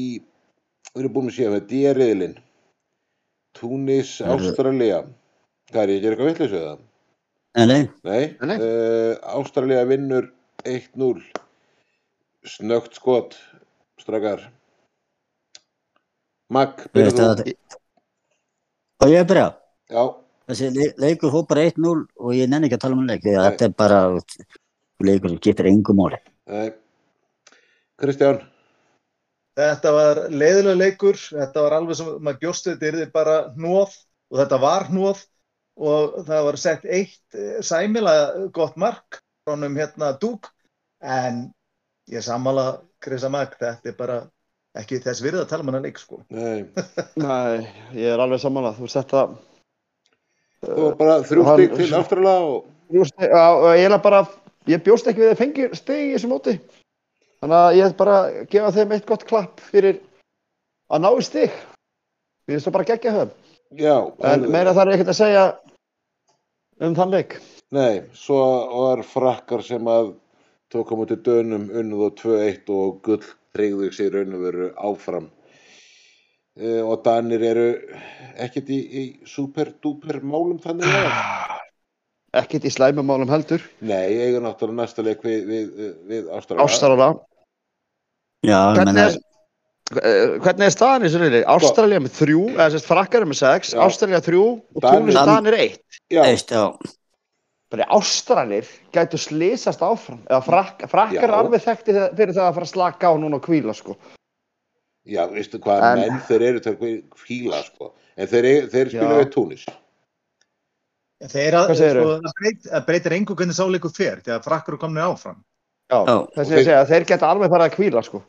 við 0.94 1.02
erum 1.04 1.14
búin 1.16 1.30
að 1.32 1.36
séu 1.38 1.52
með 1.54 1.66
D-riðilinn, 1.72 2.38
Túnis, 3.60 4.12
Herðu. 4.22 4.52
Ástralía, 4.52 5.00
hvað 5.72 5.82
er 5.84 5.92
ég 5.94 5.98
að 6.00 6.04
gera 6.06 6.16
eitthvað 6.16 6.30
vitlega 6.32 6.64
það? 6.70 6.86
Nei, 7.60 7.82
nei, 8.06 8.24
Nei. 8.46 8.58
Uh, 8.62 9.14
Ástralía 9.40 9.84
vinnur 9.90 10.28
1-0 10.70 11.24
snögt 12.46 12.94
skot 13.00 13.36
strakar 14.00 14.46
Mag, 16.50 16.80
Ég 16.98 17.06
veit 17.10 17.18
þú? 17.18 17.26
að 17.26 17.42
og 19.00 19.12
ég 19.14 19.22
er 19.22 19.28
byrjað. 19.30 19.54
Já, 19.94 20.04
Þessi 20.50 20.70
le- 20.74 20.94
leikur 20.98 21.30
hópar 21.34 21.60
1-0 21.62 21.92
og 22.18 22.32
ég 22.34 22.50
nenni 22.50 22.68
ekki 22.68 22.78
að 22.80 22.82
tala 22.86 22.98
um 22.98 23.06
leik, 23.08 23.22
þetta 23.26 23.68
er 23.68 23.74
bara 23.78 24.00
leikur 25.06 25.30
sem 25.30 25.42
getur 25.46 25.70
engum 25.70 26.00
máli. 26.02 26.18
nei 26.50 26.72
Kristján, 28.00 28.40
Þetta 29.60 29.92
var 29.96 30.22
leiðilega 30.32 30.80
leikur, 30.80 31.18
þetta 31.20 31.66
var 31.66 31.76
alveg 31.80 32.00
sem 32.00 32.10
maður 32.24 32.42
bjóst 32.46 32.70
þetta 32.70 32.90
yrði 32.92 33.08
bara 33.12 33.36
hnóð 33.58 33.98
og 34.30 34.40
þetta 34.40 34.60
var 34.64 34.88
hnóð 34.88 35.24
og 35.80 36.20
það 36.28 36.46
var 36.48 36.60
sett 36.60 36.86
eitt 36.88 37.38
eh, 37.38 37.60
sæmilega 37.66 38.50
gott 38.56 38.78
mark 38.80 39.20
frá 39.44 39.56
honum 39.56 39.78
hérna 39.80 40.14
Dúk 40.20 40.50
en 41.04 41.48
ég 42.12 42.24
sammála 42.26 42.82
Krisa 43.04 43.30
Mag, 43.32 43.56
þetta 43.60 43.92
er 43.92 43.98
bara 44.00 44.18
ekki 44.80 45.00
þess 45.04 45.24
virði 45.24 45.44
að 45.44 45.52
tala 45.52 45.66
um 45.66 45.72
hana 45.72 45.84
leik 45.84 46.00
sko. 46.00 46.22
nei 46.30 46.68
Nei, 47.24 47.68
ég 47.98 48.14
er 48.14 48.22
alveg 48.22 48.42
sammálað. 48.44 48.80
Þú 48.80 48.90
þú 50.68 50.84
var 50.84 50.98
bara 51.00 51.16
þrjú 51.24 51.46
Hann- 51.48 51.62
stík 51.62 51.78
til 51.80 51.96
Ástralía 51.96 52.36
og 52.44 52.68
og 52.90 53.70
ég 53.78 53.86
er 53.86 54.02
bara, 54.02 54.24
ég 54.68 54.84
bjóst 54.84 55.08
ekki 55.08 55.22
við 55.24 55.34
að 55.34 55.42
fengi 55.44 55.68
stegi 55.78 56.10
í 56.10 56.14
þessu 56.16 56.30
móti. 56.32 56.56
Þannig 57.40 57.58
að 57.60 57.76
ég 57.78 57.86
er 57.88 57.98
bara 58.00 58.16
að 58.20 58.38
gefa 58.52 58.72
þeim 58.76 58.94
eitt 58.96 59.06
gott 59.08 59.26
klapp 59.30 59.62
fyrir 59.72 60.00
að 60.92 61.04
ná 61.06 61.10
í 61.16 61.24
stig. 61.24 61.54
Við 62.50 62.58
erum 62.58 62.64
svo 62.66 62.74
bara 62.76 62.88
geggja 62.90 63.14
höfum. 63.16 63.32
já, 63.80 63.96
En 64.26 64.48
meira 64.52 64.74
þarf 64.74 64.92
ég 64.92 65.00
ekkert 65.00 65.14
að 65.14 65.20
segja 65.22 65.44
um 66.82 66.96
þann 66.98 67.12
leik. 67.14 67.38
nei, 67.72 68.02
svo 68.18 68.40
var 68.74 69.04
frakkar 69.06 69.62
sem 69.64 69.86
að 69.88 70.16
tók 70.74 70.90
á 70.90 70.96
móti 70.98 71.16
dönum 71.22 71.70
unnið 71.70 72.02
og 72.08 72.16
2-1 72.18 72.70
og 72.74 73.02
gull 73.06 73.24
treyðu 73.54 73.92
sig 73.94 74.10
raun 74.14 74.34
og 74.34 74.42
veru 74.42 74.70
áfram 74.78 75.30
uh, 76.60 76.82
og 76.90 77.04
Danir 77.06 77.42
eru 77.46 77.68
ekkert 78.38 78.70
í, 78.74 78.80
í 78.80 79.04
super-duper 79.26 80.22
málum 80.26 80.60
þannig 80.62 80.90
að 80.90 81.58
Ekkert 82.40 82.66
í 82.66 82.70
slæmumálum 82.70 83.30
heldur. 83.32 83.64
Nei, 83.82 84.14
eiga 84.22 84.38
náttúrulega 84.44 84.84
næsta 84.84 85.02
leik 85.02 85.24
við, 85.26 85.48
við, 85.50 85.70
við 86.06 86.28
Ástralja. 86.30 86.62
Ástralja. 86.62 87.08
Já, 88.46 88.60
Hvernig 88.76 88.94
meina, 88.96 89.08
er, 89.10 89.18
eh, 90.00 90.38
hvernig 90.40 90.66
er 90.70 90.72
staðan 90.76 91.04
í 91.04 91.10
þessu 91.10 91.20
reyli? 91.24 91.42
Ástralja 91.44 92.00
með 92.00 92.14
þrjú, 92.16 92.44
eða 92.56 92.70
sérst 92.76 92.88
frakkar 92.88 93.26
er 93.26 93.30
með 93.30 93.40
sex. 93.42 93.74
Ástralja 93.76 94.22
þrjú 94.24 94.44
og 94.76 94.82
Danir- 94.86 95.02
Túnis 95.02 95.20
Danir 95.28 95.58
eitt. 95.60 96.00
Já, 96.10 96.24
eitt, 96.24 96.48
já, 96.56 96.96
Bara 97.70 97.86
Ástralir 97.94 98.66
gætu 98.92 99.18
slýsast 99.22 99.80
áfram. 99.86 100.24
Eða 100.26 100.42
frak, 100.44 100.80
frakkar 100.90 101.24
er 101.24 101.36
alveg 101.38 101.62
þekkti 101.62 101.94
þegar- 101.94 102.16
fyrir 102.18 102.34
það 102.34 102.48
að 102.48 102.54
fara 102.56 102.66
að 102.66 102.72
slaka 102.74 103.06
á 103.06 103.14
núna 103.20 103.36
og 103.36 103.44
kvíla 103.46 103.76
sko. 103.76 103.96
já, 105.06 105.26
veistu 105.30 105.60
hvað 105.60 105.84
En- 105.84 106.00
menn 106.00 106.22
þeir 106.22 106.42
eru 106.42 106.60
til 106.60 106.74
að 106.76 107.04
fíla, 107.16 107.64
sko. 107.64 107.94
En 108.18 108.28
þeir, 108.28 108.70
þeir 108.70 108.88
spila 108.90 109.24
við 109.24 109.32
Túnis. 109.34 109.66
Þeir 111.22 111.54
að, 111.54 111.76
sko, 111.76 112.82
breytir 112.88 113.12
engu 113.12 113.36
hvernig 113.36 113.54
sáleikur 113.58 113.92
fer 113.96 114.22
því 114.24 114.32
að 114.40 114.44
frakkar 114.44 114.70
eru 114.74 114.78
komnið 114.78 115.06
áfram. 115.14 115.44
Þess 115.90 116.46
að 116.46 116.54
ég 116.54 116.66
segja 116.68 116.82
að 116.84 116.92
þeir 116.92 117.06
geta 117.10 117.30
alveg 117.34 117.50
farið 117.50 117.66
að 117.66 117.76
kvíla 117.76 118.02
sko. 118.06 118.20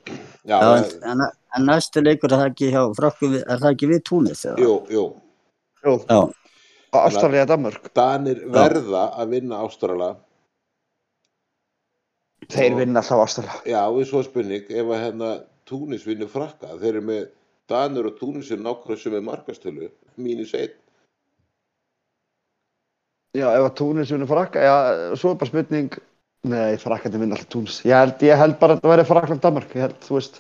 Já, 0.49 0.55
já 0.57 0.69
en, 0.79 0.87
en, 1.13 1.25
en, 1.29 1.67
næstu 1.69 2.01
leikur 2.01 2.33
er 2.33 2.41
það 2.41 2.53
ekki 2.55 2.71
hjá 2.73 2.85
frakku, 2.97 3.29
er 3.37 3.61
það 3.61 3.75
ekki 3.75 3.89
við 3.91 4.01
Túnis? 4.09 4.45
eða? 4.49 4.63
jú, 4.65 4.77
jú. 4.89 5.05
Jú, 5.85 5.95
Já, 6.09 6.21
Ástralja 7.01 7.47
Danmörk. 7.49 7.93
Danir 7.97 8.41
verða 8.53 9.07
að 9.21 9.37
vinna 9.37 9.61
Ástralja. 9.65 10.11
Þeir 12.51 12.77
vinna 12.81 13.01
alltaf 13.05 13.25
Ástralja. 13.27 13.61
Já, 13.69 13.81
við 13.95 14.09
svo 14.11 14.25
spurning, 14.27 14.67
ef 14.69 14.91
að 14.91 15.05
hérna 15.05 15.31
Túnis 15.69 16.05
vinnur 16.09 16.33
frakka, 16.33 16.75
þeir 16.81 16.95
eru 16.97 17.07
með 17.13 17.23
Danir 17.71 18.09
og 18.11 18.17
Túnis 18.19 18.51
er 18.51 18.59
nákvæmlega 18.61 19.05
sem 19.05 19.15
er 19.15 19.27
markastölu, 19.29 19.91
mínus 20.19 20.57
einn. 20.59 20.73
Já, 23.37 23.47
ef 23.53 23.69
að 23.69 23.75
Túnis 23.79 24.11
vinnur 24.11 24.33
frakka, 24.33 24.65
já, 24.65 24.77
svo 25.15 25.35
er 25.35 25.41
bara 25.41 25.53
spurning, 25.53 26.01
nei, 26.49 26.77
frakkandi 26.81 27.21
vinna 27.21 27.37
alltaf 27.37 27.51
Túnis. 27.53 27.81
Ég 27.89 27.97
held, 27.97 28.23
ég 28.25 28.39
held 28.41 28.59
bara 28.61 28.77
að 28.77 28.81
þetta 28.81 28.93
verði 28.95 29.09
Frakland 29.11 29.43
Danmörk, 29.45 29.75
ég 29.77 29.87
held, 29.87 29.99
þú 30.07 30.17
veist. 30.19 30.39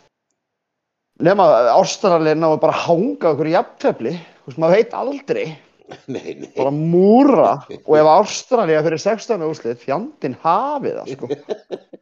Nefna, 1.20 1.48
Ástralja 1.74 2.36
náðu 2.38 2.60
bara 2.62 2.76
að 2.76 2.86
hanga 2.86 3.26
á 3.26 3.30
einhverju 3.30 3.56
jafntefli, 3.56 4.14
þú 4.40 4.50
veist, 4.50 4.62
maður 4.62 4.78
veit 4.78 4.96
aldrei. 5.02 5.44
Nei, 6.06 6.34
nei. 6.38 6.50
bara 6.54 6.70
múra 6.70 7.52
og 7.66 7.94
ef 7.98 8.08
Ástralja 8.12 8.82
fyrir 8.86 9.00
16 9.02 9.42
úrslið 9.46 9.80
fjandinn 9.82 10.36
hafið 10.42 11.00
það 11.00 11.08
sko 11.16 11.30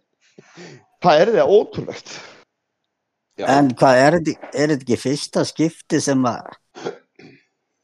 það 1.05 1.23
er 1.23 1.33
það 1.37 1.53
ótrúlegt 1.55 2.13
Já, 3.39 3.47
en 3.55 3.71
hvað, 3.79 4.01
er 4.03 4.17
þetta 4.19 4.51
er 4.51 4.73
þetta 4.75 4.85
ekki 4.85 5.01
fyrsta 5.01 5.45
skipti 5.47 6.01
sem 6.03 6.25
að 6.29 6.49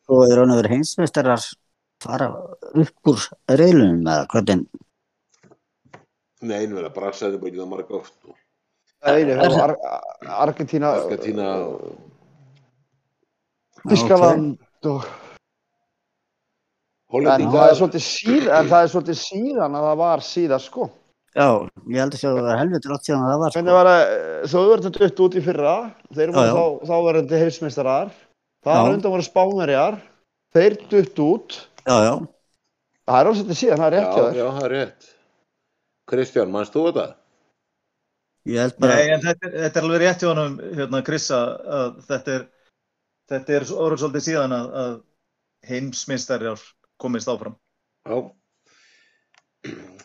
þú 0.05 0.21
er 0.27 0.41
raun 0.41 0.55
og 0.55 0.61
verið 0.61 0.77
heimsmeistarar 0.77 1.45
fara 2.05 2.31
upp 2.83 3.12
úr 3.12 3.29
reilunum 3.49 4.03
eða 4.03 4.27
hvernig, 4.33 4.65
nei, 6.51 6.65
nú 6.71 6.79
er 6.81 6.89
það 6.89 6.97
brassaði 6.99 7.41
bara 7.43 7.51
ekki 7.53 7.61
það 7.63 7.71
marga 7.75 7.99
oft. 7.99 8.15
sko. 8.19 8.35
Það 9.05 9.11
er 9.11 9.21
einu, 9.21 9.37
það 9.41 9.57
var 9.61 9.75
Ar 9.75 10.33
Argentína 10.49 10.91
Argentína, 11.03 11.47
Þískaland 13.85 14.89
og 14.89 15.09
en 17.15 17.49
það 17.53 17.69
er 17.69 17.79
svolítið 17.79 18.05
síðan 18.09 18.55
en 18.59 18.71
það 18.71 18.85
er 18.85 18.93
svolítið 18.95 19.19
síðan 19.21 19.77
að 19.79 19.89
það 19.89 19.99
var 20.01 20.25
síðast 20.25 20.71
sko 20.71 20.87
já, 21.35 21.49
ég 21.91 22.01
held 22.01 22.17
að 22.17 22.21
sjá 22.23 22.29
að 22.31 22.39
það 22.39 22.49
var 22.49 22.61
helviti 22.63 22.91
látt 22.93 23.09
síðan 23.09 23.25
að 23.25 23.33
það 23.35 23.43
var 23.45 23.55
sko. 23.55 23.65
var 23.77 23.91
það, 23.91 24.03
þú 24.55 24.63
verður 24.71 24.95
dutt 24.99 25.25
út 25.27 25.37
í 25.37 25.43
fyrra 25.45 25.75
þeir 26.15 26.29
Já, 26.31 26.35
voru 26.39 26.47
já. 26.49 26.55
þá, 26.55 26.65
þá 26.89 26.95
verður 27.09 27.21
þetta 27.25 27.43
heimsmeistarar 27.45 28.15
Það 28.65 28.79
Já. 28.79 28.81
er 28.89 28.95
undan 28.97 29.13
voru 29.13 29.25
spánverjar, 29.27 29.97
þeir 30.57 30.75
dutt 30.89 31.19
út. 31.21 31.57
Já, 31.85 31.97
já. 32.01 32.15
Það 33.05 33.19
er 33.19 33.29
alveg 33.29 33.41
þetta 33.43 33.57
síðan, 33.59 33.81
það 33.83 33.87
er 33.89 33.95
rétt 33.99 34.15
Já, 34.17 34.25
já, 34.39 34.47
það 34.55 34.65
er 34.65 34.73
rétt. 34.75 35.09
Kristján, 36.11 36.51
mannst 36.53 36.75
þú 36.75 36.87
þetta? 36.91 37.07
Ég 38.45 38.61
held 38.61 38.75
bara, 38.83 38.97
Nei, 38.99 39.11
en 39.15 39.23
þetta, 39.25 39.49
er- 39.49 39.55
þetta 39.65 39.81
er 39.81 39.87
alveg 39.87 40.03
rétt 40.03 40.23
hjá 40.23 40.29
honum, 40.29 40.57
hérna, 40.77 41.01
Krissa, 41.07 41.39
að 41.79 41.95
þetta 42.11 42.35
er, 42.39 42.43
þetta 43.33 43.55
er 43.57 43.65
orðið 43.73 44.03
svolítið 44.03 44.25
síðan 44.27 44.53
að, 44.59 44.67
að 44.83 44.95
heimsmyndstarjar 45.71 46.65
komist 47.01 47.31
áfram. 47.33 47.55
Já. 48.05 48.19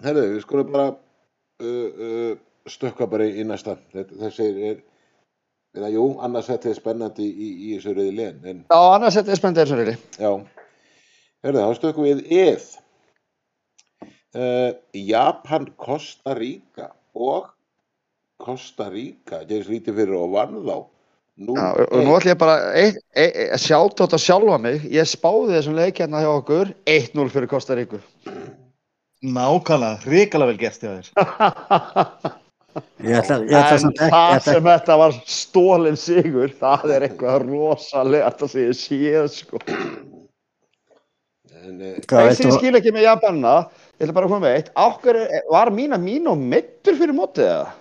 Herðu, 0.05 0.23
við 0.37 0.43
skulum 0.45 0.69
bara 0.71 0.85
uh, 0.93 1.89
uh, 2.07 2.37
stökka 2.71 3.09
bara 3.11 3.27
í 3.27 3.43
næsta. 3.43 3.75
Þetta, 3.91 4.15
þessi 4.23 4.47
er, 4.69 4.77
eða 5.75 5.89
jú, 5.97 6.05
annars 6.23 6.47
þetta 6.53 6.71
er 6.71 6.79
spennandi 6.79 7.27
í, 7.27 7.49
í 7.67 7.73
þessu 7.75 7.97
reyði 7.97 8.13
len, 8.21 8.39
en 8.47 8.61
Já, 8.71 8.79
annars 8.95 9.19
þetta 9.19 9.35
er 9.35 9.41
spennandi 9.41 9.65
eins 9.65 9.75
og 9.75 9.81
reyli. 9.83 9.97
já. 10.15 10.31
Herðu, 11.43 11.65
þá 11.67 11.75
stökkum 11.81 12.07
við 12.07 12.23
eð. 12.39 12.69
Uh, 14.37 14.75
Japan, 14.93 15.65
Costa 15.79 16.35
Rica 16.37 16.91
og 17.17 17.49
Costa 18.39 18.89
Rica, 18.93 19.41
ég 19.49 19.63
er 19.63 19.69
lítið 19.73 19.97
fyrir 19.97 20.17
og 20.19 20.33
vann 20.35 20.59
þá. 20.61 20.77
Nú, 21.39 21.55
Já, 21.55 21.69
og 21.71 22.01
nú 22.03 22.13
ætlum 22.17 22.33
ég 22.33 22.39
bara 22.39 22.57
að 22.75 23.61
sjáta 23.63 24.03
þetta 24.03 24.19
sjálfa 24.19 24.57
mig. 24.59 24.83
Ég 24.91 25.07
spáði 25.07 25.55
þessum 25.55 25.77
leik 25.79 26.01
hérna 26.03 26.21
hjá 26.25 26.31
okkur 26.33 26.73
1-0 26.83 27.31
fyrir 27.31 27.49
Kosta 27.49 27.77
Ríku. 27.79 28.01
Nákvæmlega, 29.23 29.99
hrikalega 30.03 30.51
vel 30.51 30.59
gert 30.59 30.83
ég 33.03 33.17
ætla, 33.19 33.39
ég 33.43 33.55
ætla 33.55 33.73
En 33.75 33.81
samt 33.81 33.97
ekki, 33.97 34.11
það 34.13 34.29
ég 34.29 34.37
ætla, 34.37 34.45
sem 34.45 34.67
þetta 34.69 34.97
var 35.01 35.17
stólinn 35.25 35.99
sigur, 35.99 36.53
það 36.61 36.93
er 36.95 37.05
eitthvað 37.07 37.47
rosalega 37.47 38.31
það 38.39 38.53
sem 38.53 38.67
ég 38.67 38.77
séð 38.79 39.27
sko. 39.33 39.61
veit 41.59 42.37
sem 42.37 42.47
ég 42.47 42.57
skil 42.59 42.79
ekki 42.79 42.93
með 42.95 43.07
Japanna, 43.07 43.55
ég 43.99 44.07
ætla 44.07 44.15
bara 44.15 44.29
að 44.29 44.33
koma 44.33 44.45
með 44.47 44.57
eitt, 44.57 44.73
okkur 44.79 45.21
var 45.51 45.71
mína 45.75 45.99
mín 45.99 46.27
og 46.31 46.39
mittur 46.39 46.97
fyrir 46.99 47.15
mótið 47.15 47.51
það? 47.51 47.77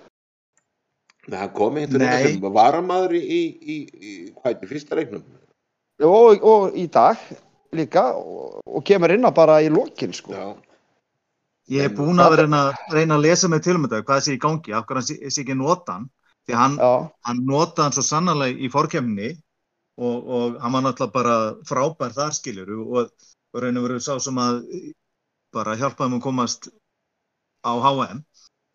hann 1.38 1.52
kom 1.54 1.76
einhvern 1.76 2.02
Nei. 2.02 2.08
veginn 2.14 2.38
sem 2.40 2.54
varamaður 2.54 3.18
í, 3.18 3.20
í, 3.20 3.42
í, 3.58 3.76
í, 3.98 4.14
hvað 4.38 4.54
er 4.54 4.70
fyrsta 4.70 4.96
reiknum? 4.98 5.26
Og, 6.04 6.40
og 6.46 6.78
í 6.78 6.86
dag 6.90 7.20
líka 7.76 8.10
og, 8.16 8.62
og 8.64 8.84
kemur 8.86 9.12
inn 9.12 9.28
á 9.28 9.32
bara 9.34 9.58
í 9.60 9.68
lokin 9.68 10.14
sko. 10.16 10.32
Já, 10.32 10.46
Ég 11.68 11.84
er 11.84 11.92
búinn 11.92 12.20
að 12.22 12.38
reyna, 12.40 12.62
reyna 12.88 13.18
að 13.18 13.26
lesa 13.26 13.48
mig 13.52 13.60
til 13.60 13.74
um 13.76 13.84
þetta, 13.84 14.00
hvað 14.08 14.22
sé 14.24 14.36
í 14.38 14.40
gangi, 14.40 14.72
af 14.72 14.88
hann 14.88 15.04
sé, 15.04 15.18
sé 15.28 15.42
ekki 15.42 15.56
nota 15.58 15.98
hann, 15.98 16.06
því 16.48 16.56
hann, 16.56 16.78
hann 17.28 17.42
notaði 17.44 17.84
hann 17.84 17.96
svo 17.96 18.04
sannarlega 18.08 18.56
í 18.56 18.70
fórkemni 18.72 19.34
og, 20.00 20.14
og 20.16 20.56
hann 20.62 20.74
var 20.78 20.86
náttúrulega 20.86 21.12
bara 21.18 21.34
frábær 21.68 22.14
þar 22.16 22.32
skiljur 22.38 22.72
og, 22.78 23.12
og 23.52 23.60
raun 23.60 23.80
og 23.80 23.84
veru 23.84 24.00
sá 24.00 24.14
sem 24.22 24.40
að 24.40 24.62
bara 25.54 25.76
hjálpaði 25.78 26.06
hann 26.08 26.18
að 26.18 26.24
komast 26.24 26.68
á 27.64 27.72
HM. 27.74 28.22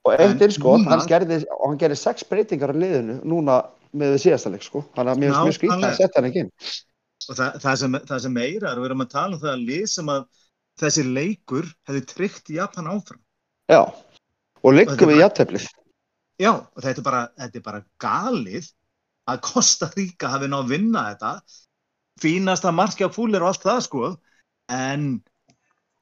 og 0.04 0.12
eitt 0.14 0.24
En 0.26 0.40
innskot, 0.44 0.82
núna- 0.82 0.90
hann 0.92 1.08
gerði, 1.08 1.38
og 1.48 1.70
hann 1.70 1.78
gerði 1.80 1.98
sex 1.98 2.24
breytingar 2.28 2.74
á 2.74 2.76
liðinu 2.76 3.22
núna 3.24 3.60
með 3.96 4.18
síðasta 4.20 4.52
leik 4.52 4.66
sko. 4.66 4.82
Þannig 4.98 5.14
að 5.14 5.22
mér 5.22 5.32
finnst 5.32 5.46
mjög 5.48 5.58
skrítið 5.60 5.86
að 5.88 6.00
setja 6.00 6.18
hann 6.20 6.30
ekki 6.30 6.42
inn. 6.44 6.52
Og 7.30 7.38
það, 7.38 7.60
það, 7.64 7.76
sem, 7.80 7.94
það 8.10 8.20
sem 8.26 8.34
meira 8.34 8.72
er, 8.72 8.80
við 8.82 8.90
erum 8.90 9.06
að 9.06 9.14
tala 9.14 9.38
um 9.38 9.40
það 9.40 9.54
að 9.54 9.66
lið 9.70 9.86
sem 9.94 10.10
að 10.12 10.26
þessi 10.82 11.04
leikur 11.14 11.70
hefði 11.88 12.02
tryggt 12.12 12.50
Japan 12.52 12.90
áfram. 12.92 13.22
Já, 13.72 13.82
og 14.64 14.80
er 14.82 14.92
við 15.08 15.22
játtöflið. 15.22 15.68
Já, 16.42 16.52
og 16.52 16.82
þetta 16.82 17.00
er 17.00 17.06
bara, 17.06 17.22
þetta 17.40 17.60
er 17.60 17.66
bara 17.68 17.84
galið 18.04 18.72
að 19.30 19.44
Costa 19.46 19.90
Rica 19.96 20.32
hafi 20.34 20.50
náð 20.52 20.66
að 20.66 20.74
vinna 20.74 21.04
þetta. 21.14 21.34
Fínasta 22.24 22.74
markja 22.76 23.10
fúlir 23.14 23.42
og 23.44 23.54
allt 23.54 23.64
það 23.64 23.80
sko, 23.88 24.10
en 24.74 25.06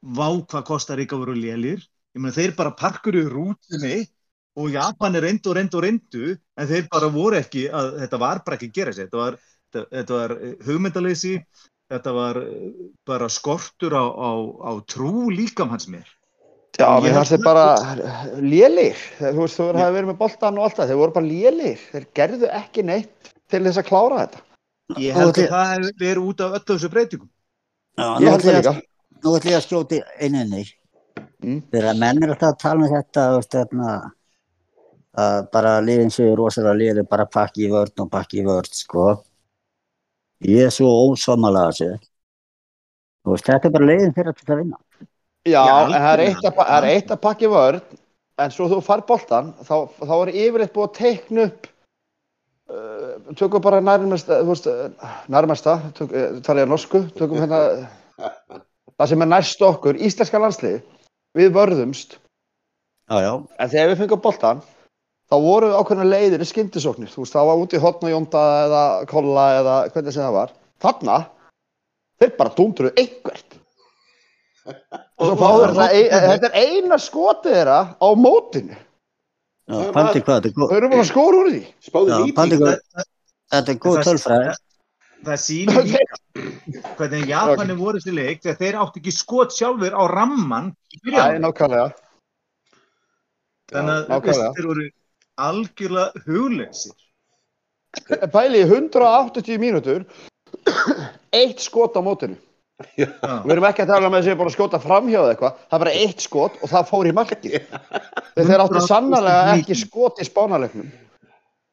vá 0.02 0.28
hvað 0.34 0.66
Costa 0.68 0.98
Rica 0.98 1.20
voru 1.20 1.36
lélir. 1.38 1.82
Ég 2.16 2.22
meina 2.22 2.36
þeir 2.36 2.56
bara 2.58 2.74
parkur 2.76 3.16
í 3.16 3.24
rútunni 3.28 4.06
og 4.60 4.72
Japan 4.74 5.16
er 5.16 5.26
reyndu 5.28 5.52
og 5.52 5.58
reyndu 5.58 5.80
og 5.80 5.86
reyndu, 5.86 6.32
en 6.60 6.68
þeir 6.68 6.88
bara 6.92 7.10
voru 7.14 7.38
ekki, 7.40 7.68
að, 7.72 7.94
þetta 8.04 8.20
var 8.20 8.42
bara 8.46 8.58
ekki 8.58 8.72
að 8.72 8.80
gera 8.80 8.96
sér. 8.96 9.08
Þetta 9.08 9.22
var, 9.22 9.38
þetta, 9.70 9.84
þetta 9.96 10.18
var 10.18 10.34
eh, 10.36 10.56
hugmyndaleysi, 10.68 11.36
þetta 11.92 12.16
var 12.18 12.42
eh, 12.42 12.66
bara 13.08 13.30
skortur 13.32 13.96
á, 13.96 14.06
á, 14.12 14.32
á 14.68 14.72
trú 14.92 15.30
líkam 15.32 15.72
hans 15.72 15.88
mér. 15.92 16.10
Já, 16.80 16.88
mér 17.04 17.16
fannst 17.16 17.36
þeir 17.36 17.44
bara 17.46 17.66
lélir. 18.40 19.00
Þú 19.20 19.34
veist, 19.38 19.58
þú 19.60 19.72
hafi 19.76 19.96
verið 19.98 20.12
með 20.12 20.22
boltan 20.22 20.60
og 20.60 20.68
allt 20.68 20.78
það. 20.80 20.92
Þeir 20.92 21.02
voru 21.02 21.16
bara 21.18 21.28
lélir. 21.28 21.82
Þeir 21.92 22.06
gerðu 22.18 22.52
ekki 22.58 22.86
neitt 22.88 23.34
til 23.52 23.62
þess 23.68 23.82
að 23.82 23.90
klára 23.92 24.22
þetta. 24.24 24.46
Ég 25.00 25.16
held 25.16 25.36
að 25.36 25.52
það 25.52 25.68
hefur 25.72 26.00
verið 26.02 26.24
út 26.32 26.44
af 26.44 26.56
öllu 26.58 26.72
þessu 26.72 26.92
breytingum. 26.92 27.30
já, 28.00 28.08
Ég 28.24 28.28
held 28.32 28.46
það 28.48 28.58
líka. 28.58 28.74
Að- 29.22 29.26
nú 29.26 29.36
ætla 29.38 29.52
ég 29.52 29.58
að 29.58 29.68
skjóti 29.68 30.02
eininni. 30.20 30.64
Mm. 31.42 31.62
Þegar 31.72 31.90
að 31.94 32.00
menn 32.00 32.24
er 32.24 32.30
alltaf 32.30 32.54
að 32.54 32.60
tala 32.60 32.86
um 32.86 32.92
þetta, 32.92 33.24
veist, 33.36 33.52
þarna, 33.56 34.12
að 35.18 35.52
bara 35.52 35.82
liðin 35.82 36.14
séu 36.14 36.36
rosalega 36.38 36.78
liðin, 36.78 37.10
bara 37.10 37.26
pakki 37.26 37.66
í 37.68 37.72
vörn 37.72 38.04
og 38.04 38.10
pakki 38.12 38.42
í 38.42 38.46
vörn, 38.46 38.70
sko. 38.72 39.24
Ég 40.46 40.66
er 40.68 40.70
svo 40.74 40.88
ósvamalega 41.12 41.72
þessu. 41.72 42.00
Þetta 43.26 43.66
er 43.68 43.74
bara 43.74 43.86
leiðin 43.90 44.14
fyrir 44.14 44.34
að 44.34 44.62
vinna. 44.62 44.78
Já, 45.46 45.66
Já, 45.66 45.76
það 45.90 46.14
er 46.14 46.24
eitt 46.28 46.46
að, 46.46 46.64
er 46.78 46.88
eitt 46.92 47.12
að 47.12 47.22
pakki 47.22 47.50
vörn, 47.50 47.82
en 48.38 48.52
svo 48.54 48.68
þú 48.70 48.82
far 48.86 49.02
boltan, 49.10 49.54
þá, 49.66 49.76
þá 49.98 50.14
er 50.22 50.34
yfirleitt 50.34 50.74
búið 50.74 50.88
að 50.88 50.98
teikna 51.00 51.46
upp, 51.50 51.68
uh, 52.70 53.34
tökum 53.38 53.62
bara 53.66 53.82
nærmesta, 53.82 54.42
uh, 54.46 55.16
nærmesta, 55.34 55.80
uh, 56.06 56.42
tala 56.46 56.62
ég 56.62 56.70
norsku, 56.70 57.04
tökum 57.18 57.42
hérna, 57.42 57.90
það 59.02 59.10
sem 59.12 59.24
er 59.26 59.30
næst 59.32 59.64
okkur, 59.66 59.98
íslenska 59.98 60.40
landslið, 60.42 60.82
við 61.38 61.54
vörðumst, 61.58 62.18
Já, 63.12 63.18
já, 63.26 63.32
en 63.60 63.70
þegar 63.74 63.90
við 63.92 63.98
fengum 64.06 64.22
boltan, 64.24 64.60
þá 65.28 65.36
voru 65.44 65.72
ákveðna 65.76 66.06
leiðir 66.08 66.44
í 66.46 66.48
skyndisóknir, 66.48 67.10
þú 67.12 67.26
veist, 67.26 67.34
það 67.36 67.48
var 67.50 67.64
út 67.64 67.74
í 67.76 67.82
hotn 67.84 68.08
og 68.08 68.14
jónda 68.14 68.44
eða 68.68 68.84
kolla 69.10 69.46
eða 69.58 69.74
hvernig 69.92 70.14
sem 70.16 70.24
það 70.24 70.36
var, 70.38 70.54
þarna, 70.86 71.18
þeir 72.22 72.32
bara 72.38 72.54
dúndruðu 72.56 72.94
einhvert. 73.02 73.58
Og 74.72 75.26
svo 75.28 75.36
fáður 75.42 75.74
þetta, 75.76 75.90
ein, 75.98 76.26
þetta 76.30 76.50
er 76.52 76.58
eina 76.62 76.98
skotið 77.02 77.56
þeirra 77.58 77.80
á 78.00 78.08
mótinu. 78.16 78.78
já, 78.78 79.76
Það 79.76 79.94
pandi 79.98 80.20
var- 80.22 80.26
hvað, 80.28 80.36
þetta 80.38 80.48
er 80.52 80.56
góð, 80.62 80.70
Þau 80.72 80.78
eru 80.78 80.90
búin 80.92 81.02
að 81.04 81.12
skóra 81.12 81.42
úr 81.42 81.50
því. 81.52 81.62
Það- 81.82 83.08
þetta 83.52 83.72
er 83.74 83.80
góð 83.82 83.98
það- 83.98 84.08
tölfræði. 84.08 84.56
Það 85.22 85.42
sýnir 85.44 85.86
líka 85.86 86.16
hvernig 86.98 87.28
Japani 87.30 87.76
voru 87.78 88.00
þessi 88.02 88.14
leik 88.16 88.42
þegar 88.42 88.58
þeir 88.62 88.78
áttu 88.82 89.02
ekki 89.02 89.14
skot 89.14 89.54
sjálfur 89.54 89.94
á 89.94 90.04
ramman 90.10 90.72
Æ, 90.72 90.98
byrjan. 91.06 91.42
nákvæmlega. 91.46 91.88
Þannig 93.72 94.10
að 94.16 94.56
þeir 94.58 94.70
voru 94.72 94.88
algjörlega 95.42 96.24
huglegsir. 96.26 96.96
Pæli 98.32 98.64
í 98.64 98.68
180 98.70 99.60
mínútur, 99.62 100.06
eitt 101.36 101.62
skot 101.64 101.98
á 102.00 102.02
mótinu. 102.04 102.40
Já. 102.98 103.06
Við 103.46 103.52
erum 103.54 103.68
ekki 103.68 103.84
að 103.84 103.92
tala 103.94 104.10
með 104.10 104.24
þessi 104.24 104.38
búin 104.40 104.50
að 104.50 104.56
skjóta 104.56 104.80
framhjá 104.82 105.20
eða 105.20 105.34
eitthvað. 105.36 105.58
Það 105.70 105.78
er 105.78 105.84
bara 105.84 105.96
eitt 106.02 106.24
skot 106.24 106.58
og 106.58 106.72
það 106.72 106.88
fór 106.90 107.10
í. 107.10 107.14
Þegar 107.14 108.50
þeir 108.50 108.64
áttu 108.66 108.84
sannarlega 108.88 109.56
ekki 109.60 109.78
skot 109.84 110.22
í 110.22 110.26
spánalegnum. 110.26 110.90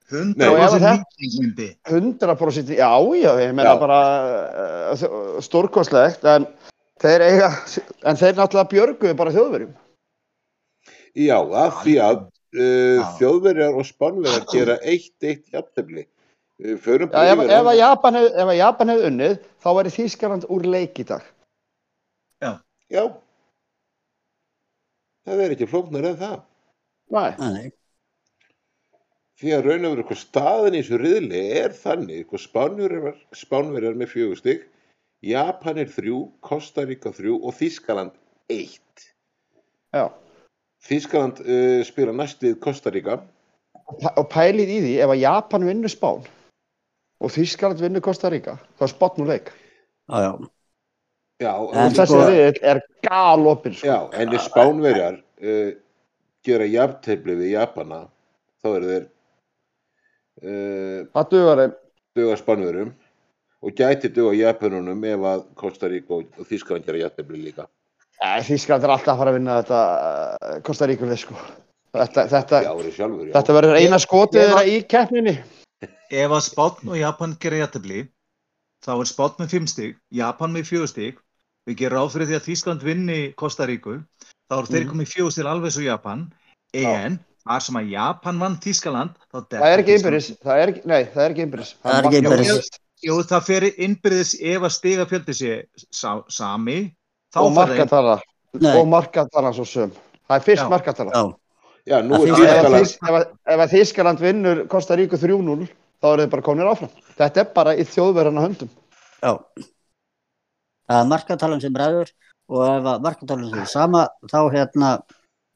Nei. 0.09 0.49
100% 0.49 1.05
nýtingindi. 1.19 1.69
100% 1.85 2.73
já, 2.79 2.89
já, 3.21 3.33
ég 3.43 3.53
meina 3.53 3.75
Já. 3.75 3.81
bara 3.81 4.01
uh, 4.95 5.41
stórkostlegt, 5.45 6.25
en 6.25 6.47
þeir 7.03 7.25
eiga, 7.27 7.51
en 8.09 8.17
þeir 8.17 8.39
náttúrulega 8.39 8.73
björguðu 8.73 9.17
bara 9.19 9.35
þjóðverjum. 9.37 9.75
Já, 11.19 11.37
af 11.37 11.83
því 11.83 11.97
að 12.05 12.21
uh, 12.25 12.63
Já. 12.63 13.09
þjóðverjar 13.21 13.77
og 13.77 13.89
spánverjar 13.89 14.47
gera 14.53 14.79
eitt 14.81 15.29
eitt 15.29 15.53
jafntefli. 15.53 16.07
Við 16.59 16.79
förum 16.83 17.13
Já, 17.13 17.35
ef, 17.35 17.43
ef, 17.45 17.69
að. 17.69 17.75
Japan 17.79 18.19
hef, 18.19 18.39
hefði 18.49 19.03
unnið, 19.13 19.37
þá 19.63 19.69
væri 19.77 19.95
Þýskaland 19.95 20.49
úr 20.49 20.65
leik 20.67 20.99
í 20.99 21.07
dag. 21.07 21.27
Já. 22.89 23.05
Það 25.29 25.43
er 25.45 25.53
ekki 25.55 25.69
flóknar 25.69 26.07
en 26.09 26.17
það. 26.17 26.39
Nei, 27.13 27.33
nei. 27.53 27.67
Því 29.39 29.53
að 29.55 29.66
raun 29.68 29.84
og 29.86 29.93
veru 29.95 30.05
hvað 30.09 30.18
staðin 30.18 30.74
í 30.74 30.80
þessu 30.82 30.99
riðli 30.99 31.41
er 31.61 31.74
þannig, 31.78 32.24
hvað 32.30 32.41
spánverjar, 32.43 33.18
spánverjar 33.39 33.99
með 34.01 34.11
fjögur 34.14 34.41
stygg, 34.41 34.64
Japan 35.22 35.78
er 35.82 35.91
þrjú, 35.91 36.18
Costa 36.47 36.82
Rica 36.86 37.12
þrjú 37.14 37.36
og 37.47 37.55
Þískaland 37.59 38.16
eitt. 38.51 39.05
Já. 39.95 40.09
Þískaland 40.89 41.39
uh, 41.45 41.80
spila 41.86 42.14
næst 42.14 42.43
við 42.43 42.59
Costa 42.62 42.91
Rica. 42.95 43.20
Og 43.89 43.97
pæ- 44.03 44.14
Og 44.20 44.26
pælið 44.32 44.72
í 44.74 44.78
því, 44.84 44.93
ef 45.07 45.12
að 45.14 45.22
Japan 45.22 45.66
vinnur 45.70 45.93
Spán 45.93 46.26
og 47.18 47.32
Þýskaland 47.34 47.82
vinnur 47.82 48.03
Costa 48.05 48.30
Rica, 48.30 48.57
þá 48.78 48.84
er 48.86 48.93
Spán 48.95 49.22
úr 49.22 49.30
leik. 49.32 49.53
Já, 50.09 50.18
já. 51.43 51.53
En 51.72 51.86
og- 51.86 51.95
Þessi 51.95 52.18
riðill 52.26 52.59
er 52.72 52.80
galopin, 53.07 53.74
sko. 53.78 53.86
já 53.86 53.99
en 54.18 54.34
ef 54.34 54.43
spánverjar 54.51 55.20
uh, 55.43 55.70
gera 56.47 56.66
jafntefli 56.66 57.39
við 57.39 57.53
Japana, 57.55 58.01
þá 58.62 58.68
eru 58.74 58.91
þeir 58.93 59.07
Það 60.43 61.28
dugar 61.32 61.62
þeim. 61.62 61.72
duga 62.18 62.36
spánverjum. 62.41 62.93
og 63.62 63.72
gæti 63.74 64.09
duga 64.14 64.34
Japanunum 64.39 65.05
ef 65.05 65.24
að 65.26 65.41
Costa 65.59 65.89
Rica 65.91 66.14
og 66.14 66.26
og 66.39 66.47
Þýskaland 66.47 66.84
gera 66.86 66.99
jættefli 67.09 67.41
líka. 67.43 67.66
Æ, 68.22 68.43
Þískland 68.47 68.84
er 68.86 68.91
alltaf 68.95 69.14
að 69.14 69.18
fara 69.18 69.30
að 69.32 69.36
vinna 69.39 69.57
þetta 69.62 69.80
uh, 70.55 70.61
Kosta 70.66 70.86
Ríkulið 70.86 71.18
sko. 71.24 71.34
Þetta, 71.95 72.24
þetta, 72.30 72.61
Já, 72.62 72.72
verið 72.76 72.95
sjálfur, 72.95 73.26
já. 73.26 73.32
þetta 73.34 73.55
verður 73.57 73.78
eina 73.80 73.99
skotið 73.99 74.43
þeirra 74.45 74.62
í 74.68 74.76
keppninni. 74.91 75.34
Ef 76.11 76.30
að 76.34 76.43
Spátn 76.47 76.91
og 76.93 76.99
Japan 76.99 77.34
gera 77.41 77.61
jættabli, 77.62 78.03
þá 78.84 78.91
er 78.99 79.09
Spátn 79.11 79.43
með 79.43 79.55
5 79.57 79.66
stig, 79.72 79.97
Japan 80.14 80.53
með 80.55 80.66
4 80.70 80.86
stig. 80.93 81.18
Við 81.68 81.76
gerum 81.82 81.99
ráð 81.99 82.12
fyrir 82.14 82.28
því 82.30 82.36
að 82.39 82.47
Þýskland 82.49 82.84
vinni 82.86 83.18
Kosta 83.39 83.66
Ríku, 83.66 83.99
þá 84.51 84.55
eru 84.59 84.70
þeir 84.70 84.84
Mhm. 84.84 84.91
komið 84.93 85.09
4 85.14 85.30
stig 85.34 85.47
alveg 85.51 85.72
svo 85.74 85.82
Japan, 85.86 86.26
en 86.74 87.18
þar 87.49 87.64
sem 87.64 87.78
að 87.80 87.90
Japan 87.94 88.42
vann 88.42 88.57
Þýskaland, 88.62 89.16
þá 89.32 89.38
Það 89.55 89.66
er 89.72 89.82
ekki 89.82 89.96
innbyrðis, 89.96 90.28
það 90.44 90.62
er 90.62 90.72
ekki, 90.74 90.82
nei, 90.84 91.01
það 91.14 91.24
er. 91.24 91.34
Það 91.82 91.96
er 91.99 92.09
ekki 92.09 92.20
innbyrðis. 92.22 92.70
Jú, 93.09 93.16
það 93.30 93.44
fer 93.46 93.66
innbyrðis 93.86 94.32
ef 94.53 94.64
að 94.66 94.74
stiga 94.74 95.07
fjöldi 95.09 95.34
sé 95.38 95.53
sa 95.94 96.16
sami, 96.34 96.78
þá 97.34 97.38
Og 97.44 97.53
markatala, 97.55 98.16
og 98.74 98.88
markatala 98.90 99.53
svo 99.55 99.66
söm. 99.68 99.92
Það 100.28 100.36
er 100.40 100.46
fyrst 100.49 100.70
markatala. 100.72 101.24
Er 101.88 102.05
Ef 102.05 103.05
að 103.09 103.09
að- 103.09 103.62
að 103.64 103.70
Þískaland 103.72 104.20
vinnur 104.20 104.66
Kosta 104.68 104.96
Ríku 104.99 105.16
3-0, 105.16 105.68
þá 106.03 106.07
eru 106.12 106.26
þið 106.26 106.30
bara 106.34 106.42
komnir 106.42 106.68
áfram. 106.68 106.90
Þetta 107.16 107.40
er 107.40 107.53
bara 107.55 107.74
í 107.74 107.84
þjóðverðana 107.88 108.44
höndum. 108.44 108.68
já. 109.22 109.32
Það 110.88 111.01
er 111.03 111.09
markatalan 111.09 111.61
sem 111.61 111.72
ræður 111.72 112.11
og 112.49 112.62
ef 112.64 112.84
að 112.84 113.03
markatalan 113.05 113.51
sem 113.51 113.59
er 113.61 113.66
sama 113.66 114.09
þá 114.30 114.38
hérna 114.53 115.03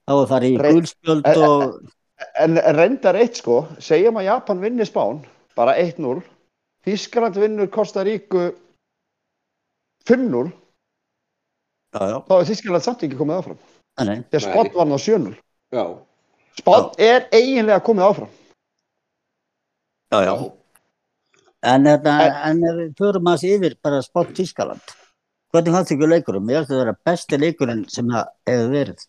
þá 0.08 0.12
er 0.22 0.30
farið 0.32 0.54
í 0.54 0.60
Re- 0.62 0.72
gulspjöld 0.76 1.26
Eh, 1.26 1.36
eh, 1.36 1.48
og 1.48 1.92
En 2.38 2.54
reyndar 2.76 3.16
eitt 3.18 3.40
sko, 3.40 3.64
segjum 3.82 4.18
að 4.20 4.28
Japan 4.28 4.60
vinnir 4.62 4.86
Spán, 4.86 5.24
bara 5.58 5.72
1-0, 5.80 6.20
Þískaland 6.86 7.34
vinnur 7.40 7.66
Kosta 7.74 8.04
Ríku 8.06 8.44
5-0, 10.06 10.52
já, 11.94 12.00
já, 12.12 12.18
þá 12.28 12.34
er 12.38 12.46
Þískaland 12.52 12.86
samt 12.86 13.02
ekki 13.06 13.18
komið 13.18 13.40
áfram. 13.40 13.58
nei, 14.06 14.22
Þegar. 14.30 14.44
Spán 14.46 14.70
var 14.76 14.86
ná 14.86 14.96
7-0. 15.02 15.34
já, 15.74 15.84
Spán 16.62 16.88
er 16.98 17.26
eiginlega 17.32 17.82
komið 17.90 18.06
áfram. 18.06 18.30
já, 20.12 20.22
já. 20.28 20.34
En, 21.62 21.84
hérna, 21.86 22.16
en 22.50 22.64
ef 22.66 22.74
við 22.80 22.94
förum 22.98 23.28
að 23.30 23.44
yfir 23.50 23.76
bara 23.82 24.02
spátt 24.02 24.34
Tískaland 24.34 24.94
hvernig 25.52 25.74
fannst 25.74 25.92
ykkur 25.94 26.08
leikurum? 26.10 26.46
Finnst 26.48 26.70
það 26.70 26.78
að 26.78 26.84
vera 26.84 26.96
besti 27.04 27.38
leikurinn 27.38 27.84
sem 27.92 28.06
það 28.08 28.30
hefur 28.48 28.70
verið. 28.72 29.02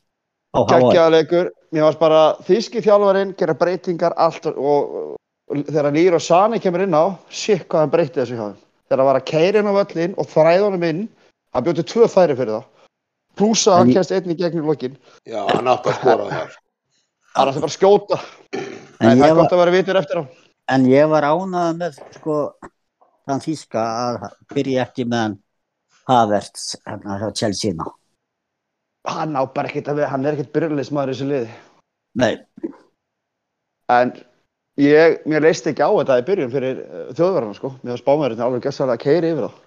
Kækjaðleikur, 0.54 1.48
mér 1.74 1.88
varst 1.88 2.02
bara 2.02 2.22
þíski 2.46 2.82
þjálfarinn 2.86 3.32
gera 3.38 3.56
breytingar 3.58 4.14
allt 4.22 4.46
og, 4.52 4.58
og, 4.62 5.16
og 5.50 5.64
þegar 5.66 5.96
Lýr 5.96 6.18
og 6.18 6.22
Sani 6.22 6.60
kemur 6.62 6.84
inn 6.86 6.94
á, 6.94 7.18
shit 7.34 7.66
hvað 7.66 7.86
hann 7.86 7.94
breytti 7.96 8.22
þessu 8.22 8.38
hjá 8.38 8.44
þeim. 8.44 8.60
Þegar 8.86 9.02
hann 9.02 9.10
var 9.10 9.20
að 9.20 9.26
keira 9.32 9.64
inn 9.64 9.72
á 9.74 9.78
völlin 9.80 10.14
og 10.22 10.30
þræða 10.30 10.68
honum 10.68 10.86
inn, 10.90 11.02
hann 11.56 11.66
bjóti 11.66 11.86
tvö 11.90 12.10
færi 12.12 12.38
fyrir 12.38 12.60
þá. 12.60 12.70
Plúsa 13.34 13.80
hann 13.80 13.94
kemst 13.96 14.14
einn 14.14 14.30
í 14.30 14.38
gegnum 14.38 14.70
lokin. 14.70 15.00
já, 15.26 15.42
hann 15.50 15.72
átti 15.74 15.90
að 15.90 15.98
skora 15.98 16.30
þar. 16.30 16.54
Það 17.34 17.48
er 17.48 17.54
það 17.56 17.66
bara 17.66 17.78
skjóta. 17.80 18.22
En 18.54 19.18
það 19.18 19.26
er 19.32 19.36
gott 19.42 19.56
að 19.58 19.64
vera 19.64 19.74
vitur 19.74 20.02
eftir 20.04 20.22
á. 20.22 20.24
En 20.70 20.86
ég 20.86 21.10
var 21.10 21.26
ánað 21.26 21.82
með 21.82 21.98
sko 22.20 22.38
þann 23.26 23.42
þýska 23.42 23.90
að 24.06 24.30
byrja 24.54 24.86
ekki 24.86 25.10
með 25.10 25.26
hann 25.26 25.36
Havertz 26.06 26.76
hérna 26.86 27.18
hjá 27.24 27.30
Chelsea 27.42 27.74
ná. 27.74 27.90
Hann 29.08 29.36
á 29.36 29.44
bara 29.52 29.68
ekkert 29.68 29.90
að 29.92 29.98
við, 30.00 30.06
hann 30.14 30.26
er 30.26 30.36
ekkert 30.38 30.54
byrjulegismæður 30.56 31.10
í 31.12 31.14
þessu 31.16 31.26
liði. 31.32 31.50
Nei, 32.22 32.34
En 33.92 34.14
ég, 34.80 35.18
mér 35.28 35.44
leist 35.44 35.66
ekki 35.68 35.84
á 35.84 35.92
þetta 35.92 36.16
í 36.22 36.26
byrjun 36.30 36.52
fyrir 36.54 36.78
uh, 36.86 37.02
þjóðverðarna 37.18 37.58
sko. 37.58 37.74
Mér 37.84 37.94
var 37.98 38.02
spámæðurinn 38.02 38.44
alveg 38.46 38.64
gæssalega 38.64 38.96
að 38.96 39.04
keira 39.04 39.32
yfir 39.34 39.48
þá. 39.50 39.60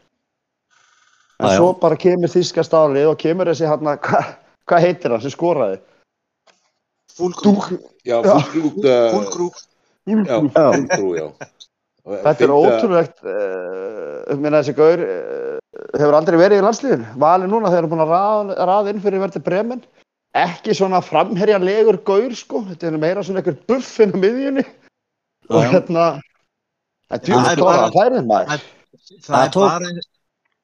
En 1.37 1.45
Já, 1.47 1.51
já. 1.53 1.57
svo 1.61 1.67
bara 1.83 1.99
kemur 2.01 2.33
þíska 2.33 2.65
stálið 2.65 3.11
og 3.11 3.19
kemur 3.21 3.51
þessi 3.53 3.69
hann 3.69 3.91
að, 3.93 3.99
hvað 4.07 4.31
hva 4.67 4.81
heitir 4.83 5.13
hann 5.13 5.23
sem 5.27 5.35
skoraði? 5.35 5.77
Fúlkrúk. 7.17 7.69
Dúk, 7.69 7.93
Já, 8.09 8.17
uh, 8.23 8.41
Fúlkrúk. 8.41 9.61
já, 10.09 10.17
Já. 10.17 10.41
fúlkrú, 10.41 11.13
já. 11.21 11.27
Þetta 12.07 12.45
er 12.47 12.51
að- 12.55 12.65
ótrúlegt, 12.71 13.23
uh, 13.27 14.35
minna 14.41 14.61
þessi 14.63 14.75
gaur 14.81 15.01
uh, 15.05 15.46
hefur 15.97 16.17
aldrei 16.19 16.39
verið 16.41 16.61
í 16.61 16.65
landsliðinu. 16.65 17.07
Valið 17.21 17.53
núna 17.53 17.71
þegar 17.73 17.85
hann 17.85 17.87
er 17.89 17.93
búin 17.93 18.05
að 18.05 18.13
raða, 18.15 18.57
raða 18.71 18.93
inn 18.93 19.03
fyrir 19.05 19.23
verði 19.23 19.43
bremen. 19.47 19.83
Ekki 20.37 20.75
svona 20.77 21.01
framherjanlegur 21.05 21.99
gaur 22.05 22.35
sko, 22.37 22.63
þetta 22.69 22.91
er 22.91 22.99
meira 23.01 23.23
svona 23.25 23.41
einhver 23.41 23.57
buffin 23.69 24.13
á 24.13 24.19
miðjunni. 24.21 24.65
Og 25.49 25.63
Já. 25.63 25.71
hérna, 25.73 26.07
það 27.11 27.31
er 27.53 27.63
bara- 27.63 27.87
að 27.87 27.97
færið 27.97 28.27
maður. 28.27 28.67
Það 29.23 29.45
er 29.45 29.53
tók- 29.55 29.69
bara 29.69 29.91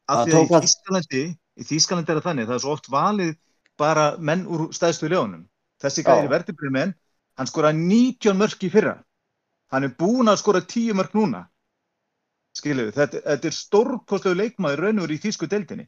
af 0.09 0.19
það 0.19 0.27
því 0.27 0.33
að 0.33 0.43
í 0.43 0.51
að- 0.51 0.67
Þýskalandi, 0.67 1.23
í 1.57 1.63
Þýskalandi 1.71 2.11
er 2.11 2.17
það 2.21 2.27
þannig, 2.29 2.47
það 2.49 2.55
er 2.55 2.65
svo 2.65 2.73
oft 2.73 2.91
valið 2.91 3.37
bara 3.79 4.17
menn 4.19 4.47
úr 4.47 4.69
stæðstu 4.75 5.09
ljónum. 5.09 5.47
Þessi 5.83 6.03
gæri 6.05 6.29
verðibrið 6.29 6.71
menn, 6.71 6.95
hann 7.39 7.47
skoraði 7.47 7.77
19 7.77 8.37
mörk 8.37 8.61
í 8.63 8.71
fyrra. 8.71 8.99
Hann 9.73 9.85
er 9.85 9.89
búinn 9.89 10.29
að 10.29 10.39
skora 10.39 10.61
10 10.61 10.93
mörk 10.93 11.13
núna. 11.15 11.47
Skiluðu, 12.59 12.93
þetta, 12.93 13.21
þetta 13.25 13.49
er 13.49 13.57
stórkostlegu 13.57 14.37
leikmaður 14.37 14.83
raunur 14.87 15.13
í 15.15 15.19
þýsku 15.23 15.49
deildinni. 15.49 15.87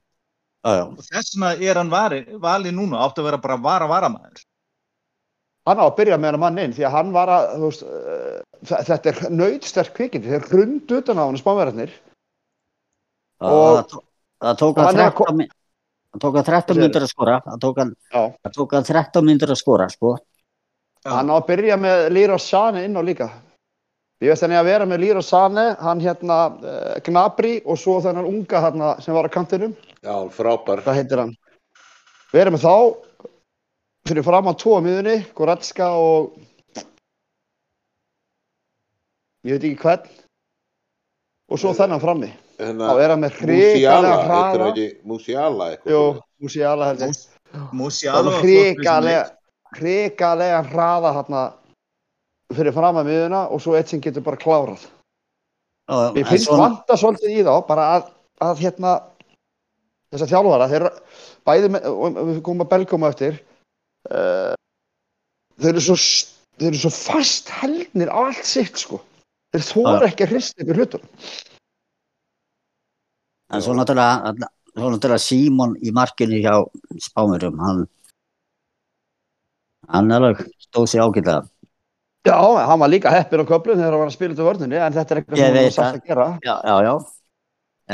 já, 0.64 0.70
já. 0.78 0.84
Og 0.88 1.02
þess 1.04 1.34
vegna 1.36 1.50
er 1.60 1.76
hann 1.80 1.90
vari, 1.92 2.22
valið 2.40 2.72
núna, 2.78 3.02
átti 3.04 3.20
að 3.20 3.28
vera 3.28 3.38
bara 3.42 3.56
vara 3.60 3.86
varamæður. 3.90 4.44
Hann 5.66 5.80
á 5.80 5.84
að 5.88 5.96
byrja 5.98 6.16
með 6.20 6.30
hann 6.32 6.40
mann 6.40 6.58
inn 6.60 6.72
því 6.76 6.84
að 6.88 6.90
hann 6.96 7.12
var 7.12 7.28
að, 7.32 7.44
þú 7.56 7.68
veist, 7.68 7.82
uh, 7.84 8.40
þe- 8.68 8.82
þetta 8.88 9.12
er 9.12 9.30
nöytsterk 9.32 9.94
kvikindi, 9.96 10.28
þeir 10.32 10.48
hrundu 10.50 10.98
utan 11.00 11.20
á 11.20 11.24
hann 11.28 11.40
spánverðarnir. 11.40 11.92
Og- 13.40 13.76
Það, 13.76 13.88
tó- 13.92 14.04
það 14.44 14.58
tók 14.62 14.76
að 14.80 14.84
hann 14.84 14.96
er 14.96 15.04
að 15.04 15.14
13 15.14 15.36
min- 15.36 15.52
það 16.14 16.20
tók 16.24 16.34
að 16.40 16.44
13 16.48 16.76
Sér. 16.76 16.82
myndir 16.82 17.02
að 17.04 17.12
skora. 17.12 17.36
Það 17.44 17.60
tók 17.60 17.76
að, 17.84 17.94
Já. 18.12 18.22
það 18.44 18.52
tók 18.56 18.72
að 18.78 18.84
13 18.90 19.24
myndir 19.24 19.48
að 19.52 19.60
skora, 19.60 19.88
sko. 19.90 20.16
Hann 21.04 21.28
á 21.28 21.34
að 21.36 21.46
byrja 21.48 21.76
með 21.76 22.08
Lýra 22.12 22.38
Sane 22.40 22.84
inn 22.84 22.96
á 22.96 23.02
líka. 23.04 23.28
Ég 24.24 24.32
veist 24.32 24.44
henni 24.46 24.56
að 24.56 24.68
vera 24.70 24.84
með 24.88 25.02
Lýra 25.02 25.20
Sane, 25.20 25.62
hann 25.84 26.00
hérna 26.00 26.36
uh, 26.56 26.92
Gnabry 27.04 27.58
og 27.68 27.76
svo 27.76 27.98
þennan 28.00 28.24
unga 28.24 28.60
hérna 28.64 28.92
sem 29.04 29.12
var 29.12 29.26
á 29.28 29.34
kantinum. 29.34 29.74
Já, 30.00 30.14
frábær. 30.32 30.80
Hvað 30.86 30.96
heitir 30.96 31.20
hann? 31.20 31.34
Við 32.32 32.40
erum 32.40 32.56
með 32.56 32.64
þá 32.64 32.76
fyrir 34.08 34.24
fram 34.24 34.48
á 34.48 34.52
tvo 34.56 34.78
miðunni, 34.84 35.18
Goretzka 35.36 35.90
og 36.00 36.38
ég 39.44 39.58
veit 39.58 39.66
ekki 39.68 39.82
hvern. 39.82 40.08
Og 41.52 41.60
svo 41.60 41.74
þennan 41.76 42.00
frammi. 42.00 42.30
Þá 42.56 42.88
er 42.94 43.12
hann 43.12 43.24
með 43.26 43.36
heitir 43.42 44.16
hraða. 44.24 44.46
hann 44.54 44.66
ekki 44.70 44.88
Musiala 45.04 45.68
eitthvað? 45.74 45.92
Jú? 45.92 46.02
Musiala 46.40 46.88
held 46.94 47.04
ég. 47.04 47.20
Musiala 47.76 48.32
Það 48.40 48.40
sem 48.40 49.20
hrikalega 49.74 50.64
hraða 50.70 51.12
hérna 51.18 51.44
fyrir 52.52 52.74
fram 52.76 52.98
að 53.00 53.08
miðuna 53.08 53.46
og 53.50 53.62
svo 53.62 53.76
eitt 53.78 53.88
sem 53.88 54.02
getur 54.04 54.24
bara 54.26 54.40
klárað. 54.40 54.84
Mér 55.88 56.22
en 56.22 56.28
finnst 56.28 56.48
svona- 56.48 56.68
vanta 56.68 56.96
svolítið 56.96 57.38
í 57.38 57.44
þá, 57.44 57.54
bara 57.68 57.86
að, 57.96 58.10
að 58.40 58.60
hérna, 58.64 58.92
þessar 60.12 60.30
þjálfara, 60.32 60.68
þeir 60.72 60.86
bæði 61.44 61.70
með, 61.74 61.88
og 61.92 62.20
við 62.28 62.42
komum 62.42 62.64
að 62.64 62.70
belgum 62.70 63.04
eftir, 63.08 63.40
uh, 64.10 64.54
þeir 65.60 65.72
eru 65.74 65.80
svo, 65.84 65.96
þeir 66.58 66.68
eru 66.70 66.82
svo 66.84 66.92
fast 66.94 67.48
helnir 67.48 68.08
á 68.08 68.18
allt 68.28 68.44
sitt, 68.48 68.76
sko. 68.80 69.00
Þeir 69.52 69.66
þóra 69.70 70.08
ekki 70.08 70.24
að 70.24 70.32
hrista 70.34 70.62
ykkur 70.64 70.80
hlutur. 70.80 71.02
En 73.52 73.62
svo 73.62 73.74
náttúrulega, 73.76 74.48
svo 74.74 74.88
náttúrulega 74.90 75.22
Símon 75.22 75.76
í 75.84 75.92
markinu 75.94 76.40
hjá 76.42 76.56
Spámurum, 76.98 77.60
hann, 77.60 77.84
hann 79.92 80.10
alveg 80.16 80.46
stóð 80.64 80.88
sér 80.90 81.04
ágætlega. 81.04 81.44
Já, 82.24 82.36
hann 82.66 82.80
var 82.80 82.88
líka 82.88 83.10
heppin 83.12 83.42
á 83.42 83.46
köflun 83.48 83.76
þegar 83.76 83.92
hann 83.92 84.00
var 84.00 84.08
að 84.08 84.14
spila 84.16 84.32
út 84.34 84.40
á 84.40 84.48
vörnunni, 84.48 84.78
en 84.80 84.92
þetta 84.96 85.12
er 85.14 85.20
eitthvað 85.20 85.38
Ég 85.38 85.44
sem 85.44 85.54
hann 85.54 85.64
var 85.64 85.74
satt 85.76 85.98
að 85.98 86.06
gera. 86.08 86.26
Já, 86.46 86.54
já, 86.64 86.76
já. 86.86 86.94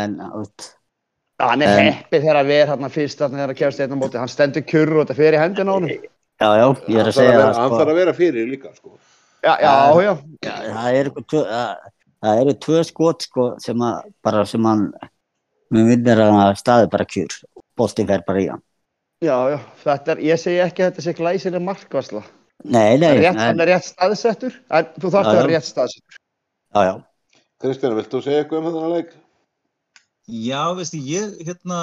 En, 0.05 0.15
út, 0.39 0.69
Hann 1.41 1.63
er 1.65 1.79
heppið 1.81 2.23
þegar 2.27 2.45
við 2.47 2.59
erum 2.61 2.71
hérna 2.75 2.91
fyrst 2.95 3.19
þarna 3.23 3.39
þegar 3.41 3.53
að 3.55 3.59
kemst 3.63 3.81
einn 3.81 3.95
á 3.97 3.99
móti. 3.99 4.19
Hann 4.21 4.29
stendur 4.31 4.63
kjurr 4.69 4.93
og 4.93 5.07
þetta 5.07 5.17
fer 5.17 5.35
í 5.35 5.41
hendina 5.41 5.73
á 5.73 5.75
honum. 5.79 5.89
já, 5.91 6.49
já, 6.61 6.67
ég 6.69 7.01
er 7.01 7.01
Hann 7.01 7.09
að 7.11 7.17
segja 7.17 7.31
vera- 7.33 7.41
það, 7.41 7.55
Hann 7.61 7.71
sko. 7.71 7.79
þarf 7.81 7.91
að 7.95 7.99
vera 8.01 8.13
fyrir 8.21 8.47
líka, 8.51 8.75
sko. 8.77 8.91
Já, 9.43 9.55
já, 9.65 9.73
já. 10.05 10.13
Já, 10.45 10.53
það 10.77 10.99
eru 11.01 11.11
tvö, 11.25 11.43
það- 11.49 11.77
það 12.23 12.41
eru 12.45 12.55
tvö 12.67 12.85
skot 12.85 13.23
sko 13.23 13.47
sem 13.59 13.77
að 13.89 14.03
bara 14.23 14.45
sem 14.47 14.65
hann 14.65 14.93
með 15.73 15.89
vinnir 15.95 16.19
að 16.21 16.33
hann 16.39 16.55
staði 16.61 16.91
bara 16.91 17.05
kjur 17.05 17.33
bolti 17.77 18.07
fer 18.07 18.23
bara 18.27 18.39
í 18.45 18.49
hann 18.51 18.63
Já, 19.21 19.37
já. 19.51 19.59
Þetta 19.85 20.13
er, 20.13 20.17
ég 20.29 20.39
segi 20.39 20.61
ekki 20.65 20.81
að 20.85 20.93
þetta 20.93 21.03
sé 21.03 21.13
glæsileg 21.17 21.63
markvarsla. 21.65 22.23
Nei, 22.65 22.99
nei, 23.01 23.15
Rétt, 23.19 23.31
en, 23.33 23.41
hann 23.41 23.63
er 23.65 23.73
rétt 23.75 23.89
staðsettur, 23.89 24.59
en 24.69 24.91
þú 24.97 25.13
þarfst 25.15 25.31
að 25.31 25.39
vera 25.39 25.53
rétt 25.53 25.69
staðsettur. 25.69 26.19
já, 26.75 26.81
já, 26.89 26.93
Kristján, 27.61 27.97
vilt 27.99 28.13
þú 28.13 28.21
segja 28.25 28.43
eitthvað 28.43 28.61
um 28.61 28.69
þennan 28.71 28.95
leik? 28.97 29.15
Já, 30.31 30.61
veistu, 30.79 31.01
ég, 31.03 31.33
hérna, 31.47 31.81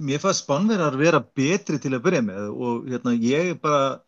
mér 0.00 0.20
fannst 0.22 0.44
Spánverjar 0.44 0.98
vera 1.00 1.22
betri 1.36 1.78
til 1.80 1.94
að 1.96 2.04
byrja 2.08 2.24
með 2.26 2.50
og 2.50 2.90
hérna, 2.90 3.14
ég 3.16 3.54
er 3.54 3.62
bara, 3.62 4.02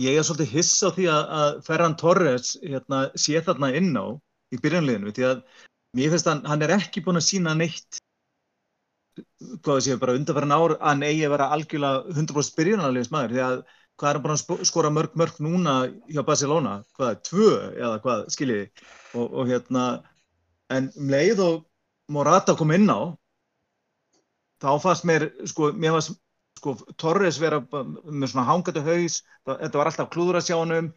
ég 0.00 0.16
er 0.18 0.26
svolítið 0.26 0.56
hissa 0.56 0.90
á 0.90 0.94
því 0.96 1.10
að, 1.12 1.34
að 1.40 1.60
Ferran 1.66 1.98
Torres 2.00 2.54
hérna, 2.62 3.04
sé 3.18 3.42
þarna 3.44 3.74
inn 3.76 3.92
á 3.94 4.06
í 4.54 4.60
byrjanliðinu, 4.62 5.12
því 5.14 5.28
að 5.32 5.44
mér 5.98 6.14
finnst 6.14 6.30
hann, 6.30 6.42
hann 6.48 6.64
er 6.64 6.74
ekki 6.78 7.04
búinn 7.04 7.20
að 7.20 7.28
sína 7.28 7.54
neitt 7.58 8.00
hvað 9.62 9.76
það 9.76 9.84
séu 9.86 9.98
bara 10.02 10.14
undanferðan 10.18 10.54
ár 10.56 10.74
að 10.74 10.86
hann 10.88 11.04
eigi 11.06 11.26
að 11.26 11.34
vera 11.36 11.50
algjörlega 11.54 12.14
100% 12.16 12.56
byrjunarlegs 12.58 13.10
maður 13.14 13.34
því 13.34 13.42
að 13.44 13.58
hvað 14.00 14.10
er 14.10 14.20
búinn 14.22 14.34
að 14.36 14.64
skora 14.68 14.90
mörg 14.90 15.14
mörg 15.18 15.38
núna 15.44 15.74
hjá 16.10 16.22
Barcelona, 16.26 16.80
hvað, 16.98 17.20
tvö 17.28 17.50
eða 17.76 18.00
hvað, 18.02 18.24
skiljiði? 18.34 18.66
Og, 19.14 19.28
og 19.28 19.50
hérna, 19.50 19.84
en 20.74 20.90
um 20.98 21.14
leið 21.14 21.44
og 21.44 21.62
Morata 22.12 22.56
kom 22.58 22.74
inn 22.74 22.90
á 22.90 23.14
þá 24.60 24.70
fannst 24.82 25.06
mér, 25.08 25.28
sko, 25.48 25.70
mér 25.72 25.96
fannst 25.96 26.18
sko, 26.58 26.76
Torres 27.00 27.38
vera 27.40 27.60
bara 27.62 27.86
með 27.86 28.32
svona 28.32 28.46
hangandi 28.48 28.82
haus, 28.84 29.22
þetta 29.46 29.78
var 29.78 29.90
alltaf 29.90 30.10
klúður 30.12 30.40
að 30.40 30.48
sjá 30.48 30.56
hann 30.58 30.78
um. 30.78 30.94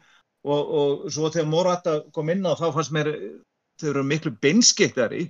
Og, 0.48 0.68
og 0.78 1.08
svo 1.10 1.28
þegar 1.34 1.48
Morata 1.50 1.96
kom 2.14 2.30
inn 2.30 2.46
á 2.46 2.54
þá 2.56 2.68
fannst 2.76 2.94
mér 2.94 3.10
þau 3.78 3.88
eru 3.90 4.04
miklu 4.06 4.30
beinskiptari 4.42 5.24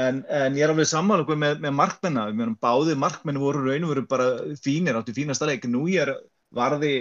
en, 0.00 0.22
en 0.24 0.56
ég 0.56 0.64
er 0.64 0.72
alveg 0.72 0.88
samanlöku 0.88 1.36
með, 1.38 1.60
með 1.64 1.74
markmenna, 1.76 2.24
báði 2.60 2.96
markmenni 3.00 3.42
voru 3.42 3.64
raun 3.66 3.84
og 3.86 3.92
veru 3.92 4.06
bara 4.08 4.28
fínir, 4.64 4.96
áttu 4.96 5.14
fínasta 5.16 5.48
leik. 5.48 5.68
Nú 5.68 5.84
ég 5.92 6.06
er 6.06 6.14
varði 6.56 6.92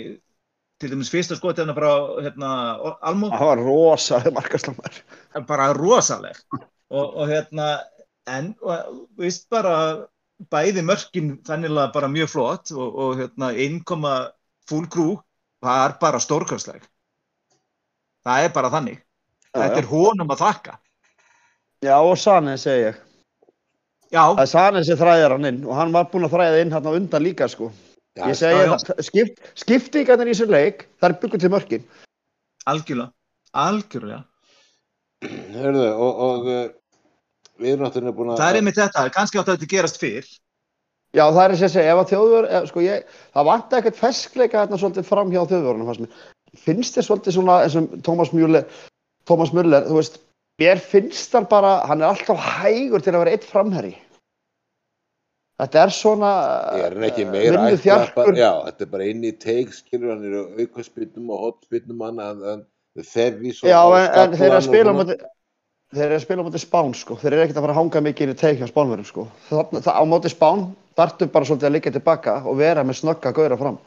til 0.81 0.91
dæmis 0.91 1.09
fyrsta 1.11 1.37
skotið 1.39 1.63
hérna 1.65 1.75
frá 1.77 1.91
hérna, 2.25 2.49
Almó, 3.07 3.29
Það 3.31 3.47
var 3.51 3.61
rosalega 3.63 4.33
markaslamar. 4.35 4.97
bara 5.47 5.69
rosaleg. 5.77 6.35
Og, 6.91 7.15
og 7.15 7.29
hérna 7.31 7.69
en, 8.27 8.51
og, 8.61 9.05
veist 9.17 9.47
bara 9.49 9.75
bæði 10.51 10.83
mörkin 10.83 11.37
þannilega 11.47 11.93
bara 11.95 12.09
mjög 12.11 12.33
flott 12.33 12.71
og, 12.75 12.89
og 12.99 13.15
hérna 13.21 13.53
innkoma 13.55 14.15
full 14.67 14.87
crew 14.91 15.15
var 15.63 15.95
bara 16.01 16.19
stórkastleg 16.19 16.83
það 18.25 18.43
er 18.43 18.53
bara 18.53 18.71
þannig. 18.73 18.99
Þetta 19.55 19.79
er 19.79 19.87
honum 19.87 20.31
að 20.33 20.41
þakka. 20.41 20.73
Já, 21.85 21.95
og 22.01 22.17
Sane 22.19 22.57
segi 22.59 22.87
ég. 22.89 22.95
já, 24.11 24.23
Það 24.33 24.41
er 24.43 24.49
Sane 24.51 24.83
sem 24.83 24.97
þræðir 24.99 25.35
hann 25.35 25.45
inn 25.51 25.59
og 25.69 25.75
hann 25.77 25.93
var 25.93 26.07
búinn 26.11 26.25
að 26.27 26.33
þræða 26.35 26.61
inn 26.63 26.73
hann 26.75 26.89
á 26.89 26.97
undan 26.97 27.23
líka 27.23 27.47
sko. 27.51 27.69
Já, 28.15 28.23
Ég 28.31 28.39
segi 28.39 28.63
það, 28.71 29.03
skipt, 29.09 29.43
skiptingarnir 29.59 30.31
í 30.31 30.33
þessum 30.35 30.53
leik, 30.55 30.87
það 31.01 31.09
er 31.09 31.17
byggur 31.23 31.41
til 31.43 31.51
mörkin. 31.51 31.85
algjörlega 32.65 33.11
algjörlega, 33.55 34.23
Hörðu, 35.55 35.85
og, 36.05 36.23
og 36.27 36.47
uh, 36.47 36.63
við 37.59 37.73
erum 37.73 37.85
náttúrulega 37.85 38.15
búin 38.15 38.31
að... 38.33 38.39
það 38.39 38.49
er 38.51 38.59
einmitt 38.59 38.79
þetta 38.79 39.05
kannski 39.15 39.39
átti 39.39 39.51
að 39.51 39.57
þetta 39.57 39.71
gerast 39.73 39.99
fyrr 40.01 40.31
Já, 41.15 41.23
það 41.31 41.41
er 41.41 41.53
þess 41.53 41.65
að 41.65 41.73
segja, 41.75 41.91
ef 41.93 42.01
að 42.01 42.09
þjóðver, 42.11 42.47
ef, 42.57 42.65
sko 42.71 42.81
ég, 42.83 43.11
það 43.35 43.47
vant 43.47 43.75
ekkert 43.77 43.99
feskleika 43.99 44.61
hérna 44.61 44.79
svolítið 44.81 45.05
fram 45.07 45.31
hjá 45.31 45.41
mér. 45.47 46.09
Finnst 46.59 46.97
þér 46.97 47.05
svolítið 47.07 47.35
svona 47.35 47.55
eins 47.63 47.77
og 47.79 47.93
Tómas 48.03 48.31
Müller, 48.35 48.65
Tómas 49.27 49.53
Müller, 49.55 49.87
þú 49.87 49.99
veist, 49.99 50.19
mér 50.59 50.81
finnst 50.83 51.35
hann 51.35 51.47
bara, 51.51 51.77
hann 51.87 52.03
er 52.03 52.11
alltaf 52.11 52.39
hægur 52.39 53.03
til 53.03 53.13
að 53.13 53.23
vera 53.23 53.35
eitt 53.35 53.47
framherri. 53.47 53.93
Þetta 55.55 55.83
er 55.85 55.91
svona 55.95 56.29
meira 56.75 57.61
vinnu 57.63 57.77
þjarkur. 57.79 58.35
já, 58.35 58.49
þetta 58.65 58.83
er 58.83 58.89
bara 58.91 59.05
inn 59.07 59.21
í 59.23 59.31
teik, 59.39 59.71
skilur 59.71 60.11
hann 60.11 60.25
eru 60.27 60.41
aukaspynnum 60.59 61.29
og 61.31 61.43
hotspynnum 61.45 62.01
hann 62.03 62.19
að 62.25 62.41
þervis 63.13 63.61
og 63.63 63.69
Já, 63.71 63.79
en, 64.01 64.09
en 64.19 64.35
þeir 64.35 64.49
eru 64.49 64.57
að 64.59 64.65
spila 64.67 64.95
móti, 64.97 65.15
þeir 65.95 66.05
eru 66.09 66.17
að 66.17 66.25
spila 66.25 66.43
á 66.43 66.47
móti 66.49 66.61
Spán, 66.63 66.91
sko. 66.99 67.17
Þeir 67.21 67.31
eru 67.37 67.45
ekkert 67.45 67.61
að 67.61 67.67
fara 67.67 67.75
að 67.77 67.79
hanga 67.79 68.03
mikið 68.09 68.27
inn 68.27 68.35
í 68.35 68.39
teik 68.43 68.59
hjá 68.59 68.67
Spánverðum, 68.71 69.07
sko. 69.07 69.27
Það, 69.47 69.73
það, 69.79 69.91
á 69.95 70.03
móti 70.11 70.31
Spán 70.33 70.65
þarftu 70.99 71.29
bara 71.31 71.47
svolítið 71.47 71.69
að 71.69 71.75
liggja 71.77 71.95
tilbaka 71.95 72.35
og 72.43 72.59
vera 72.59 72.83
með 72.87 72.99
snögga 72.99 73.31
gauðra 73.35 73.59
fram. 73.63 73.79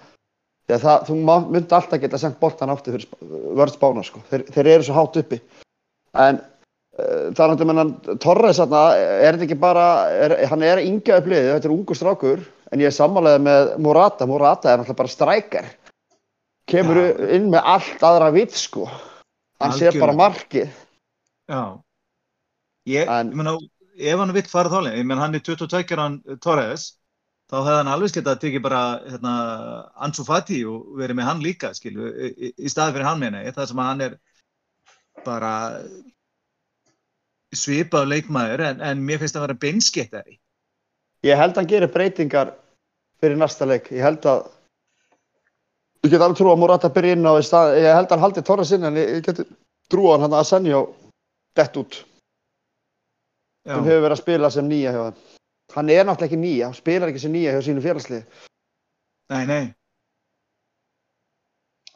Það, 0.68 1.04
þú 1.08 1.14
myndi 1.24 1.76
alltaf 1.76 2.00
geta 2.00 2.20
sendt 2.20 2.40
boltan 2.40 2.72
átti 2.72 2.92
fyrir 2.92 3.04
Sp- 3.08 3.28
vörð 3.60 3.76
Spána, 3.76 4.04
sko. 4.08 4.20
Þeir, 4.32 4.48
þeir 4.56 4.72
eru 4.78 4.88
svo 4.88 4.96
hátt 4.98 5.20
uppi. 5.20 5.38
En 6.16 6.40
er 6.98 7.32
náttúrulega 7.34 7.74
menn 7.78 8.18
Torres 8.22 8.58
er 8.62 8.68
þetta 8.70 9.46
ekki 9.46 9.58
bara, 9.60 9.84
er, 10.10 10.34
hann 10.50 10.62
er 10.66 10.80
yngja 10.82 11.20
uppliðið, 11.22 11.50
þetta 11.54 11.68
er 11.70 11.74
ungu 11.74 11.96
strákur, 11.96 12.42
en 12.72 12.82
ég 12.82 12.90
er 12.90 12.96
sammálega 12.96 13.42
með 13.44 13.70
Morata. 13.84 14.26
Morata 14.26 14.72
er 14.72 14.80
náttúrulega 14.82 15.00
bara 15.02 15.14
strækjar. 15.14 15.70
Kemur 16.68 16.98
Já. 17.00 17.28
inn 17.38 17.46
með 17.54 17.62
allt 17.74 18.02
aðra 18.04 18.32
vitt, 18.34 18.52
sko. 18.58 18.84
Hann 19.62 19.72
sé 19.78 19.90
bara 19.98 20.12
markið. 20.14 20.68
já 21.48 21.62
ég, 22.86 23.08
En- 23.08 23.30
ég 23.32 23.34
meina, 23.36 23.54
ef 23.98 24.18
hann 24.18 24.32
vill 24.36 24.42
fara 24.48 24.68
þá 24.68 24.82
leið, 24.84 24.98
ég 24.98 25.06
meina 25.08 25.22
hann 25.22 25.34
er 25.34 25.40
22 25.40 25.96
hann 25.96 26.18
Torres 26.44 26.94
þá 27.50 27.56
hefði 27.64 27.76
hann 27.78 27.88
alveg 27.88 28.12
getað 28.12 28.34
að 28.36 28.42
tekið 28.42 28.62
bara 28.62 28.82
hérna, 29.08 29.32
Ansu 30.04 30.24
Fati 30.28 30.58
og 30.68 30.92
verið 31.00 31.16
með 31.16 31.24
hann 31.30 31.40
líka 31.42 31.70
skilu, 31.74 32.10
í, 32.12 32.52
í- 32.52 32.68
staði 32.68 32.92
fyrir 32.98 33.08
hann 33.08 33.18
meina 33.22 33.42
ég, 33.46 33.54
það 33.56 33.66
sem 33.72 33.78
hann 33.82 34.00
er 34.04 34.18
bara 35.24 35.52
svipað 37.56 38.10
leikmaður 38.12 38.64
en, 38.66 38.82
en 38.84 39.00
mér 39.04 39.22
finnst 39.22 39.36
að 39.38 39.46
vera 39.46 39.62
beinskeittari 39.62 40.36
Ég 41.26 41.38
held 41.38 41.56
að 41.56 41.62
hann 41.62 41.70
gerir 41.70 41.90
breytingar 41.90 42.52
fyrir 43.18 43.38
næsta 43.38 43.66
leik. 43.66 43.90
Ég 43.90 44.04
held 44.06 44.26
að 44.30 44.44
ég 46.06 46.12
get 46.12 46.22
alveg 46.22 46.38
trú 46.38 46.52
að 46.52 46.60
Morata 46.62 46.90
byrja 46.94 47.16
inn 47.16 47.26
á 47.26 47.34
í 47.34 47.46
stað, 47.46 47.74
ég 47.82 47.90
held 47.90 48.06
að 48.06 48.14
hann 48.14 48.24
haldi 48.26 48.44
Torres 48.46 48.70
inn 48.74 48.86
en 48.86 49.00
ég, 49.00 49.16
get 49.26 49.42
trú 49.90 50.12
að 50.12 50.26
hann 50.26 50.36
að 50.38 50.46
Senjó 50.46 50.84
dett 51.58 51.80
út 51.80 52.04
sem 53.68 53.82
hefur 53.84 54.04
verið 54.04 54.14
að 54.14 54.20
spila 54.22 54.50
sem 54.54 54.68
nýja 54.68 54.94
hjá 54.94 55.00
hann. 55.08 55.18
Hann 55.74 55.90
er 55.92 56.06
náttúrulega 56.06 56.30
ekki 56.30 56.38
nýja, 56.40 56.68
hann 56.68 56.78
spilar 56.78 57.10
ekki 57.10 57.20
sem 57.20 57.34
nýja 57.34 57.56
hjá 57.56 57.64
sínu 57.66 57.82
félagslið. 57.84 58.22
nei, 59.34 59.44
nei 59.46 59.64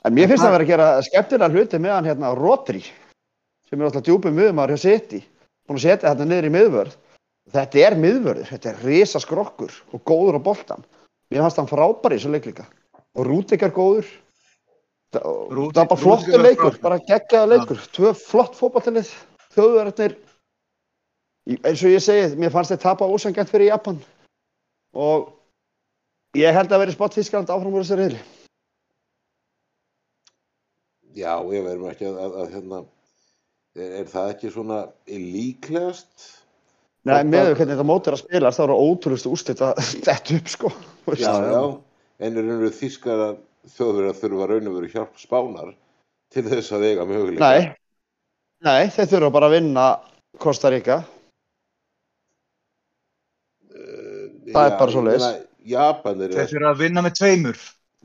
En 0.03 0.14
mér 0.16 0.26
finnst 0.26 0.42
það 0.42 0.57
verið 0.57 0.66
að 0.66 0.72
gera 0.72 0.86
skemmtilega 1.07 1.55
hluti 1.55 1.78
með 1.78 1.94
hann 1.94 2.09
hérna 2.11 2.34
Rodri 2.34 2.82
sem 2.82 3.78
er 3.78 3.84
náttúrulega 3.86 4.07
djúpum 4.09 4.34
miðumar 4.34 4.72
hjá 4.74 4.82
City. 4.82 5.22
Búin 5.68 5.78
að 5.78 5.84
setja 5.86 6.10
þetta 6.12 6.26
niður 6.28 6.48
í 6.48 6.52
miðvörð. 6.56 6.96
Þetta 7.52 7.80
er 7.82 7.96
miðvörður, 7.98 8.48
þetta 8.52 8.70
er 8.70 8.82
risa 8.86 9.20
skrokkur 9.22 9.72
og 9.92 10.02
góður 10.08 10.38
á 10.38 10.46
boltan. 10.46 10.84
Mér 11.30 11.44
fannst 11.44 11.58
hann 11.60 11.70
frábær 11.70 12.14
í 12.14 12.18
þessu 12.18 12.30
leik 12.32 12.46
líka. 12.50 12.66
Og 13.18 13.26
Rúdík 13.28 13.64
er 13.66 13.74
góður. 13.74 14.08
Það 15.12 15.26
Rúdík- 15.52 15.74
það 15.76 15.88
var 15.88 16.00
bara 16.02 16.36
var 16.36 16.44
leikur, 16.46 16.78
bara 16.80 16.98
geggjaða 17.08 17.50
leikur. 17.52 17.80
Tvö 17.96 18.12
flott 18.16 18.54
fótballtilið, 18.58 19.10
þjóðverðarnir. 19.56 20.16
Eins 21.66 21.82
og 21.82 21.90
ég 21.90 22.02
segi, 22.02 22.36
mér 22.38 22.52
fannst 22.54 22.70
þeir 22.70 22.82
tapa 22.84 23.08
ósangjönd 23.10 23.50
fyrir 23.50 23.72
Japan. 23.72 23.98
Og 24.94 25.32
ég 26.38 26.54
held 26.54 26.70
að 26.70 26.84
veri 26.84 26.94
spott 26.94 27.16
Þískland 27.18 27.50
áfram 27.50 27.74
úr 27.74 27.82
þessu 27.82 27.98
reyðli. 27.98 28.22
Já, 31.12 31.34
ég 31.52 31.64
verðum 31.66 31.90
ekki 31.90 32.06
að, 32.08 32.18
að, 32.24 32.36
að 32.40 32.52
hérna, 32.54 32.78
er, 33.77 33.91
er 34.03 34.09
það 34.11 34.31
ekki 34.35 34.51
svona 34.55 34.79
líklegast? 35.09 36.29
Nei, 37.03 37.16
Þetta- 37.16 37.31
með 37.33 37.49
hvernig 37.59 37.73
þetta 37.75 37.87
mót 37.89 38.07
er 38.11 38.16
að 38.16 38.23
spila, 38.23 38.53
það 38.55 38.64
eru 38.68 38.81
ótrúlustu 38.87 39.33
úrslit 39.33 39.62
að 39.66 39.81
þetta 40.07 40.37
upp, 40.39 40.51
sko. 40.53 40.73
Já, 41.18 41.33
já, 41.51 41.62
en 42.23 42.37
er 42.39 42.47
raunveru 42.47 42.75
þýskar 42.79 43.25
að 43.29 43.41
þjóðverið 43.77 44.11
að 44.12 44.20
þurfa 44.23 44.51
raun 44.53 44.68
og 44.70 44.77
veru 44.79 44.91
hjálp 44.93 45.18
spánar 45.23 45.73
til 46.33 46.45
þess 46.49 46.73
að 46.77 46.87
eiga 46.91 47.07
möguleika. 47.09 47.49
Nei, 47.49 47.73
nei, 48.66 48.83
þeir 48.95 49.11
þurfa 49.16 49.33
bara 49.35 49.51
að 49.51 49.57
vinna 49.59 49.87
Costa 50.43 50.70
Rica. 50.73 51.01
Uh, 53.73 54.29
Það 54.53 54.66
er 54.68 54.79
bara. 54.79 55.33
Japan 55.62 56.23
er, 56.25 56.33
þeir 56.35 56.49
þurfa 56.51 56.70
að 56.73 56.81
vinna 56.83 57.03
með 57.07 57.14
tveimur 57.20 57.59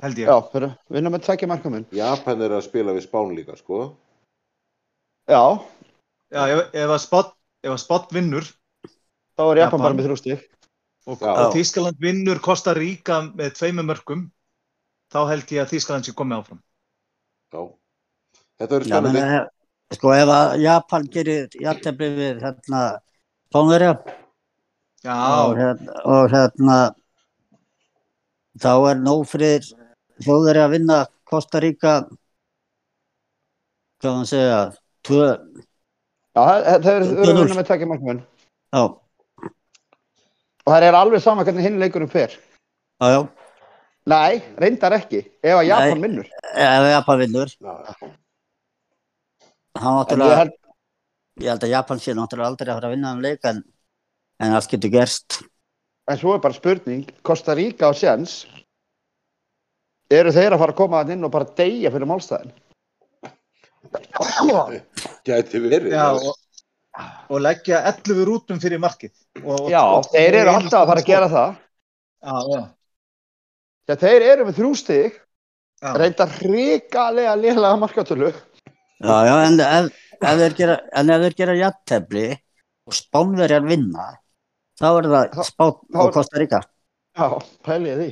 held 0.03 0.19
ég 0.21 0.27
Já, 0.29 0.35
þeir 0.51 0.59
eru 0.61 0.67
að 0.69 0.97
vinna 0.97 1.11
með 1.13 1.23
tveggja 1.25 1.47
markaminn. 1.49 1.85
Japan 1.97 2.43
er 2.45 2.53
að 2.57 2.65
spila 2.67 2.93
við 2.93 3.05
Spán 3.07 3.31
líka, 3.33 3.55
sko. 3.57 3.79
Já, 5.27 5.41
Já, 6.31 6.41
ef, 6.51 6.61
ef 6.75 6.91
að 6.91 7.01
spott 7.03 7.33
að 7.67 8.15
vinnur 8.15 8.45
þá 9.37 9.43
er 9.51 9.59
Japan 9.61 9.63
Japan. 9.63 9.83
bara 9.83 9.95
með 9.97 10.07
þrjú 10.07 10.17
stík. 10.21 10.45
og, 11.07 11.19
Já. 11.21 11.31
og 11.31 11.53
Þískaland 11.55 11.99
vinnur 12.03 12.39
Costa 12.43 12.73
Rica 12.75 13.21
með 13.31 13.53
tveimur 13.59 13.87
mörgum 13.87 14.23
þá 15.13 15.19
held 15.31 15.51
ég 15.55 15.63
að 15.63 15.71
Þískaland 15.75 16.07
sé 16.07 16.15
komið 16.15 16.41
áfram 16.41 16.61
Já. 17.53 17.61
Þetta 18.57 18.71
verður 18.73 18.87
Já, 18.87 18.95
spennandi. 18.97 19.19
menn, 19.19 19.33
eh, 19.37 19.95
sko 19.95 20.13
ef 20.17 20.31
að 20.35 20.55
Japan 20.63 21.09
gerir 21.13 21.59
jættefli 21.63 22.09
við 22.17 22.41
hérna 22.43 22.81
Spánverja 23.47 23.91
og, 23.95 24.15
Já, 25.03 25.17
hérna, 25.59 25.99
og 26.03 26.31
hérna 26.33 26.77
þá 28.59 28.71
er 28.91 28.99
nóg 29.05 29.23
fyrir 29.29 29.63
þjóðverja 30.25 30.65
að 30.67 30.73
vinna 30.75 30.97
Costa 31.29 31.61
Rica 31.63 31.93
hvað 34.01 34.13
hann 34.17 34.27
segja 34.29 34.59
tvö, 35.07 35.27
Já, 36.37 36.41
þe- 36.45 36.81
þeir 36.83 36.95
eru 36.99 37.05
að 37.07 37.25
2-0. 37.25 37.37
vinna 37.41 37.57
með 37.61 37.67
tveggja 37.71 37.87
markaminn. 37.89 38.19
já, 38.75 38.83
Og 40.67 40.73
það 40.73 40.83
er 40.89 40.97
alveg 40.99 41.21
sama 41.23 41.43
hvernig 41.47 41.63
hinn 41.63 41.79
leikurinn 41.81 42.11
fer. 42.11 42.35
já, 43.01 43.07
já 43.15 43.21
Nei, 44.07 44.37
reyndar 44.55 44.93
ekki, 44.95 45.19
ef 45.43 45.57
að 45.59 45.65
Japan 45.67 46.01
vinnur. 46.01 46.27
ef 46.53 46.85
Japan 46.93 47.19
vinnur 47.19 47.49
Já, 47.59 47.73
hann 49.81 49.97
náttúrulega, 49.99 50.37
held, 50.39 50.53
ég 51.43 51.49
held 51.51 51.63
að 51.67 51.73
Japan 51.73 51.99
sé 52.01 52.13
náttúrulega 52.17 52.47
aldrei 52.51 52.71
að 52.71 52.77
fara 52.79 52.87
að 52.89 52.95
vinna 52.95 53.11
um 53.13 53.21
leik 53.21 53.43
en, 53.45 53.59
en 54.41 54.55
allt 54.57 54.69
getur 54.71 54.89
gerst 54.93 55.41
en 56.07 56.17
svo 56.17 56.33
er 56.37 56.39
bara 56.39 56.55
spurning, 56.55 57.03
Costa 57.21 57.53
Rica 57.57 57.89
og 57.91 57.97
Sjens, 57.99 58.45
eru 60.09 60.31
þeir 60.31 60.53
að 60.55 60.61
fara 60.63 60.71
að 60.71 60.77
koma 60.79 61.01
að 61.03 61.11
inn 61.17 61.25
og 61.27 61.31
bara 61.33 61.49
deyja 61.57 61.91
fyrir 61.91 62.07
málstæðin? 62.07 62.53
Gæti 65.27 65.61
verið. 65.63 65.93
já 65.93 66.07
og, 66.15 66.33
og 67.29 67.41
leggja 67.43 67.83
11 67.91 68.25
rútum 68.27 68.59
fyrir 68.61 68.81
markið. 68.81 69.13
Og, 69.43 69.67
Já, 69.71 69.81
og, 69.83 70.07
þeir 70.13 70.39
eru 70.41 70.53
alltaf 70.55 70.81
að 70.81 70.91
fara 70.91 71.03
að 71.03 71.09
gera 71.11 71.29
það. 71.33 71.55
Já, 72.27 72.35
já, 72.53 72.61
Já, 73.87 73.95
þeir 74.01 74.23
eru 74.33 74.45
með 74.47 74.57
þrjú 74.57 74.69
stig, 74.75 75.13
já. 75.79 75.91
reynda 75.95 76.25
hrikalega 76.37 77.35
lélega 77.39 77.75
markatölu. 77.79 78.31
Já, 78.99 79.15
já, 79.29 79.35
en 79.45 79.59
ef, 79.63 79.91
ef 80.17 80.39
þeir 80.41 80.55
gera, 80.57 80.79
en 80.99 81.11
ef 81.13 81.21
þeir 81.23 81.35
gera 81.37 81.55
jattefli 81.61 82.25
og 82.87 82.97
spánverjar 82.97 83.63
vinna, 83.67 84.07
þá 84.79 84.87
er 84.89 85.07
það 85.13 85.45
spán 85.47 85.75
og 86.01 86.11
Kosta 86.15 86.41
Ríka. 86.41 86.63
Já, 87.17 87.29
pælið 87.67 88.01
því. 88.01 88.09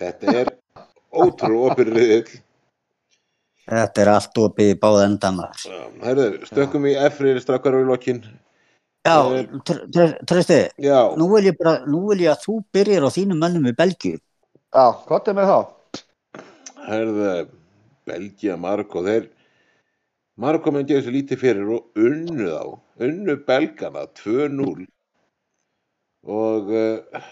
Þetta 0.00 0.34
er 0.40 0.50
ótrú 1.16 1.62
opir 1.68 1.92
riðill. 1.94 2.40
Þetta 3.66 4.02
er 4.04 4.10
allt 4.12 4.38
opið 4.38 4.68
í 4.72 4.78
báða 4.78 5.06
endana. 5.08 5.46
Herðu, 6.04 6.26
stökkum 6.46 6.84
í 6.86 6.92
F-rið 7.08 7.40
strakkar 7.42 7.74
á 7.74 7.78
í 7.82 7.86
lokinn. 7.88 8.20
Já, 9.06 9.16
Eh, 9.38 9.46
Tr- 9.66 9.84
Tr- 9.94 10.16
Trausti, 10.26 10.60
Já, 10.82 11.14
nú 11.18 11.28
vil 11.34 11.44
ég 11.50 11.56
bara, 11.58 11.84
nú 11.86 12.08
vil 12.10 12.20
ég 12.24 12.30
að 12.34 12.42
þú 12.46 12.54
byrjir 12.74 13.06
á 13.06 13.10
þínum 13.10 13.38
mönnum 13.42 13.66
í 13.70 13.74
Belgíu. 13.74 14.18
Já, 14.74 14.86
gott 15.06 15.28
er 15.28 15.34
með 15.34 15.46
þá. 15.50 15.58
herðu, 16.86 17.48
Belgia, 18.06 18.56
Marokko, 18.56 19.02
þeir, 19.02 19.28
Marokko 20.38 20.70
menn 20.72 20.86
gerir 20.86 21.02
sér 21.02 21.14
lítið 21.16 21.38
fyrir 21.40 21.70
og 21.74 21.86
unnu 21.96 22.46
þá, 22.50 22.78
unnu 23.02 23.36
Belgana 23.46 24.06
2-0 24.14 24.86
og 26.26 26.70
uh, 26.70 27.22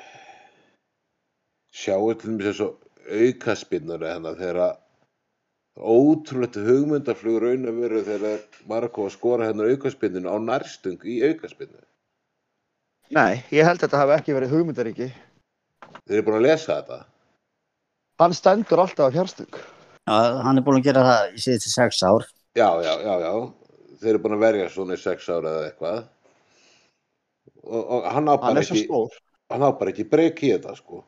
sjáu 1.74 2.14
til 2.18 2.30
mér 2.34 2.50
þessu 2.52 2.68
aukaspinnur 3.10 4.02
hennar 4.06 4.34
þegar 4.38 4.60
að 4.64 4.76
ótrúlegt 5.74 6.54
hugmyndaflug 6.60 7.40
raun 7.42 7.66
að 7.66 7.78
veru 7.82 8.02
þegar 8.06 8.42
Marokko 8.70 9.08
að 9.08 9.14
skora 9.16 9.48
hennar 9.50 9.72
aukaspinninu 9.74 10.30
á 10.30 10.36
nærstung 10.38 11.00
í 11.02 11.16
aukaspinnu. 11.26 11.80
Nei, 13.14 13.42
ég 13.52 13.66
held 13.66 13.78
að 13.80 13.86
þetta 13.88 14.00
hafi 14.02 14.14
ekki 14.18 14.36
verið 14.36 14.54
hugmyndaríki. 14.54 15.08
Þeir 16.04 16.16
eru 16.20 16.26
búin 16.28 16.38
að 16.38 16.46
lesa 16.46 16.76
þetta. 16.78 17.00
Hann 18.22 18.36
stendur 18.36 18.80
alltaf 18.84 19.10
á 19.10 19.14
fjárstöng. 19.16 19.58
Já, 20.04 20.16
hann 20.46 20.60
er 20.60 20.64
búin 20.66 20.78
að 20.78 20.86
gera 20.88 21.02
það 21.08 21.34
í 21.34 21.42
síðustu 21.44 21.72
sex 21.74 22.00
ár. 22.06 22.26
Já, 22.54 22.68
já, 22.86 22.92
já, 23.02 23.14
já. 23.24 23.32
Þeir 24.00 24.10
eru 24.14 24.22
búin 24.24 24.36
að 24.38 24.44
verja 24.46 24.68
svona 24.70 24.96
í 24.98 25.02
sex 25.02 25.26
ára 25.32 25.52
eða 25.56 25.68
eitthvað. 25.72 26.00
Og, 27.64 27.82
og 27.82 28.08
hann 28.14 28.28
á 28.30 28.34
Hann 28.36 28.42
bara 28.44 28.60
er 28.62 28.68
svo 28.68 28.76
ekki, 28.78 28.86
stór. 28.86 29.18
hann 29.50 29.64
á 29.66 29.70
bara 29.80 29.90
ekki 29.94 30.06
breyk 30.12 30.42
í 30.44 30.50
þetta, 30.54 30.74
sko. 30.78 31.02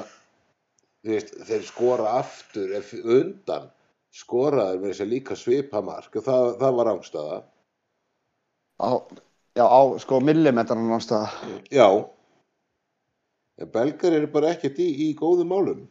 veist, 1.06 1.32
þeir 1.48 1.64
skora 1.66 2.16
aftur 2.20 2.74
undan 3.02 3.70
skoraður 4.12 4.82
með 4.82 4.92
þess 4.92 5.04
að 5.04 5.12
líka 5.12 5.36
svipa 5.40 5.80
mark 5.84 6.18
og 6.20 6.26
það, 6.26 6.48
það 6.60 6.76
var 6.78 6.90
ángstaða. 6.92 7.38
Á, 8.82 8.90
já, 9.56 9.64
á 9.64 9.80
sko 10.02 10.20
millimetran 10.20 10.84
náttúrulega. 10.88 11.56
Já, 11.72 11.88
en 13.62 13.72
belgar 13.72 14.18
eru 14.18 14.28
bara 14.32 14.52
ekkert 14.52 14.78
í, 14.82 14.88
í 15.06 15.08
góðum 15.18 15.52
málum. 15.54 15.82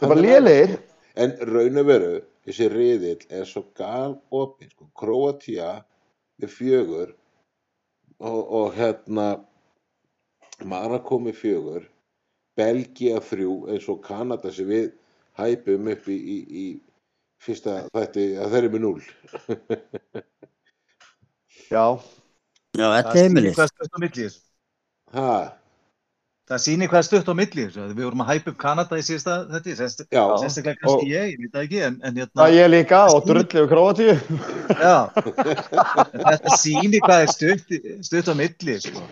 Það 0.00 0.16
að- 0.16 0.22
lélegir. 0.26 0.76
En 1.14 1.36
raun 1.46 1.78
og 1.78 1.86
veru, 1.86 2.14
þessi 2.42 2.66
riðill 2.72 3.26
er 3.30 3.44
svo 3.46 3.68
gal 3.78 4.16
opinn, 4.34 4.72
sko, 4.72 4.88
Kroatia 4.98 5.84
með 6.42 6.50
fjögur 6.50 7.12
og, 8.18 8.40
og 8.42 8.74
hérna 8.74 9.28
Marako 10.66 11.20
með 11.22 11.38
fjögur, 11.38 11.86
Belgia 12.56 13.20
þrjú 13.24 13.54
eins 13.74 13.88
og 13.90 14.02
Kanada 14.06 14.52
sem 14.54 14.68
við 14.70 14.92
hæpum 15.40 15.88
upp 15.94 16.04
í, 16.08 16.18
í, 16.18 16.38
í 16.64 16.66
fyrsta 17.42 17.80
þætti 17.94 18.28
að 18.38 18.52
þeir 18.54 18.60
eru 18.62 18.72
með 18.76 18.84
núl. 18.86 19.02
Já, 21.72 21.84
Já, 22.74 22.86
þetta 22.90 23.10
Það 23.10 23.10
er 23.10 23.12
sýnir 23.12 23.22
heimilið. 23.24 23.52
hvað 23.58 23.68
stutt 23.72 23.94
á 23.94 23.98
milli 24.02 24.14
í 24.14 24.24
þessu. 24.28 24.40
Ha, 25.14 25.28
Það 26.44 26.58
sýnir 26.60 26.90
hvað 26.92 27.04
stutt 27.06 27.28
á 27.30 27.34
milli 27.38 27.62
í 27.62 27.66
þessu. 27.70 27.84
Við 27.96 28.04
vorum 28.04 28.20
að 28.24 28.30
hæpa 28.34 28.50
upp 28.52 28.58
Kanada 28.60 28.98
í 29.00 29.04
síðasta 29.06 29.36
þetta, 29.48 29.74
sérstaklega 29.80 30.74
kannski 30.82 31.06
ég, 31.08 31.30
ég 31.32 31.38
veit 31.40 31.54
það 31.54 31.62
ekki, 31.68 31.78
en, 31.86 31.94
en 32.04 32.18
hérna, 32.20 32.36
það 32.42 32.56
ég 32.58 32.66
líka 32.74 32.98
og 33.14 33.28
drullið 33.30 33.68
króatíu. 33.70 34.16
já, 34.76 34.96
En 35.24 36.26
þetta 36.28 36.58
sýnir 36.60 37.00
hvað 37.06 37.22
er 37.24 37.32
stutt, 37.32 37.72
stutt 38.10 38.28
á 38.28 38.34
milli, 38.42 38.76
sko. 38.84 39.06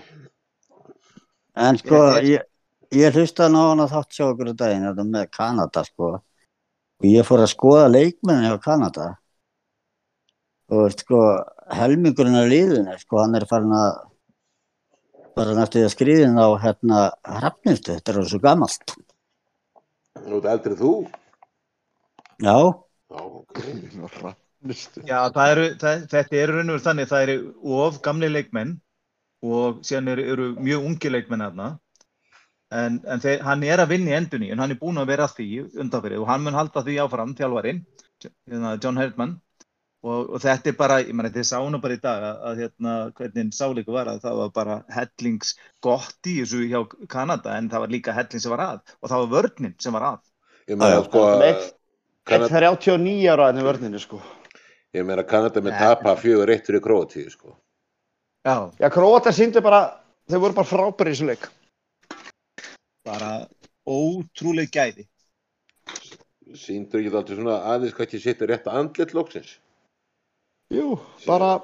En 1.62 1.80
sko, 1.80 2.02
Ég- 2.26 2.44
ég, 2.92 3.00
ég 3.00 3.16
hlusta 3.16 3.48
á 3.48 3.52
hana 3.52 3.88
þátt 3.90 4.12
sjá 4.14 4.26
okkur 4.28 4.52
á 4.52 4.54
daginn, 4.54 4.86
þetta 4.90 5.06
með 5.08 5.26
Kanada, 5.32 5.84
sko. 5.88 6.12
Og 7.02 7.08
ég 7.08 7.26
fór 7.26 7.42
að 7.42 7.52
skoða 7.54 7.88
leikmennin 7.90 8.48
hjá 8.50 8.58
Kanada. 8.62 9.08
Og 10.72 10.92
sko, 10.96 11.22
helmingurinn 11.72 12.38
af 12.38 12.48
liðinu, 12.52 12.94
sko, 13.00 13.20
hann 13.24 13.36
er 13.40 13.48
farin 13.50 13.74
að 13.76 13.90
bara 15.36 15.56
næstu 15.56 15.80
að 15.80 15.92
skriðin 15.94 16.36
á 16.36 16.48
hérna 16.60 17.02
hrafnistu, 17.24 17.96
þetta 17.96 18.12
er 18.12 18.28
svo 18.28 18.40
gammalt. 18.44 18.96
þú 20.22 20.38
ert 20.38 20.50
eldri 20.52 20.76
þú. 20.76 20.92
Já, 22.42 22.56
Já. 23.12 24.34
Já, 25.08 25.18
það 25.34 25.50
eru, 25.52 25.64
það, 25.80 26.02
þetta 26.12 26.36
er 26.38 26.52
raun 26.54 26.68
og 26.70 26.76
veru 26.76 26.84
þannig, 26.84 27.08
það 27.10 27.22
eru 27.26 27.36
of 27.82 27.96
gamli 28.04 28.28
leikmenn 28.30 28.76
og 29.42 29.80
síðan 29.86 30.12
eru, 30.14 30.26
eru 30.32 30.46
mjög 30.62 30.84
ungi 30.86 31.10
leikmenn 31.10 31.42
aðna. 31.48 31.66
En, 32.72 32.98
en 33.04 33.20
þeir, 33.20 33.42
hann 33.44 33.62
er 33.68 33.82
að 33.82 33.90
vinna 33.92 34.12
í 34.14 34.16
endunni, 34.16 34.48
en 34.54 34.60
hann 34.62 34.72
er 34.72 34.78
búinn 34.80 35.00
að 35.02 35.10
vera 35.12 35.26
að 35.28 35.34
því 35.40 35.48
undanfyrir 35.82 36.22
og 36.22 36.28
hann 36.30 36.44
mun 36.46 36.56
halda 36.56 36.80
því 36.86 36.94
áfram, 37.04 37.34
þjálfarinn, 37.36 37.82
hérna, 38.48 38.76
John 38.80 39.00
Herdman. 39.00 39.34
Og, 40.02 40.32
og 40.34 40.40
þetta 40.42 40.70
er 40.72 40.74
bara, 40.78 40.96
ég 41.04 41.14
meina, 41.14 41.28
þið 41.30 41.44
sáu 41.46 41.66
nú 41.70 41.78
bara 41.82 41.94
í 41.94 42.00
dag 42.02 42.24
að, 42.26 42.38
að 42.48 42.60
hérna, 42.64 42.94
hvernig 43.18 43.52
sáleiku 43.54 43.92
var 43.94 44.08
að 44.10 44.16
það 44.24 44.38
var 44.40 44.48
bara 44.56 44.78
hellings 44.90 45.52
gott 45.84 46.26
í 46.26 46.40
þessu 46.40 46.64
hjá 46.72 46.80
Kanada, 47.12 47.52
en 47.54 47.68
það 47.70 47.84
var 47.84 47.92
líka 47.92 48.14
helling 48.16 48.42
sem 48.42 48.50
var 48.50 48.64
að 48.64 48.80
og 48.98 49.12
það 49.12 49.22
var 49.22 49.30
vörnin 49.36 49.76
sem 49.84 49.94
var 49.94 50.06
að. 50.08 50.18
Ég 50.72 50.80
meina, 50.80 50.96
Já, 50.96 51.04
sko, 51.06 51.22
Eitt- 51.46 51.70
Kanada, 52.32 52.50
39 52.56 53.30
ára 53.36 53.46
enn 53.52 53.62
í 53.62 53.66
vörninu, 53.68 54.00
sko. 54.02 54.18
ég 54.96 55.06
meina, 55.06 55.22
Kanada 55.28 55.62
með 55.62 55.78
tapa 55.78 56.16
fjögur 56.18 56.50
eitt 56.56 56.66
fyrir 56.66 56.82
Kroatíu, 56.82 57.30
sko. 57.30 57.54
Já, 58.42 58.56
Já, 58.82 58.88
króatar 58.90 59.34
síndu 59.38 59.62
bara, 59.62 59.84
þau 60.30 60.40
voru 60.48 60.58
bara 60.58 60.66
frábæri 60.72 61.14
í 61.14 61.14
þessu 61.14 61.30
leik. 61.30 61.46
Bara 63.06 63.32
ótrúleg 63.88 64.70
gæði. 64.72 65.06
Sýndur 66.52 67.00
ekki 67.00 67.12
alltaf 67.12 67.36
svona 67.38 67.58
aðeins 67.72 67.94
hvað 67.96 68.06
ekki 68.06 68.20
sitt 68.22 68.42
rétt 68.46 68.68
andlit 68.70 69.14
loksins. 69.16 69.56
Jú, 70.72 70.94
bara, 71.26 71.54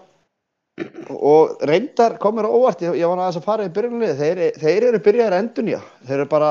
og 1.14 1.62
reyndar 1.68 2.18
komur 2.20 2.49
á 2.49 2.51
óvart, 2.53 2.82
ég, 2.84 2.99
ég 3.01 3.09
var 3.09 3.22
aðeins 3.22 3.41
að 3.41 3.47
fara 3.47 3.68
í 3.68 3.72
byrjunlið, 3.76 4.16
þeir, 4.18 4.43
þeir 4.59 4.89
eru 4.91 5.03
byrjaðir 5.05 5.39
endun, 5.39 5.70
já. 5.74 5.78
Þeir 6.09 6.16
eru 6.18 6.28
bara, 6.32 6.51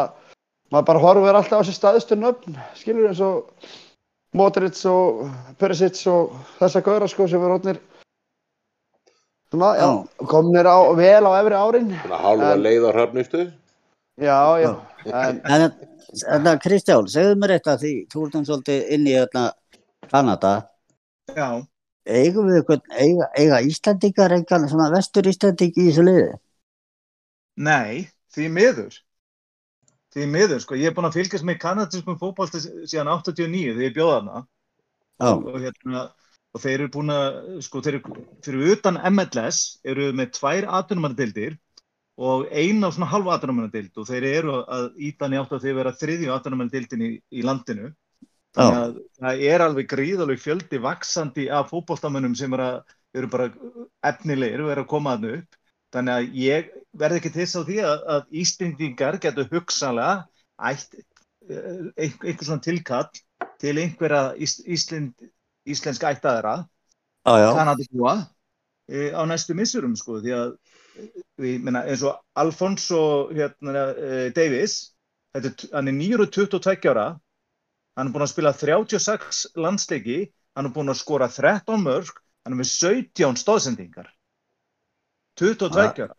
maður 0.74 0.88
bara 0.92 1.04
horfir 1.04 1.42
alltaf 1.42 1.60
á 1.60 1.62
þessi 1.62 1.78
staðistu 1.78 2.18
nöfn, 2.18 2.58
skilur 2.80 3.12
eins 3.12 3.22
og 3.26 3.70
Modric 4.38 4.80
og 4.90 5.28
Perisic 5.60 6.02
og 6.12 6.34
þessa 6.58 6.84
gauðra, 6.86 7.12
sko, 7.12 7.30
sem 7.30 7.42
eru 7.42 7.56
rótnir, 7.56 7.82
svona, 9.52 9.76
já, 9.78 9.88
komnir 10.34 10.70
á, 10.70 10.78
vel 10.98 11.24
á 11.30 11.32
efri 11.42 11.62
árin. 11.62 11.96
Svona 12.04 12.22
hálfa 12.26 12.58
leið 12.62 12.90
á 12.90 12.92
hrafnistu. 12.94 13.48
Já, 14.18 14.40
já, 14.58 14.72
en, 15.14 15.42
en 16.34 16.60
Kristján, 16.64 17.10
segðu 17.12 17.36
mér 17.38 17.58
eitthvað 17.58 17.84
því 17.84 17.94
þú 18.10 18.24
ert 18.26 18.38
um 18.40 18.46
svolítið 18.48 18.94
inn 18.96 19.10
í 19.10 19.14
hérna 19.14 19.44
Kanada. 20.10 20.54
Já, 21.36 21.62
Eigum 22.08 22.48
við 22.48 22.62
eitthvað, 22.62 22.86
eiga, 22.96 23.26
eiga 23.36 23.58
Íslandingar 23.68 24.34
eitthvað 24.36 24.70
svona 24.72 24.88
vestur 24.94 25.28
Íslanding 25.28 25.74
í 25.76 25.90
þessu 25.90 26.06
liði? 26.08 26.30
nei, 27.58 28.08
því 28.36 28.48
miður. 28.54 28.98
Því 30.14 30.28
miður, 30.32 30.62
sko, 30.64 30.78
ég 30.80 30.90
er 30.90 30.96
búinn 30.96 31.10
að 31.10 31.18
fylgjast 31.18 31.46
með 31.46 31.60
kanadískum 31.62 32.18
fótbolta 32.22 32.62
síðan 32.62 33.10
89 33.12 33.74
þegar 33.74 33.84
ég 33.84 33.96
bjóða 33.98 34.20
hana 34.22 34.40
Já, 35.18 35.32
og, 35.34 35.48
og, 35.52 35.58
hérna, 35.66 36.04
og 36.54 36.64
þeir 36.64 36.76
eru 36.78 36.90
búin 36.94 37.14
að, 37.14 37.40
sko, 37.66 37.82
þeir 37.86 37.98
eru 38.00 38.24
fyrir 38.46 38.74
utan 38.78 39.00
MLS 39.12 39.62
eru 39.86 40.12
með 40.16 40.32
tvær 40.38 40.70
atvinnumannadildir 40.80 41.58
og 42.18 42.48
eina 42.50 42.90
svona 42.92 43.10
halva 43.12 43.36
atvinnumannadild 43.38 43.98
og 44.02 44.08
þeir 44.10 44.26
eru 44.32 44.56
að 44.64 44.88
ítan 45.10 45.36
í 45.36 45.40
átt 45.40 45.54
að 45.54 45.68
þeir 45.68 45.76
vera 45.78 45.94
þriðju 46.00 46.32
atvinnumannadildin 46.34 47.04
í, 47.06 47.12
í 47.30 47.44
landinu. 47.46 47.92
Þannig 48.58 48.80
að 48.82 48.96
það 49.22 49.44
er 49.52 49.64
alveg 49.68 49.90
gríðalög 49.92 50.40
fjöldi 50.42 50.80
vaksandi 50.82 51.46
af 51.54 51.70
fótboltamönnum 51.70 52.34
sem 52.40 52.54
eru, 52.58 52.70
að, 52.72 52.96
eru 53.20 53.30
bara 53.30 53.50
efnilegir 54.10 54.64
og 54.66 54.72
eru 54.74 54.86
að 54.86 54.90
koma 54.90 55.14
þarna 55.14 55.36
upp. 55.38 55.60
Þannig 55.94 56.14
að 56.16 56.40
ég 56.42 56.72
verði 56.98 57.22
ekki 57.22 57.34
þess 57.38 57.54
á 57.54 57.62
því 57.68 57.78
að, 57.86 58.02
að 58.16 58.40
Íslendingar 58.42 59.20
getur 59.24 59.52
hugsanlega 59.52 60.16
ætt 60.72 60.98
eh, 60.98 61.84
ein- 62.02 62.18
einhver 62.26 62.48
svona 62.50 62.66
tilkall 62.66 63.22
til 63.62 63.76
einhverja 63.78 64.24
Ís, 64.42 64.58
Íslind, 64.66 65.14
íslensk 65.68 66.04
ættaðara, 66.10 66.58
já, 67.28 67.34
já, 67.44 67.48
Kanadabúa, 67.60 68.16
e, 68.90 69.12
á 69.14 69.22
næstu 69.30 69.54
missurum 69.58 69.94
sko, 70.00 70.18
því 70.24 70.34
að 70.34 70.52
eh, 70.98 71.58
minna, 71.62 71.84
eins 71.88 72.04
og 72.06 72.18
Alfonso 72.40 73.02
hérna, 73.34 73.88
e, 73.94 74.30
Davis, 74.36 74.78
þetta, 75.36 75.54
er 75.54 75.78
hann 75.78 75.92
er 75.92 75.98
922 75.98 76.92
ára, 76.92 77.08
hann 77.98 78.10
er 78.10 78.16
búinn 78.16 78.28
að 78.28 78.34
spila 78.34 78.54
36 78.56 79.44
landsleiki, 79.58 80.20
hann 80.58 80.70
er 80.70 80.76
búinn 80.76 80.94
að 80.94 81.02
skora 81.02 81.30
13 81.32 81.84
mörg, 81.84 82.12
hann 82.46 82.56
er 82.56 82.62
með 82.62 82.72
17 82.74 83.42
stóðsendingar. 83.44 84.12
22 85.38 85.82
ára. 86.08 86.14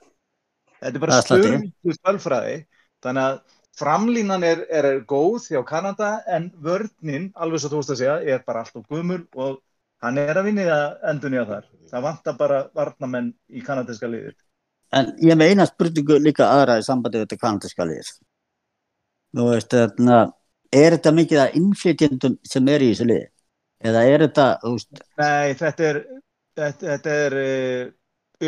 Þetta 0.79 0.95
er 0.95 1.03
bara 1.03 1.23
stjórnum 1.27 1.95
spölfræði, 1.99 2.59
þannig 3.03 3.31
að 3.31 3.39
framlínan 3.79 4.45
er, 4.47 4.65
er 4.71 4.89
góð 5.07 5.49
hjá 5.53 5.63
Kanada 5.67 6.19
en 6.31 6.51
vörninn, 6.63 7.31
alveg 7.39 7.63
svo 7.63 7.79
veist 7.79 7.95
að 7.95 8.01
segja, 8.03 8.19
er 8.23 8.45
bara 8.47 8.65
allt 8.65 8.79
og 8.79 8.87
gumul 8.91 9.25
og 9.39 9.59
hann 10.05 10.19
er 10.23 10.39
að 10.39 10.49
vinni 10.51 10.67
að 10.71 10.99
endunja 11.13 11.45
þar. 11.49 11.67
Það 11.91 12.05
vantar 12.07 12.39
bara 12.39 12.61
varnamenn 12.77 13.33
í 13.51 13.63
kanadiska 13.65 14.11
liðið. 14.11 14.37
En 14.97 15.11
ég 15.21 15.37
með 15.37 15.51
eina 15.53 15.67
spurningu 15.69 16.17
líka 16.25 16.47
aðra 16.49 16.79
í 16.81 16.85
sambandi 16.87 17.19
við 17.21 17.27
þetta 17.27 17.41
kanadiska 17.43 17.85
lið. 17.85 18.09
Þú 19.37 19.49
veist, 19.51 19.75
þarna, 19.75 20.21
er 20.73 20.97
þetta 20.97 21.13
mikið 21.19 21.43
að 21.43 21.59
innflytjendum 21.61 22.39
sem 22.49 22.69
er 22.73 22.85
í 22.87 22.89
þessu 22.95 23.09
lið? 23.11 23.27
Eða 23.85 24.05
er 24.09 24.25
þetta, 24.25 24.47
veist, 24.65 25.03
Nei, 25.21 25.53
þetta 25.61 25.85
er, 25.91 25.99
þetta, 26.57 26.87
þetta 26.87 27.17
er 27.27 27.37
uh, 27.43 27.93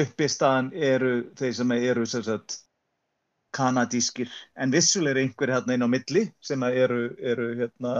uppistaðan 0.03 0.73
eru 0.75 1.13
þeir 1.39 1.55
sem 1.61 1.75
eru 1.77 2.07
sem 2.09 2.25
sagt, 2.27 2.57
kanadískir, 3.55 4.31
en 4.57 4.71
vissulega 4.75 5.17
er 5.17 5.23
einhverju 5.25 5.55
hérna 5.57 5.75
inn 5.77 5.83
á 5.87 5.89
milli 5.91 6.25
sem 6.45 6.63
að 6.67 6.77
eru, 6.85 6.99
eru 7.19 7.47
hérna, 7.59 7.95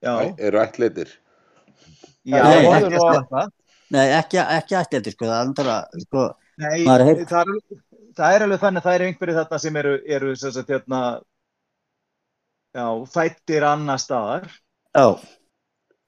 já, 0.00 0.12
Eru 0.40 0.60
ættleitir. 0.62 1.10
já, 2.24 2.40
Nei, 2.42 2.64
ekki 2.64 2.76
ekki 2.76 2.94
að 2.96 3.00
að- 3.04 3.16
sleppa. 3.16 3.42
nei, 3.90 4.06
ekki, 4.18 4.38
ekki 4.58 4.78
ætti 4.80 5.12
sko, 5.12 5.26
það 5.28 5.40
er 5.42 5.50
náttúrulega, 5.50 6.04
sko, 6.06 6.24
Nei, 6.60 6.84
Maður 6.84 7.24
það 7.30 7.52
er, 7.54 7.82
það 8.18 8.36
er 8.36 8.44
alveg 8.46 8.62
þannig 8.62 8.80
að 8.82 8.86
það 8.86 8.96
eru 8.98 9.10
einhverju 9.10 9.36
þarna 9.38 9.58
sem 9.64 9.76
eru, 9.82 9.92
eru 10.18 10.32
sem 10.36 10.54
sagt, 10.54 10.72
hérna, 10.74 11.02
já, 12.76 12.86
fættir 13.14 13.66
annar 13.66 14.02
staðar. 14.02 14.48
Já, 14.96 15.06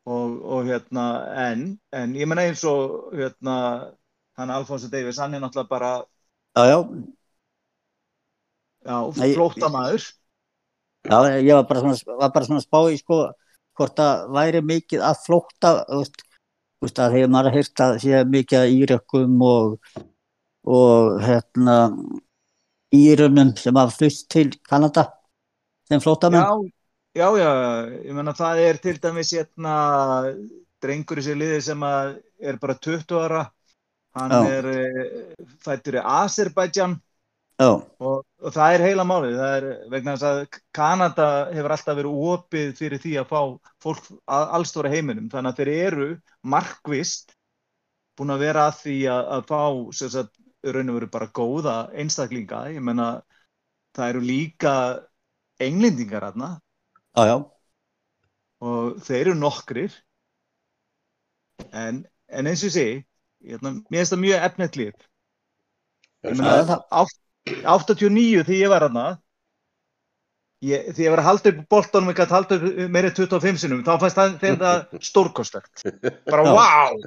og, 0.08 0.38
og 0.42 0.66
hérna, 0.66 1.06
en, 1.48 1.66
en 1.94 2.16
ég 2.18 2.28
menna 2.28 2.46
eins 2.48 2.64
og, 2.68 3.12
hérna, 3.16 3.56
hann 4.38 4.54
Alfonso 4.54 4.90
Davies, 4.90 5.20
hann 5.22 5.36
er 5.36 5.42
náttúrulega 5.44 5.70
bara, 5.70 5.92
já, 6.56 6.64
já, 6.72 6.78
já, 8.88 8.96
Nei, 9.20 9.30
flóttamaður. 9.36 10.08
já, 11.06 11.18
ég 11.38 11.54
var 11.54 11.68
bara 11.70 11.84
svona, 11.84 12.18
var 12.18 12.34
bara 12.34 12.48
svona 12.48 12.62
að 12.62 12.66
spá 12.66 12.80
í, 12.90 12.98
sko, 13.00 13.22
hvort 13.78 13.96
það 13.98 14.24
væri 14.36 14.64
mikið 14.68 15.04
að 15.06 15.24
flótta, 15.26 15.74
þú 15.88 16.02
veist, 16.82 16.98
að 16.98 17.18
hefur 17.18 17.36
maður 17.36 17.60
að 17.62 18.00
sé 18.02 18.24
mikið 18.26 18.58
að 18.64 18.74
írakum 18.80 19.44
og, 19.46 19.76
og, 20.64 21.20
hérna, 21.22 21.78
írunum 22.92 23.54
sem 23.56 23.76
hafa 23.76 23.96
flust 23.96 24.28
til 24.30 24.52
Kanada 24.68 25.08
sem 25.88 26.00
flóttamenn. 26.00 26.70
Já, 27.14 27.28
já, 27.36 27.52
já, 27.52 27.86
ég 28.08 28.16
menna 28.16 28.32
það 28.36 28.60
er 28.66 28.78
til 28.80 28.98
dæmis 29.00 29.32
hérna 29.36 29.76
drengur 30.82 31.20
í 31.20 31.24
sér 31.24 31.38
liði 31.40 31.60
sem 31.68 31.82
er 31.86 32.58
bara 32.60 32.76
20 32.76 33.16
ára, 33.20 33.46
hann 34.18 34.34
Já. 34.34 34.42
er 34.58 34.68
eh, 34.72 35.48
fættur 35.62 36.00
í 36.00 36.04
Azerbaijan. 36.04 36.98
Og, 37.62 38.24
og 38.42 38.50
það 38.50 38.74
er 38.74 38.82
heila 38.88 39.04
málið, 39.06 39.36
það 39.38 39.52
er 39.54 39.66
vegna 39.92 40.14
þess 40.16 40.26
að 40.26 40.60
Kanada 40.74 41.26
hefur 41.52 41.74
alltaf 41.76 41.98
verið 41.98 42.22
opið 42.32 42.72
fyrir 42.74 43.02
því 43.02 43.12
að 43.20 43.28
fá 43.28 43.40
fólk 43.84 44.08
allstóra 44.26 44.90
heiminum, 44.90 45.28
þannig 45.30 45.52
að 45.52 45.60
þeir 45.60 45.70
eru 45.86 46.08
markvist 46.42 47.36
búin 48.18 48.34
að 48.34 48.42
vera 48.48 48.64
að 48.66 48.80
því 48.80 48.96
að, 49.12 49.28
að 49.36 49.44
fá 49.52 49.60
sagt, 50.00 50.41
raun 50.62 50.90
og 50.92 50.98
veru 50.98 51.08
bara 51.10 51.30
góða 51.34 51.76
einstaklinga, 51.98 52.64
ég 52.74 52.84
menna 52.84 53.08
það 53.96 54.12
eru 54.14 54.22
líka 54.24 54.74
englendingar 55.62 56.28
aðna 56.30 56.50
já, 57.16 57.24
já, 57.28 57.36
og 58.62 59.00
þeir 59.04 59.20
eru 59.26 59.34
nokkrir. 59.38 59.96
En, 61.72 62.02
en 62.32 62.48
eins 62.50 62.62
og 62.62 62.70
ég 62.70 62.76
segi 62.76 62.94
hérna, 63.52 63.74
mér 63.90 64.00
finnst 64.02 64.14
það 64.14 64.22
mjög 64.24 64.46
efnett 64.48 64.78
lið. 64.80 65.04
Ég 66.22 66.72
átt- 67.02 67.18
89 67.66 68.44
því 68.46 68.58
ég 68.62 68.70
var 68.70 68.84
hana 68.86 69.06
ég, 70.62 70.92
því 70.94 71.06
ég 71.08 71.10
var 71.10 71.22
að 71.24 71.26
halda 71.26 71.50
upp 71.50 71.64
boltanum 71.74 72.12
ekki 72.12 72.22
að 72.22 72.34
halda 72.36 72.58
upp 72.58 72.92
meiri 72.94 73.10
25 73.16 73.58
sinum 73.58 73.80
þá 73.82 73.96
fannst 73.98 74.20
það 74.62 75.00
stórkostlegt. 75.02 75.82
Bara 76.30 76.44
wow 76.46 77.02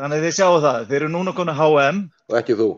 þannig 0.00 0.18
að 0.18 0.24
þið 0.26 0.34
sjáu 0.38 0.56
það, 0.64 0.78
þeir 0.90 0.98
eru 1.02 1.10
núna 1.12 1.34
konu 1.36 1.54
HM 1.58 1.98
Og 2.32 2.38
ekki 2.40 2.56
þú. 2.58 2.68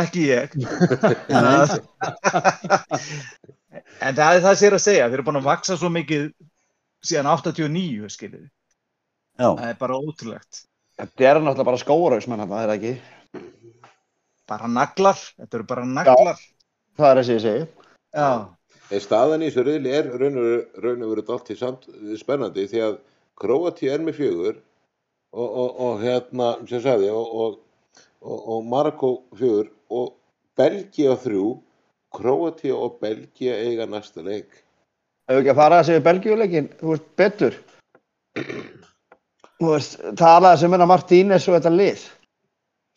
ekki 0.00 0.22
ég. 0.30 0.54
Já, 1.34 1.78
en, 4.04 4.14
það 4.16 4.36
er 4.38 4.42
það 4.44 4.58
sér 4.60 4.76
að 4.78 4.84
segja 4.84 5.06
þeir 5.08 5.16
eru 5.18 5.26
búin 5.26 5.40
að 5.40 5.48
vaksa 5.48 5.76
svo 5.80 5.90
mikið 5.92 6.28
síðan 7.04 7.28
89 7.32 8.10
skiljið 8.14 8.44
já, 8.44 9.48
það 9.50 9.68
er 9.72 9.78
bara 9.80 9.98
ótrúlegt. 9.98 10.62
Þetta 10.94 11.26
er 11.26 11.40
náttúrulega 11.42 11.68
bara 11.68 11.80
skórausmenn 11.82 12.42
þetta, 12.44 12.60
er 12.62 12.70
það 12.70 12.76
ekki? 12.78 12.94
bara 14.44 14.68
naglar, 14.68 15.16
þetta 15.40 15.56
eru 15.58 15.66
bara 15.68 15.86
naglar. 15.88 16.40
Það 16.98 17.08
er 17.10 17.18
þessi 17.22 17.34
ég 17.38 17.42
segi. 17.46 17.64
já, 18.14 18.28
En 18.92 19.00
staðan 19.00 19.42
í 19.42 19.48
þessu 19.48 19.62
riðli 19.64 19.92
er 19.96 20.10
raun 20.14 21.02
og 21.02 21.10
verið 21.14 21.30
allt 21.34 21.48
í 21.50 21.56
samt 21.58 21.86
spennandi 22.20 22.66
því 22.70 22.82
að 22.84 22.98
Króati 23.40 23.88
er 23.90 24.02
með 24.04 24.18
fjögur 24.20 24.58
og, 25.34 25.48
og, 25.62 25.80
og 25.86 26.02
hérna, 26.02 26.48
sem 26.70 26.80
sagði, 26.84 27.10
og, 27.10 27.34
og, 27.34 27.56
og, 28.22 28.38
og 28.54 28.64
Marokko 28.70 29.10
fjögur 29.38 29.68
og 29.90 30.12
Belgia 30.56 31.16
þrjú, 31.18 31.48
Króati 32.14 32.70
og 32.70 33.00
Belgia 33.02 33.56
eiga 33.66 33.86
næsta 33.90 34.22
leik. 34.22 34.60
Ef 35.26 35.40
ekki 35.40 35.50
að 35.50 35.58
fara 35.58 35.80
að 35.80 35.88
segja 35.88 36.02
Belgíuleikin, 36.04 36.68
þú 36.78 36.92
veist, 36.92 37.06
betur. 37.18 37.54
Þú 39.58 39.70
veist, 39.70 39.94
talaði 40.20 40.60
sem 40.62 40.74
hennar 40.74 40.90
Martínez 40.90 41.46
og 41.48 41.56
þetta 41.56 41.72
lið. 41.74 42.02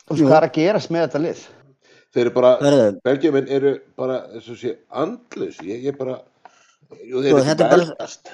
Þú 0.07 0.11
veist, 0.13 0.21
Jú. 0.21 0.27
hvað 0.27 0.37
er 0.41 0.47
að 0.49 0.55
gerast 0.57 0.91
með 0.93 1.05
þetta 1.07 1.21
lið? 1.23 1.43
Þeir 2.15 2.23
eru 2.25 2.33
bara, 2.37 2.51
verðu, 2.63 2.85
Belgiumenn 3.05 3.49
eru 3.57 3.71
bara, 3.99 4.19
þess 4.35 4.51
að 4.53 4.59
sé, 4.61 4.73
andlus, 5.03 5.57
ég, 5.67 5.81
ég 5.89 5.97
bara, 5.99 6.19
jú, 7.03 7.21
þeir 7.23 7.31
Sko, 7.31 7.33
eru 7.33 7.41
ekki 7.41 7.49
þetta 7.49 7.65
er 7.65 7.71
bara- 7.73 7.87
belgast. 7.87 8.31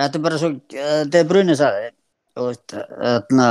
þetta 0.00 0.18
er 0.20 0.24
bara 0.28 0.38
svo, 0.42 0.50
þetta 0.76 1.18
er 1.20 1.28
brunni 1.32 1.56
sagði, 1.58 1.90
þú 2.36 2.46
veist, 2.48 2.74
þarna, 2.74 3.48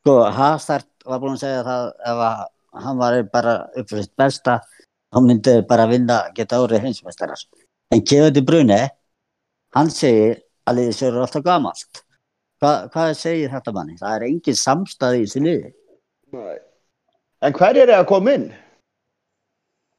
sko, 0.00 0.16
Hazard 0.38 0.88
var 1.08 1.22
búin 1.22 1.36
að 1.36 1.44
segja 1.44 1.64
það 1.66 1.86
ef 2.10 2.22
að 2.28 2.44
hann 2.84 3.00
var 3.00 3.16
bara 3.32 3.54
upp 3.72 3.88
fyrir 3.90 4.06
sitt 4.06 4.16
besta, 4.20 4.58
þá 5.12 5.20
myndi 5.24 5.54
þeir 5.56 5.64
bara 5.70 5.88
vinna, 5.90 6.18
geta 6.36 6.60
árið 6.60 6.84
heimsmeistarar. 6.86 7.40
En 7.94 8.04
Kevin 8.04 8.36
De 8.36 8.44
Bruyne, 8.44 8.80
hann 9.76 9.90
segir 9.92 10.42
að 10.68 10.80
liðið 10.80 10.96
sér 10.98 11.18
alltaf 11.22 11.44
gamalt. 11.46 12.02
Hva, 12.58 12.72
hvað 12.92 13.12
segir 13.16 13.52
þetta 13.52 13.72
manni? 13.74 13.96
Það 14.00 14.16
er 14.16 14.26
engin 14.28 14.58
samstæði 14.58 15.20
í 15.20 15.26
þessu 15.26 15.44
liði. 15.44 15.74
En 17.38 17.54
hverjir 17.54 17.86
er 17.86 18.00
að 18.00 18.08
koma 18.10 18.34
inn? 18.34 18.48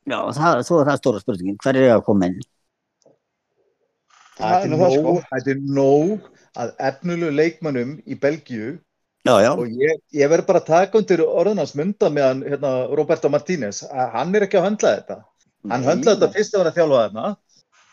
Já, 0.09 0.19
það, 0.35 0.63
svo 0.67 0.81
er 0.81 0.89
það 0.89 0.99
stóra 0.99 1.21
spurningin. 1.23 1.59
Hver 1.63 1.79
er 1.79 1.93
að 1.93 2.03
koma 2.07 2.29
inn? 2.29 2.39
Það 4.39 4.55
er 4.55 4.65
er 4.65 4.81
það, 4.81 4.93
sko. 4.95 5.13
nóg, 5.13 5.23
þetta 5.29 5.53
er 5.53 5.63
nóg 5.77 6.27
að 6.57 6.71
efnulegu 6.89 7.35
leikmannum 7.35 7.97
í 8.05 8.17
Belgíu 8.19 8.77
Já, 9.27 9.33
já, 9.43 9.49
og 9.51 9.67
ég, 9.67 9.99
ég 10.15 10.29
verð 10.31 10.45
bara 10.47 10.61
að 10.61 10.69
taka 10.69 10.97
undir 10.97 11.21
orðinans 11.25 11.73
mynda 11.75 12.07
með 12.13 12.25
hann, 12.25 12.43
hérna, 12.47 12.71
Roberto 12.95 13.29
Martínez, 13.29 13.81
að 13.91 14.13
hann 14.15 14.31
er 14.37 14.45
ekki 14.45 14.57
að 14.57 14.65
höndla 14.69 14.93
þetta. 14.95 15.17
Hann 15.69 15.83
höndlaði 15.83 16.21
þetta 16.21 16.37
fyrst 16.37 16.55
að 16.55 16.61
vera 16.61 16.71
að 16.71 16.77
þjálfa 16.77 17.01
þarna, 17.01 17.25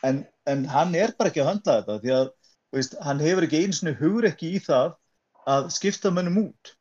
en, 0.07 0.21
en 0.53 0.63
hann 0.71 0.95
er 0.95 1.15
bara 1.19 1.33
ekki 1.33 1.43
að 1.43 1.51
höndla 1.51 1.77
þetta, 1.81 1.99
því 2.05 2.15
að 2.21 2.31
veist, 2.79 2.97
hann 3.03 3.23
hefur 3.27 3.49
ekki 3.49 3.63
einu 3.65 3.79
sinni 3.79 3.97
hugur 3.99 4.29
ekki 4.31 4.53
í 4.55 4.63
það 4.63 4.95
að 5.51 5.69
skipta 5.75 6.15
mönnum 6.15 6.39
út. 6.47 6.73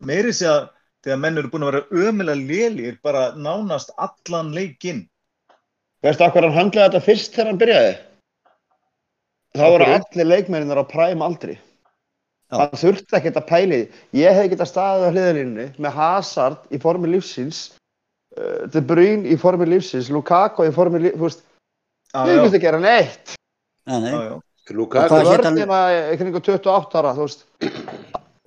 Meiri 0.00 0.32
sé 0.36 0.48
að 0.48 0.62
þegar 1.04 1.20
menn 1.20 1.40
eru 1.40 1.52
búin 1.52 1.66
að 1.66 1.72
vera 1.74 2.06
ömulega 2.08 2.48
lélir 2.48 3.00
bara 3.04 3.30
nánast 3.36 3.92
allan 4.00 4.54
leikinn. 4.56 5.04
Veistu 6.00 6.24
hvað 6.24 6.48
hann 6.48 6.56
handlaði 6.56 6.88
þetta 6.88 7.04
fyrst 7.04 7.36
þegar 7.36 7.52
hann 7.52 7.60
byrjaði? 7.60 7.92
Þá 9.56 9.64
voru 9.66 9.88
allir 9.90 10.28
leikmenninir 10.28 10.78
á 10.78 10.84
præm 10.86 11.24
aldri. 11.26 11.56
Já. 12.50 12.58
Hann 12.58 12.78
þurfti 12.78 13.16
ekkert 13.18 13.38
að 13.38 13.46
pæli. 13.50 13.80
Ég 14.18 14.34
hef 14.34 14.50
getað 14.52 14.70
staðið 14.70 15.06
á 15.06 15.10
hliðalínunni 15.14 15.66
með 15.78 15.96
Hazard 15.98 16.74
í 16.74 16.80
formi 16.82 17.10
lífsins, 17.12 17.60
uh, 18.38 18.66
De 18.70 18.82
Bruyne 18.82 19.30
í 19.30 19.38
formi 19.38 19.68
lífsins, 19.70 20.10
Lukaku 20.10 20.66
í 20.66 20.74
formi 20.74 21.02
lífsins, 21.04 21.18
þú 21.18 21.28
veist, 21.28 21.44
Já, 22.10 22.24
ég 22.26 22.34
já, 22.34 22.40
þurfti 22.42 22.58
að 22.58 22.64
gera 22.66 22.80
neitt. 22.82 23.34
nei, 23.86 23.98
nei. 24.02 24.10
já, 24.10 24.22
já. 24.30 24.38
Lukaku, 24.70 25.20
í 26.14 26.18
kringu 26.18 26.42
28 26.46 26.98
ára. 27.00 27.14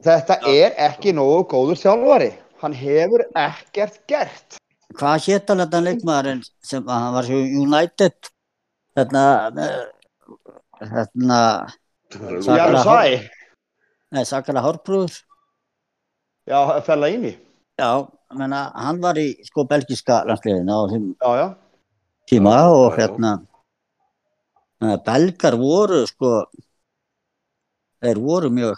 Þetta 0.03 0.37
er 0.51 0.75
ekki 0.89 1.11
nógu 1.15 1.43
góður 1.51 1.79
þjálfari. 1.79 2.29
Hann 2.63 2.75
hefur 2.75 3.25
ekkert 3.35 3.99
gert. 4.07 4.59
Hvað 4.95 5.25
hétt 5.27 5.49
hann 5.51 5.63
þetta 5.63 5.81
leikmaðurinn 5.83 6.43
sem 6.63 6.83
að 6.87 7.01
hann 7.03 7.15
var 7.17 7.29
United 7.33 8.29
þarna 8.95 9.23
Janus 10.81 12.47
Hár- 12.83 12.83
Sæ, 12.83 13.29
Nei, 14.13 14.23
Sakala 14.25 14.61
Hárbrúður 14.61 15.13
já, 16.47 16.81
fella 16.85 17.07
íni. 17.09 17.31
Já, 17.79 18.05
ég 18.31 18.37
meina, 18.37 18.71
hann 18.75 18.99
var 19.01 19.15
í 19.17 19.33
sko 19.47 19.63
belgiska 19.65 20.21
landsliðinu 20.27 20.69
á 20.69 20.81
þeim 20.91 21.05
Já, 21.21 21.29
já. 21.39 21.47
tíma 22.29 22.51
Já, 22.53 22.67
og 22.69 22.91
já, 22.91 22.97
já. 22.97 23.07
hérna 23.07 23.31
að 24.83 25.03
belgar 25.07 25.55
voru 25.57 26.01
sko, 26.07 26.31
þeir 28.03 28.17
voru 28.19 28.49
mjög, 28.51 28.75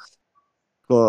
sko, 0.85 0.99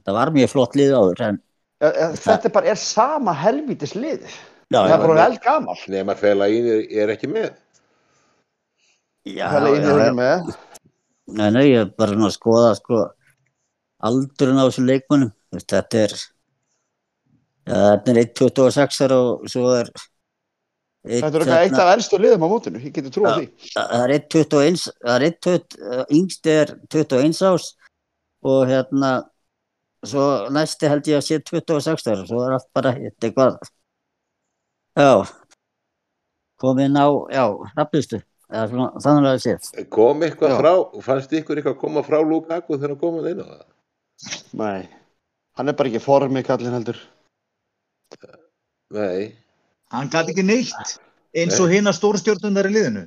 þetta 0.00 0.12
var 0.18 0.30
mjög 0.34 0.48
flott 0.50 0.74
lið 0.76 0.92
áður, 0.98 1.20
en 1.28 1.40
Þetta 1.80 2.44
er 2.44 2.50
bara 2.52 2.66
er 2.68 2.74
sama 2.76 3.32
helvítis 3.32 3.94
lið. 3.96 4.20
já, 4.68 4.84
Það 4.84 4.90
er 4.92 4.98
bara 5.06 5.14
vel 5.28 5.38
gamal. 5.40 5.76
Nefn 5.88 6.10
að 6.12 6.18
fela 6.20 6.44
ín 6.52 6.66
er, 6.68 6.82
er 6.92 7.08
ekki 7.16 7.26
með. 7.32 7.54
Já, 9.24 9.46
er 9.46 9.64
já, 11.54 11.62
ég 11.66 11.80
er 11.80 11.90
bara 11.98 12.16
að 12.16 12.34
skoða 12.34 12.74
sko 12.78 13.00
aldurinn 14.00 14.60
á. 14.60 14.66
Þú 14.70 15.58
veist, 15.58 15.72
Þetta 15.72 15.98
er, 15.98 16.12
já, 17.66 17.74
þetta 17.74 18.12
er 18.12 18.18
1.26 18.22 19.14
og 19.16 19.48
svo 19.50 19.72
er 19.74 19.88
einn, 19.90 21.24
Þetta 21.24 21.26
er 21.26 21.42
eitthvað 21.42 21.56
eitt 21.56 21.72
hérna, 21.72 21.82
af 21.82 21.92
elstu 21.96 22.20
liðum 22.20 22.44
á 22.46 22.48
mótinu. 22.52 22.82
Ég 22.84 22.94
geti 22.94 23.10
trúið 23.10 23.36
því. 23.40 23.48
það 23.74 24.04
er 24.04 24.14
1.21, 24.18 24.86
það 25.00 25.14
er 25.16 25.26
1.20, 25.30 26.04
yngst 26.20 26.50
er 26.54 26.72
21 26.94 27.42
ás 27.50 27.68
og 28.50 28.62
hérna 28.70 29.12
svo 30.06 30.24
næsti 30.54 30.88
held 30.88 31.10
ég 31.10 31.18
að 31.20 31.26
sé 31.26 31.40
26 31.44 32.08
ára, 32.08 32.24
svo 32.28 32.42
er 32.46 32.56
allt 32.56 32.70
bara 32.76 32.94
hitt 32.96 33.26
eitthvað. 33.26 33.58
Já, 34.96 35.12
komin 36.60 36.96
á, 36.96 37.06
já, 37.32 37.44
rafnistu, 37.76 38.20
eða 38.50 38.68
svona, 38.70 38.88
þannig 39.00 39.28
að 39.30 39.36
það 39.36 39.42
sé. 39.44 39.84
Kom 39.94 40.24
eitthvað 40.26 40.54
Já. 40.54 40.58
frá, 40.60 40.72
fannst 41.06 41.36
ykkur 41.40 41.60
eitthvað 41.60 41.78
koma 41.80 42.02
frá 42.06 42.18
Lukaku 42.20 42.76
þegar 42.76 42.94
hann 42.94 43.00
kom 43.02 43.20
að 43.20 43.30
inn 43.32 43.44
á 43.44 43.46
það? 43.50 43.66
Nei. 44.60 44.88
Hann 45.58 45.72
er 45.72 45.76
bara 45.78 45.90
ekki 45.90 46.02
formið 46.04 46.46
kallin 46.48 46.76
heldur. 46.76 46.98
Nei. 48.96 49.30
Hann 49.94 50.10
gæti 50.10 50.34
ekki 50.34 50.46
neitt 50.46 50.96
eins 51.36 51.60
og 51.62 51.70
hinn 51.70 51.88
að 51.90 51.98
stórstjórnundar 51.98 52.68
í 52.70 52.74
liðinu. 52.74 53.04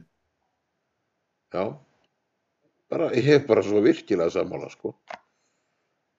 Já. 1.53 1.65
Bara, 2.93 3.09
ég 3.17 3.25
hef 3.25 3.45
bara 3.49 3.63
svo 3.65 3.81
virkilega 3.83 4.31
sammála, 4.33 4.69
sko. 4.71 4.93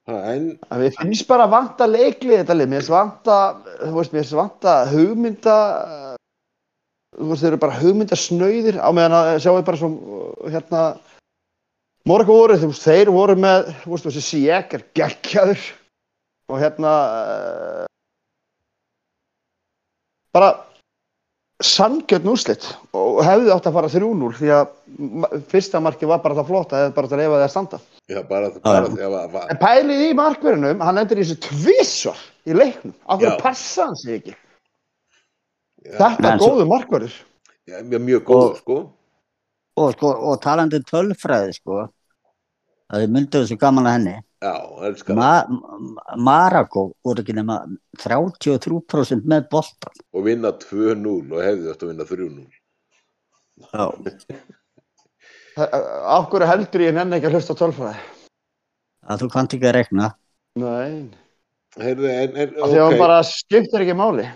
Ha, 0.05 0.17
en, 0.35 0.51
En 0.69 0.81
Við 0.83 0.97
finnst 0.99 1.27
bara 1.31 1.47
að 1.47 1.55
vanta 1.55 1.87
leiklið 1.89 2.43
þetta 2.43 2.57
lið. 2.59 2.71
Mér 2.73 2.83
finnst 2.83 2.93
vanta, 2.93 3.37
þú 3.81 3.93
veist, 3.97 4.13
mér 4.13 4.25
finnst 4.25 4.37
vanta 4.37 4.75
hugmynda, 4.91 5.57
þeir 7.15 7.51
eru 7.53 7.61
bara 7.63 7.79
hugmyndasnauðir 7.81 8.79
á 8.81 8.89
meðan 8.95 9.17
að 9.19 9.33
sjáu 9.45 9.63
bara 9.67 9.81
svo, 9.81 9.91
hérna, 10.51 10.85
Morgo 12.05 12.37
voru, 12.37 12.59
þú 12.61 12.69
veist, 12.69 12.85
þeir 12.85 13.11
voru 13.15 13.35
með, 13.41 13.71
þú 13.81 13.95
veist, 13.95 14.07
þessi 14.11 14.23
Sijek 14.27 14.75
er 14.77 14.83
geggjaður 14.99 15.63
og 16.53 16.61
hérna, 16.61 16.93
uh, 17.01 17.87
bara 20.37 20.51
sangjörn 21.65 22.29
úrslit 22.29 22.67
og 22.93 23.23
hefði 23.25 23.53
átt 23.55 23.71
að 23.71 23.77
fara 23.79 23.91
3-0 23.93 24.31
því 24.37 24.53
að 24.53 25.41
fyrsta 25.49 25.81
marki 25.81 26.09
var 26.11 26.21
bara 26.21 26.37
það 26.37 26.51
flott 26.51 26.75
að 26.75 26.83
hefði 26.83 26.97
bara 26.99 27.09
átt 27.09 27.17
að 27.17 27.23
leifa 27.23 27.39
því 27.39 27.47
að 27.47 27.53
standa. 27.55 27.81
já, 28.11 28.21
bara, 28.29 28.51
bara, 28.65 28.93
já, 29.01 29.09
bara, 29.33 29.47
En 29.49 29.61
pælið 29.63 30.05
í 30.05 30.15
markverðinum, 30.19 30.85
hann 30.85 31.01
endur 31.01 31.23
í 31.23 31.25
þessu 31.25 31.41
tvísvar 31.47 32.25
í 32.45 32.59
leiknum. 32.59 32.97
Af 33.09 33.23
hverju 33.23 33.39
passa 33.41 33.89
hann 33.89 33.97
sig 33.97 34.19
ekki? 34.19 34.37
Þetta 35.85 36.33
er 36.33 36.39
svo- 36.39 36.51
góðu 36.55 36.67
markverður. 36.71 37.15
já, 37.69 37.83
mjög, 37.85 38.03
mjög 38.09 38.23
góð, 38.25 38.45
Og- 38.51 38.57
sko. 38.59 38.77
og, 39.77 39.93
sko, 39.97 40.07
og 40.31 40.41
talandi 40.43 40.77
um 40.77 40.83
tölfræði 40.89 41.55
sko, 41.55 41.89
að 42.93 43.01
þið 43.05 43.11
myndu 43.11 43.43
þessu 43.45 43.59
gaman 43.59 43.85
að 43.87 43.93
henni 43.99 44.17
Já, 44.45 44.55
elskar 44.85 45.15
það. 45.15 45.17
Ma 45.17 45.47
Ma- 45.49 46.17
Maragó 46.17 46.93
voru 47.05 47.23
ekki 47.23 47.33
nema 47.35 47.59
33% 47.99 49.25
með 49.25 49.49
boltan 49.49 49.93
Og 50.13 50.25
vinna 50.25 50.53
2-0 50.53 51.33
og 51.33 51.41
hefði 51.41 51.73
þetta 51.73 51.83
að 51.83 51.89
vinna 51.89 52.05
3-0. 52.05 52.47
Já. 53.73 53.85
Af 55.57 56.29
hverju 56.31 56.47
heldur 56.51 56.83
ég 56.83 56.95
nenni 56.97 57.17
ekki 57.21 57.29
að 57.31 57.37
hlusta 57.39 57.55
tölfræði? 57.55 57.97
að 59.05 59.21
þú 59.21 59.29
kannt 59.33 59.53
ekki 59.55 59.69
að 59.69 59.75
rekna 59.77 60.15
Nei. 60.57 61.11
Heyrðu, 61.77 62.09
en, 62.09 62.37
en, 62.37 62.53
Okay. 62.63 62.79
Hann 62.79 62.99
bara 62.99 63.23
skiptir 63.27 63.83
ekki 63.83 63.95
máli. 63.99 64.29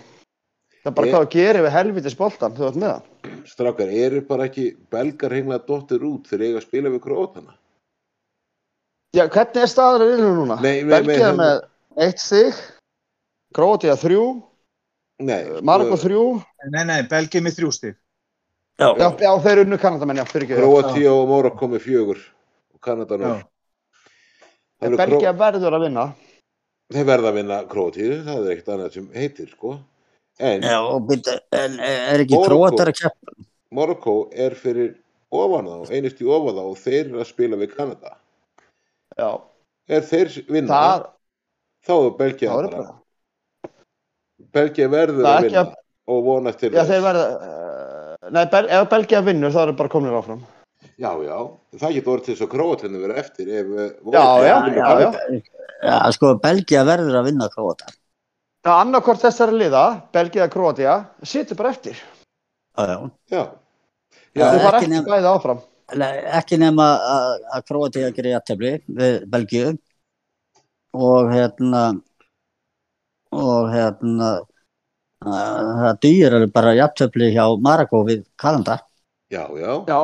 Það 0.89 0.91
er 0.91 0.97
bara 0.97 1.07
Ég- 1.07 1.13
hvað 1.13 1.25
að 1.25 1.33
gera 1.35 1.61
við 1.61 1.73
helvitis 1.75 2.15
boltan, 2.17 2.53
þú 2.57 2.65
veit 2.65 2.77
með 2.81 2.89
það. 2.89 3.01
strákar, 3.45 3.89
eru 3.93 4.21
bara 4.25 4.45
ekki 4.49 4.63
belgar 4.89 5.31
hengla 5.37 5.59
dóttir 5.59 6.01
út 6.01 6.25
þegar 6.25 6.45
eiga 6.47 6.57
að 6.57 6.65
spila 6.65 6.89
við 6.89 7.01
krótana? 7.03 7.53
Já, 9.13 9.27
hvernig 9.29 9.61
er 9.61 9.69
staður 9.69 10.01
í 10.05 10.09
riðlunum 10.09 10.39
núna? 10.41 10.57
Nei, 10.61 10.81
með- 10.83 11.61
eitt 11.97 12.19
stig, 12.19 12.53
Króatía 13.53 13.95
þrjú, 13.97 14.43
Nei. 15.19 15.61
Margo 15.61 15.97
þrjú. 15.97 16.43
Nei, 16.71 16.83
nei, 16.85 17.01
Belgið 17.03 17.41
með 17.43 17.55
þrjú 17.59 17.71
stig. 17.73 17.95
Já, 18.79 18.95
Já, 18.95 19.09
já, 19.19 19.31
þeir 19.43 19.61
unnu 19.65 19.77
Kanadamenn, 19.77 20.17
já, 20.17 20.25
fyrir 20.25 20.45
ekki. 20.47 20.57
Króatíu 20.61 21.09
og 21.11 21.27
Mórakó 21.27 21.67
með 21.67 21.81
fjögur 21.83 22.19
og 22.73 22.79
Kanada 22.81 23.17
nú. 23.17 23.31
Já. 23.35 23.43
Það 24.79 24.87
eru 24.87 24.97
Belgía 24.97 25.33
Kró... 25.33 25.39
verður 25.41 25.75
að 25.75 25.81
vinna. 25.85 26.05
Þeir 26.93 27.05
verða 27.05 27.29
að 27.29 27.35
vinna 27.41 27.57
Króatíu, 27.67 28.23
það 28.23 28.45
er 28.45 28.51
ekkert 28.55 28.71
annað 28.77 28.93
sem 28.93 29.09
heitir, 29.13 29.49
sko. 29.51 29.79
En 30.39 30.63
Já, 30.63 30.79
byrja, 31.03 31.35
en 31.59 31.77
er 31.83 32.23
ekki 32.23 32.39
króatar 32.45 32.93
að 32.93 33.01
keppa? 33.01 33.35
Morakó 33.75 34.15
er 34.31 34.55
fyrir 34.57 34.93
ofan 35.35 35.67
þá, 35.67 35.91
einust 35.93 36.21
í 36.23 36.27
ofan 36.29 36.55
þá 36.55 36.63
og 36.63 36.77
þeir 36.79 37.01
eru 37.01 37.19
að 37.21 37.29
spila 37.29 37.59
við 37.59 37.73
Kanada. 37.75 38.15
Já, 39.19 39.29
Er 39.89 40.05
þeir 40.05 40.29
vinna, 40.45 40.69
það, 40.69 41.05
þá 41.87 41.93
er 41.97 42.11
Belgia 42.19 42.49
er 42.53 42.55
bara. 42.69 42.69
bara. 42.77 43.73
Belgia 44.53 44.89
verður 44.91 45.23
er 45.25 45.29
að 45.29 45.47
ekki 45.47 45.55
vinna 45.57 45.79
og 46.09 46.21
vonast 46.25 46.61
til 46.61 46.71
Já, 46.73 46.83
þeir 46.89 47.03
verða, 47.05 47.25
uh, 47.37 48.29
nei, 48.33 48.43
ef 48.77 48.87
Belgía 48.93 49.21
vinnur 49.25 49.53
þá 49.53 49.61
eru 49.65 49.75
bara 49.81 49.91
komin 49.91 50.15
áfram. 50.17 50.41
Já, 50.99 51.11
já, 51.23 51.37
það 51.79 51.95
getur 51.95 52.13
orðið 52.13 52.25
til 52.27 52.33
þess 52.35 52.45
að 52.45 52.51
Króatinu 52.53 53.01
verður 53.01 53.19
eftir 53.21 53.49
ef 53.55 53.69
eh, 53.71 53.89
Já, 54.13 54.23
já, 54.43 54.55
já, 54.75 54.87
já. 55.03 55.41
Já, 55.79 55.95
sko, 56.15 56.33
Belgia 56.43 56.83
verður 56.87 57.19
að 57.21 57.29
vinna 57.29 57.47
króatar. 57.53 57.93
Já, 58.65 58.71
annarkort 58.83 59.21
þessari 59.23 59.55
liða, 59.55 59.83
Belgía 60.11 60.43
eða 60.45 60.51
Króatía, 60.53 60.93
situr 61.23 61.55
bara 61.59 61.71
eftir. 61.71 61.95
Já, 62.77 62.85
já. 62.87 62.97
Já, 63.31 63.43
Já, 64.35 64.45
Þau 64.51 64.59
fara 64.61 64.77
ekki 64.79 64.89
nema- 64.91 65.09
bæði 65.09 65.29
áfram. 65.29 65.61
Nei, 65.97 66.17
Ekki 66.37 66.57
nema 66.61 66.85
að, 67.01 67.45
að 67.55 67.63
króatíða 67.65 68.09
gerir 68.13 68.33
jættefli 68.35 68.71
við 68.99 69.15
Belgíu 69.31 69.71
og 70.93 71.31
hérna 71.33 71.81
og 73.33 73.71
hérna 73.73 74.29
að 75.25 75.71
það 75.81 75.97
dýr 76.05 76.35
er 76.41 76.45
bara 76.53 76.75
jættefli 76.77 77.31
hjá 77.33 77.45
Maragó 77.59 78.03
við 78.05 78.23
Kanada. 78.37 78.79
já, 79.31 79.47
já. 79.57 79.73
Já. 79.87 80.01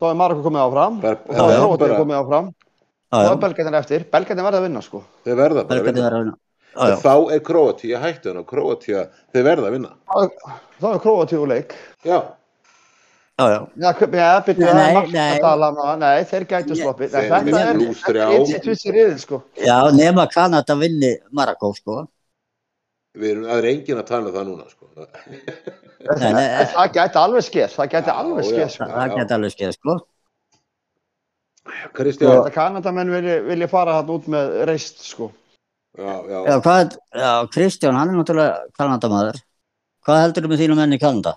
Þá 0.00 0.10
er 0.10 0.14
Marokko 0.20 0.42
komið 0.44 0.62
áfram. 0.68 0.96
Og 1.00 1.34
þá 1.34 1.42
er 1.42 1.78
bara, 1.80 1.98
komið 1.98 2.18
áfram. 2.20 2.48
Já, 2.52 3.16
Þá 3.16 3.24
já, 3.24 3.30
er 3.32 3.38
Belgjarnir 3.42 3.78
eftir. 3.80 4.04
Belgjarnir 4.12 4.44
verða 4.44 4.58
að 4.60 4.66
vinna, 4.68 4.82
sko. 4.82 5.02
þeir 5.24 5.36
verða 5.36 5.66
bara 5.66 5.80
að 5.80 5.86
vinna. 5.90 6.36
En 6.76 6.96
Þá 7.00 7.12
er 7.32 7.40
Króatíu 7.46 8.00
hættu 8.02 8.32
en 8.32 8.40
á 8.40 8.44
Króatíu, 8.44 9.06
þeir 9.32 9.46
verða 9.46 9.70
að 9.70 9.76
vinna. 9.78 9.92
Þá 10.80 10.88
er 10.92 10.98
Króatía 11.04 11.38
úr 11.40 11.48
leik. 11.54 11.76
Já, 12.04 12.18
Já, 13.36 13.44
já. 13.52 13.60
Já, 13.76 13.90
Nei, 14.56 14.96
að 14.96 15.10
nei. 15.12 15.32
að 15.36 15.42
tala 15.44 15.66
um. 15.68 15.80
Nei, 16.00 16.24
þeir 16.24 16.44
gætu 16.48 16.76
sloppið. 16.78 17.10
Þetta 17.12 17.40
er 17.60 17.76
plús 17.76 17.98
þrjá. 18.00 18.22
eins 18.32 18.52
í 18.56 18.60
tvissi 18.64 18.94
riðil, 18.94 19.18
sko. 19.20 19.40
Já, 19.60 19.74
nema 19.92 20.24
Kanada 20.32 20.76
vinni 20.80 21.10
Maragó, 21.36 21.74
sko. 21.76 22.06
við 23.16 23.30
erum, 23.34 23.44
er 23.58 23.68
engin 23.68 24.00
að 24.00 24.06
tala 24.08 24.30
um 24.30 24.34
það 24.38 24.48
núna, 24.48 24.64
sko. 24.72 24.88
Nei, 26.16 26.32
nei, 26.32 26.48
Það 26.78 26.88
gæti 26.96 27.20
alveg 27.26 27.44
skeið. 27.50 27.70
Það 27.76 27.92
gæti 27.92 28.14
alveg 28.14 28.48
skeið, 28.48 28.62
það, 28.64 28.72
sko. 28.78 28.88
það 28.96 29.14
geti 29.18 29.36
alveg 29.36 29.54
skeið, 29.58 29.72
sko. 29.76 29.98
Kanadamenn 32.56 33.12
vilja 33.50 33.68
fara 33.68 33.98
hann 34.00 34.16
út 34.16 34.32
með 34.32 34.62
reist, 34.72 35.04
sko. 35.12 35.28
Já, 35.96 36.12
já, 36.30 36.38
Já, 36.50 36.56
hvað, 36.64 36.96
já, 37.14 37.30
Kristján, 37.54 37.96
hann 37.98 38.10
er 38.12 38.18
náttúrulega 38.20 38.56
Kanadamaður. 38.78 39.40
Hvað 40.06 40.20
heldur 40.22 40.44
þú 40.46 40.50
með 40.52 40.60
þínum 40.62 40.80
menn 40.82 40.96
í 40.96 41.00
Kanada? 41.02 41.32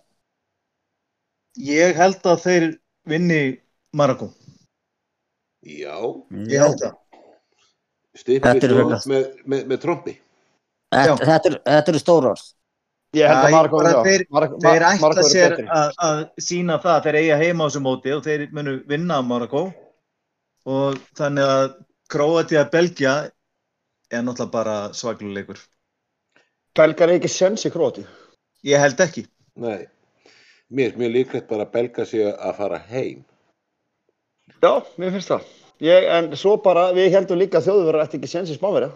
Ég 1.60 1.96
held 1.98 2.22
að 2.30 2.44
þeir 2.46 2.66
vinni 3.10 3.40
Maragó. 3.98 4.30
já, 5.66 5.96
Ég 6.48 6.60
held 6.62 6.80
það. 6.80 6.94
er 8.70 8.74
frekar. 8.76 9.04
með, 9.10 9.26
með, 9.46 9.66
með 9.72 9.82
trombi. 9.84 10.14
Þetta, 10.94 11.16
þetta, 11.26 11.50
er- 11.54 11.62
þetta 11.66 11.92
eru 11.94 12.00
stór 12.02 12.28
orð. 12.34 12.46
Ég 13.18 13.26
held 13.28 13.44
að 13.46 13.52
já. 13.96 14.04
þeir- 14.06 14.26
Þeir 14.62 14.86
ætla 14.86 15.24
sér 15.26 15.56
að, 15.66 15.92
að 16.08 16.20
sína 16.40 16.78
það 16.84 16.94
að 16.96 17.04
þeir 17.08 17.18
eiga 17.24 17.38
heima 17.42 17.66
á 17.66 17.68
þessu 17.70 17.82
móti 17.82 18.14
og 18.16 18.24
þeir 18.24 18.44
munu 18.54 18.74
vinna 18.88 19.22
Maragó 19.26 19.64
og 20.70 21.00
þannig 21.18 21.44
að 21.50 21.76
Króatía 22.10 22.64
Belgia 22.72 23.14
er 24.12 24.26
náttúrulega 24.26 24.54
bara 24.54 24.76
svagluleikur. 24.98 25.60
Belgar 26.78 27.10
er 27.10 27.20
ekki 27.20 27.32
sens 27.32 27.66
í 27.68 27.72
Króti. 27.74 28.06
Ég 28.68 28.82
held 28.82 29.02
ekki. 29.04 29.26
Nei, 29.60 29.88
mér 30.70 30.94
er 30.94 31.02
mjög 31.02 31.16
líklegt 31.16 31.50
bara 31.50 31.66
að 31.68 31.74
belga 31.76 32.06
sig 32.08 32.26
að 32.30 32.56
fara 32.60 32.80
heim. 32.90 33.26
Já, 34.60 34.72
mér 35.00 35.14
finnst 35.16 35.32
það. 35.32 35.46
Ég, 35.84 36.10
en 36.12 36.34
svo 36.36 36.58
bara, 36.64 36.90
við 36.96 37.14
heldum 37.16 37.40
líka 37.40 37.62
að 37.62 37.70
þjóðverðar 37.70 38.08
ætti 38.08 38.20
ekki 38.20 38.32
sens 38.32 38.52
í 38.52 38.58
spánverja. 38.58 38.90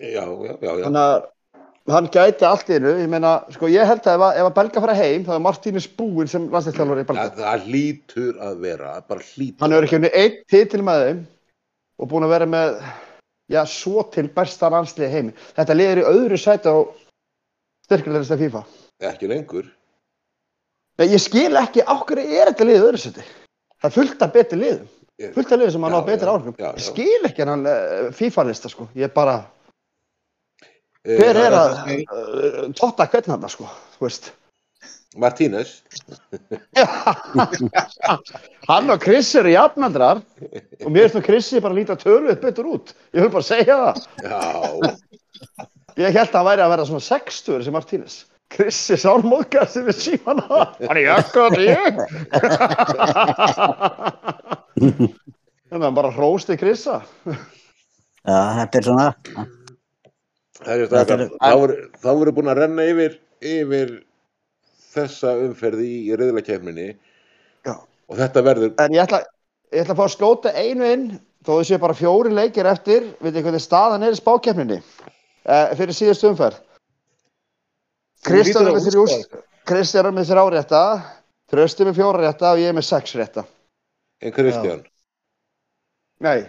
Já, 0.00 0.24
já, 0.24 0.54
já, 0.56 0.72
já. 0.72 0.84
Þannig 0.86 1.02
að 1.02 1.28
hann 1.92 2.08
gæti 2.14 2.46
allt 2.46 2.70
í 2.70 2.78
einu, 2.78 2.94
ég 3.02 3.10
meina, 3.10 3.32
sko 3.54 3.70
ég 3.70 3.86
held 3.86 4.06
að 4.06 4.16
ef 4.16 4.24
að, 4.26 4.40
ef 4.40 4.48
að 4.48 4.56
Belga 4.58 4.82
fara 4.84 4.96
heim, 4.98 5.24
þá 5.26 5.32
er 5.36 5.44
Martínez 5.44 5.86
búinn 5.98 6.30
sem 6.30 6.48
landsliðstjálfari 6.50 7.04
í 7.04 7.08
Belga. 7.08 7.28
Það, 7.28 7.44
það 7.44 7.68
hlýtur 7.68 8.42
að 8.48 8.60
vera, 8.66 8.92
bara 9.06 9.26
hlýtur. 9.28 9.58
Hann 9.62 9.76
hefur 9.76 9.86
ekki 9.88 9.98
unni 9.98 10.12
einn 10.22 10.36
titil 10.54 10.82
með 10.86 11.04
þeim 11.06 11.22
og 11.98 12.10
búinn 12.10 12.26
að 12.26 12.34
vera 12.34 12.48
með, 12.50 12.76
já, 13.52 13.62
svo 13.68 14.06
til 14.14 14.26
besta 14.32 14.70
landsliði 14.72 15.08
í 15.08 15.12
heimi. 15.12 15.36
Þetta 15.58 15.76
liður 15.78 16.02
í 16.02 16.08
öðru 16.10 16.40
sæti 16.40 16.72
á 16.72 16.76
styrkilegasta 17.86 18.40
FIFA. 18.40 18.64
Ekki 19.12 19.30
lengur. 19.30 19.70
Ég 21.02 21.22
skil 21.22 21.52
ekki 21.58 21.84
hverju 21.86 22.26
er 22.40 22.52
þetta 22.52 22.68
liðið 22.68 22.82
í 22.82 22.88
öðru 22.88 23.02
sæti. 23.04 23.24
Það 23.82 23.88
er 23.88 23.96
fullt 23.96 24.22
af 24.22 24.34
betri 24.36 24.60
liðum, 24.60 24.90
fullt 25.34 25.52
af 25.52 25.58
liðum 25.58 25.74
sem 25.74 25.88
Já, 25.88 25.98
á 25.98 26.08
betri 26.08 26.30
áhrifum. 26.30 26.60
Ég 26.62 26.84
skil 26.86 27.26
ekki 27.28 27.48
hann 27.48 27.66
uh, 27.66 28.12
FIFA-lista, 28.14 28.70
sko. 28.70 28.86
Ég 28.98 29.10
bara, 29.14 29.40
Eh, 31.02 31.18
hver 31.18 31.34
er 31.34 31.54
að 31.56 31.72
uh, 32.06 32.58
totta 32.78 33.08
hvern 33.10 33.34
hann, 33.34 33.48
sko, 33.50 33.66
þú 33.96 34.06
veist. 34.06 34.28
Martínez. 35.20 35.82
hann 38.70 38.90
og 38.92 39.02
Chris 39.02 39.34
eru 39.36 39.52
jafnandrar 39.52 40.22
og 40.22 40.88
mér 40.88 41.08
finnst 41.08 41.18
nú 41.18 41.24
Chrisi 41.26 41.60
bara 41.60 41.76
líta 41.76 41.96
töluð 42.00 42.40
betur 42.40 42.70
út. 42.72 42.94
Ég 43.12 43.26
vil 43.26 43.32
bara 43.34 43.46
segja 43.46 43.76
það. 43.82 43.96
Já, 44.24 44.40
Ég 46.00 46.14
held 46.14 46.30
að 46.30 46.36
hann 46.38 46.48
væri 46.48 46.62
að 46.64 46.72
vera 46.72 46.86
svona 46.88 47.04
60 47.04 47.64
sem 47.66 47.74
Martínez. 47.76 48.14
Chrisi 48.52 48.96
sálmóðgast 49.00 49.78
við 49.80 49.96
síman 49.96 50.40
á. 50.44 50.76
Hann 50.80 50.96
er 50.96 51.06
jakkaður 51.06 51.62
ég. 51.64 51.92
Þannig 55.72 55.80
að 55.80 55.86
hann 55.86 55.98
bara 55.98 56.12
hrósti 56.16 56.56
Chrissa. 56.60 56.96
Já, 58.22 58.38
þetta 58.60 58.78
er 58.78 58.86
svona, 58.86 59.06
það 60.62 60.72
er 60.72 60.78
Þetta 60.92 61.14
þá 62.04 62.10
voru 62.12 62.34
búin 62.36 62.52
að 62.52 62.60
renna 62.62 62.82
yfir, 62.86 63.16
yfir 63.40 63.88
þessa 64.92 65.34
umferði 65.46 65.88
í 66.08 66.16
riðlakefninni 66.18 66.88
Já. 67.66 67.74
og 67.76 68.18
þetta 68.18 68.44
verður, 68.46 68.74
En 68.82 68.96
ég 68.96 69.06
ætla, 69.06 69.22
ég 69.72 69.84
ætla 69.84 69.96
að 69.96 70.02
fá 70.02 70.04
að 70.06 70.14
skjóta 70.16 70.54
einu 70.56 70.90
inn, 70.90 71.06
þó 71.44 71.54
þau 71.56 71.64
séu 71.70 71.80
bara 71.82 71.98
fjóri 71.98 72.34
leikir 72.34 72.68
eftir, 72.70 73.08
veit 73.22 73.34
ég 73.34 73.46
hvernig 73.46 73.64
staðan 73.64 74.06
er 74.06 74.14
í 74.14 74.20
spákeppninni, 74.20 74.78
uh, 75.48 75.72
fyrir 75.78 75.96
síðustu 75.96 76.30
umferð. 76.32 76.60
Kristján 78.22 78.68
er 78.68 78.76
með 78.76 78.86
þrjú, 78.90 79.04
Kristján 79.66 80.12
er 80.12 80.14
með 80.14 80.30
þrjá 80.30 80.44
rétta, 80.54 80.84
Trösti 81.52 81.84
með 81.84 81.98
fjóra 81.98 82.22
rétta 82.22 82.54
og 82.54 82.60
ég 82.62 82.70
er 82.70 82.76
með 82.76 82.86
sex 82.88 83.12
rétta. 83.18 83.42
en 84.22 84.32
Kristján, 84.32 84.84
Nei, 86.22 86.46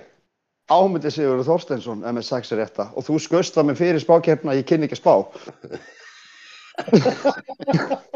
ámyndi 0.70 1.10
Sigur 1.12 1.42
Þorsteinsson 1.44 2.06
er 2.06 2.14
með 2.16 2.28
sex 2.28 2.54
rétta. 2.56 2.92
Og 2.96 3.04
þú 3.08 3.18
skust 3.20 3.58
það 3.58 3.72
með 3.72 3.82
fyrir 3.82 4.04
spákeppna, 4.04 4.56
ég 4.56 4.68
kynni 4.70 4.88
ekki 4.88 5.02
spá. 5.02 5.16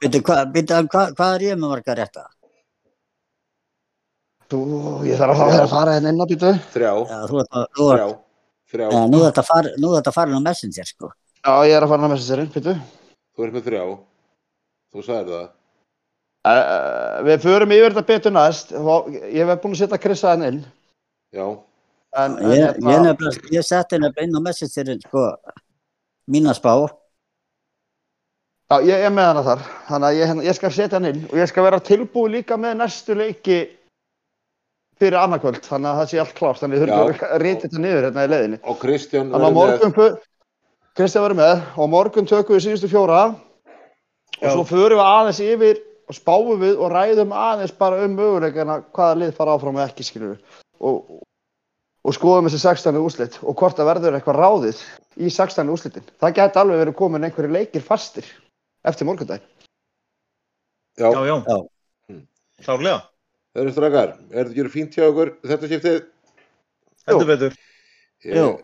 veitu 0.00 0.20
hvað, 0.24 1.14
hvað 1.18 1.34
er 1.36 1.44
ég 1.50 1.58
með 1.60 1.68
marga 1.74 1.96
rétta? 1.98 2.26
Þú, 4.50 4.58
ég 5.06 5.20
þarf 5.20 5.36
að 5.36 5.40
fara 5.44 5.62
að 5.64 5.70
fara 5.74 5.92
henni 5.96 6.10
inn 6.10 6.22
á 6.22 6.26
býtu. 6.26 6.50
þrjá, 6.74 6.90
Já, 7.06 7.18
þú 7.30 7.40
ert, 7.42 7.52
þú 7.78 7.84
þrjá, 7.92 8.06
ert, 8.08 8.22
þrjá, 8.72 8.86
já, 8.90 9.00
nú 9.12 9.20
er 9.20 9.26
þetta 9.28 9.44
far, 9.46 9.68
nú 9.78 9.90
er 9.92 10.00
þetta 10.00 10.14
farin 10.16 10.38
á 10.40 10.46
Messenger, 10.48 10.88
sko. 10.90 11.10
Já, 11.40 11.52
ég 11.70 11.74
er 11.76 11.86
að 11.86 11.92
fara 11.92 12.08
að 12.08 12.12
með 12.14 12.22
sér 12.26 12.42
inn, 12.42 12.50
býtu. 12.56 12.74
þú 13.36 13.46
ert 13.46 13.54
með 13.56 13.68
þrjá, 13.68 13.84
þú 14.90 15.04
sagðir 15.06 15.32
það. 15.36 15.48
Uh, 16.40 17.16
við 17.28 17.42
förum 17.44 17.72
yfir 17.76 17.92
þetta 17.94 18.06
betur 18.08 18.32
næst. 18.32 18.70
Ég 18.72 19.44
hef 19.44 19.58
búin 19.62 19.74
að 19.76 19.80
setja 19.84 19.98
Krissa 20.00 20.30
henni 20.34 20.46
inn. 20.54 20.60
Já, 21.36 21.46
En, 22.10 22.32
en 22.42 22.50
Ég, 22.50 22.58
hérna- 22.58 22.90
ég, 22.90 23.02
nefnilega, 23.06 23.50
ég 23.54 23.62
setti 23.62 23.98
nefnilega 24.02 24.26
inn 24.26 24.34
á 24.34 24.40
Messenger, 24.42 24.96
sko, 25.04 25.24
mína 26.26 26.54
spá. 26.58 26.72
Já, 28.70 28.76
ég 28.86 29.02
er 29.02 29.10
með 29.10 29.26
hana 29.32 29.42
þar. 29.42 29.62
Þannig 29.88 30.06
að 30.08 30.16
ég, 30.20 30.28
hérna- 30.30 30.44
ég 30.46 30.54
skal 30.54 30.70
setja 30.70 30.98
hann 31.00 31.08
inn 31.10 31.22
og 31.26 31.36
ég 31.40 31.48
skal 31.50 31.64
vera 31.66 31.80
tilbúið 31.82 32.34
líka 32.36 32.54
með 32.60 32.76
næstu 32.78 33.16
leiki 33.18 33.56
fyrir 35.00 35.16
annarkvöld. 35.18 35.58
Þannig 35.66 35.90
að 35.90 35.98
það 36.00 36.10
sé 36.12 36.20
allt 36.22 36.34
klárt. 36.38 36.60
Þannig 36.60 36.76
að 36.76 36.80
ég 36.80 36.90
þurfi 36.92 37.14
ekki 37.16 37.30
að 37.34 37.42
rita 37.42 37.62
þetta 37.66 37.80
niður 37.82 38.04
hérna 38.06 38.24
í 38.26 38.30
leiðinni. 38.30 38.58
og 38.62 38.78
Kristján 38.78 39.32
að 39.34 39.46
morgun, 39.56 39.94
fu- 39.96 40.18
Kristján 41.00 41.24
verður 41.24 41.40
með 41.40 41.62
og 41.82 41.88
morgun 41.90 42.26
tökum 42.30 42.56
við 42.56 42.64
síðustu 42.68 42.90
fjóra 42.92 43.22
og 43.30 44.44
Já. 44.44 44.52
svo 44.54 44.64
förum 44.68 45.00
við 45.00 45.06
aðeins 45.06 45.40
yfir 45.42 45.80
og 46.10 46.14
spáum 46.14 46.60
við 46.62 46.78
og 46.78 46.92
ræðum 46.94 47.32
aðeins 47.34 47.74
bara 47.78 48.04
um 48.04 48.14
möguleikana 48.18 48.82
hvaða 48.94 49.18
lið 49.18 49.34
fara 49.34 49.54
áfram 49.56 49.78
og 49.78 49.82
ekki 49.88 50.06
skilur 50.06 50.38
og, 50.80 51.20
og 52.06 52.14
skoðum 52.14 52.46
þessi 52.46 52.62
16. 52.62 52.96
úrslit 53.02 53.38
og 53.42 53.54
hvort 53.58 53.76
það 53.78 53.90
verður 53.90 54.18
eitthvað 54.18 54.38
ráðið 54.42 54.78
í 55.18 55.30
16. 55.30 55.66
úrslitin. 55.74 56.06
Það 56.22 56.34
geti 56.38 56.58
alveg 56.62 56.80
verið 56.84 56.96
komin 56.98 57.24
einhverju 57.26 57.50
leikir 57.54 57.82
fastir 57.86 58.26
eftir 58.84 59.08
morgundag. 59.08 59.44
Já, 60.98 61.10
Já, 61.12 61.26
já. 61.26 61.36
Já. 61.48 61.58
Mm. 62.08 62.26
Klárlega. 62.64 63.02
það 63.50 63.62
eru 63.62 63.72
strakar, 63.74 64.16
er 64.30 64.46
þetta 64.46 64.54
ekki 64.54 64.72
fínt 64.74 64.96
hjá 64.96 65.06
okkur 65.08 65.30
þetta 65.42 65.70
skiptið? 65.70 66.00
Heldur 67.10 67.30
betur. 67.30 67.54
Ég, 68.22 68.58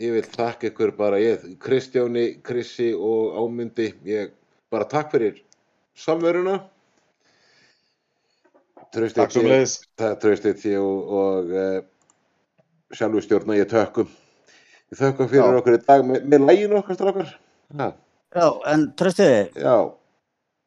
ég 0.00 0.14
vil 0.16 0.22
þakka 0.24 0.70
ykkur 0.70 0.92
bara, 0.96 1.18
ég, 1.20 1.42
Kristjáni, 1.60 2.26
Krissi 2.44 2.92
og 2.94 3.36
Ámundi, 3.42 3.90
ég 4.08 4.32
bara 4.72 4.86
takk 4.88 5.10
fyrir 5.12 5.42
samveruna. 5.98 6.60
Tröstið 8.92 9.22
Takk 9.22 9.32
sem 9.32 9.48
leiðis. 9.48 9.74
Það 9.96 10.16
tröstið 10.20 10.56
því 10.62 10.72
og, 10.80 11.12
og 11.18 11.52
uh, 11.56 11.76
sjálfur 12.92 13.24
stjórna 13.24 13.56
ég 13.56 13.70
tökum. 13.70 14.08
Ég 14.92 15.00
þökkum 15.00 15.30
fyrir 15.32 15.48
Já. 15.48 15.60
okkur 15.60 15.76
í 15.78 15.82
dag 15.86 16.02
með, 16.04 16.26
með 16.28 16.44
læginu 16.48 16.76
okkar 16.80 16.98
strákar. 16.98 17.30
Já, 18.32 18.46
en 18.72 18.86
tröstiði, 18.96 19.40
já, 19.60 19.74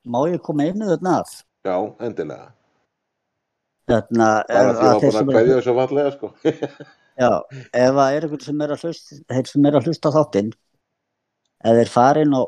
má 0.06 0.20
ég 0.30 0.42
koma 0.46 0.68
í 0.68 0.74
þetta 0.76 1.14
að? 1.20 1.30
já, 1.66 1.76
endilega. 2.06 2.48
Þarna, 3.90 4.28
Bara 4.50 4.74
því 4.74 4.86
að 4.86 4.92
að 4.92 5.00
þeir 5.02 5.10
búin 5.10 5.16
sem 5.16 5.26
að 5.26 5.30
eru- 5.30 5.36
kveðja 5.38 5.56
þessu 5.58 5.74
fallega, 5.80 6.12
sko. 6.16 6.28
Já, 7.24 7.32
ef 7.72 7.92
það 7.96 8.10
er 8.12 8.26
einhvern 8.26 8.44
sem 8.44 8.62
er 8.66 8.72
að 8.76 8.82
hlusta, 8.84 9.18
þeir 9.32 9.46
sem 9.48 9.66
er 9.70 9.76
að 9.80 9.86
hlusta 9.88 10.10
á 10.12 10.16
þáttinn, 10.18 10.50
ef 11.66 11.74
þeir 11.80 11.92
farin 11.94 12.34
á 12.36 12.42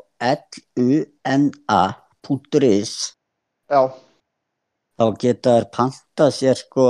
luna.is, 2.28 2.92
Já, 3.72 3.80
þá 4.98 5.04
geta 5.22 5.54
þeir 5.56 5.68
pantað 5.78 6.30
sér 6.36 6.56
sko 6.60 6.86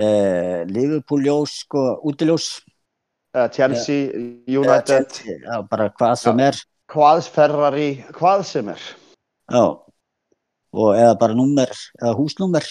eh, 0.00 0.60
Liverpool 0.70 1.22
ljós, 1.26 1.52
sko, 1.66 1.82
útiljós, 2.08 2.46
Chelsea, 3.54 4.06
eða 4.14 4.60
United, 4.60 5.10
Chelsea, 5.10 5.38
já, 5.42 5.56
bara 5.70 5.88
hvað 5.90 6.14
sem 6.22 6.40
er, 6.46 6.60
hvað 6.94 7.22
Ferrari, 7.34 7.88
hvað 8.14 8.44
sem 8.46 8.68
er. 8.74 8.82
já, 9.50 9.64
og 10.74 10.90
eða 10.98 11.14
bara 11.18 11.34
númer, 11.38 11.70
eða 12.02 12.14
húsnúmer, 12.18 12.66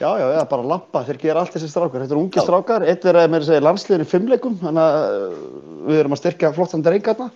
Já, 0.00 0.14
já, 0.16 0.24
eða 0.32 0.46
bara 0.48 0.64
lampa, 0.64 1.02
þeir 1.04 1.18
gera 1.20 1.40
allt 1.42 1.52
þessi 1.52 1.66
strákar. 1.68 2.00
Þetta 2.00 2.14
eru 2.16 2.20
ungi 2.24 2.38
Já. 2.40 2.44
strákar, 2.46 2.84
einn 2.88 3.02
er 3.10 3.16
að 3.20 3.26
mér 3.34 3.42
segja 3.44 3.60
landsliðin 3.66 4.04
í 4.06 4.08
fimmleikum, 4.08 4.54
þannig 4.62 4.80
að 4.80 5.34
við 5.90 5.98
erum 6.00 6.14
að 6.16 6.20
styrkja 6.22 6.50
flottan 6.56 6.84
drengarna. 6.86 7.26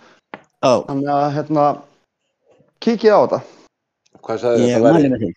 já, 0.65 0.71
Þannig 0.87 1.11
að, 1.13 1.27
hérna, 1.35 1.65
kikið 2.81 3.13
á 3.13 3.21
þetta. 3.21 3.41
Hvað 4.25 4.41
sagði 4.47 4.71
ég 4.71 4.79
þetta 4.81 4.95
væri? 4.97 5.29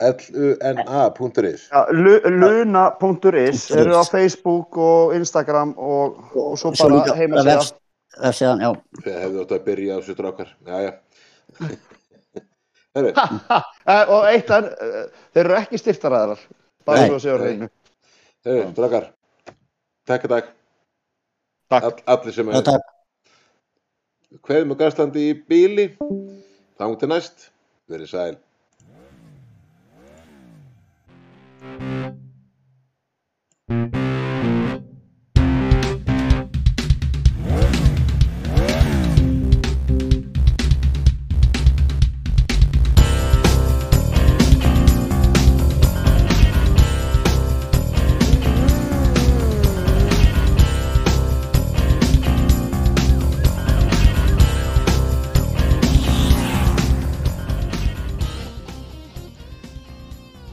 luna.is 0.00 1.68
luna.is 1.72 3.70
eru 3.72 3.96
á 3.96 4.02
Facebook 4.04 4.76
og 4.76 5.14
Instagram 5.16 5.72
og, 5.78 6.18
og 6.36 6.58
svo 6.60 6.72
Svo 6.76 6.88
bara 6.88 6.98
líka 7.00 7.16
heima 7.16 7.44
vefs- 7.46 7.74
vefsíðan, 8.20 8.60
já, 8.64 8.70
Þið 9.04 9.18
hefðu 9.22 9.42
átt 9.44 9.54
að 9.56 9.64
byrja 9.66 9.96
á 9.96 9.98
þessu 10.00 10.16
strákar. 10.16 10.52
Já, 10.66 10.76
já. 10.86 10.92
Herru, 12.96 13.10
Og 14.16 14.22
eitt 14.30 14.50
enn, 14.56 14.68
uh, 14.72 15.02
þeir 15.36 15.44
eru 15.44 15.56
ekki 15.58 15.80
stiftaræðarar, 15.80 16.40
bara 16.88 17.06
svo 17.08 17.18
að 17.18 17.24
segja 17.24 17.36
á 17.36 17.40
hreinu. 17.42 17.68
herru, 18.46 18.68
strákar. 18.72 19.10
Takk 20.08 20.24
að 20.28 20.32
takk. 20.36 20.52
Takk. 21.72 21.84
All, 21.84 21.96
allir 22.14 22.36
sem 22.36 22.48
er. 22.52 22.62
takk. 22.64 22.92
Kveðum 24.46 24.72
og 24.76 24.80
gastlandi 24.80 25.28
í 25.32 25.36
bíli. 25.48 25.90
Þá 26.76 26.84
til 27.00 27.08
næst. 27.10 27.50
Verið 27.90 28.10
sæl. 28.10 28.36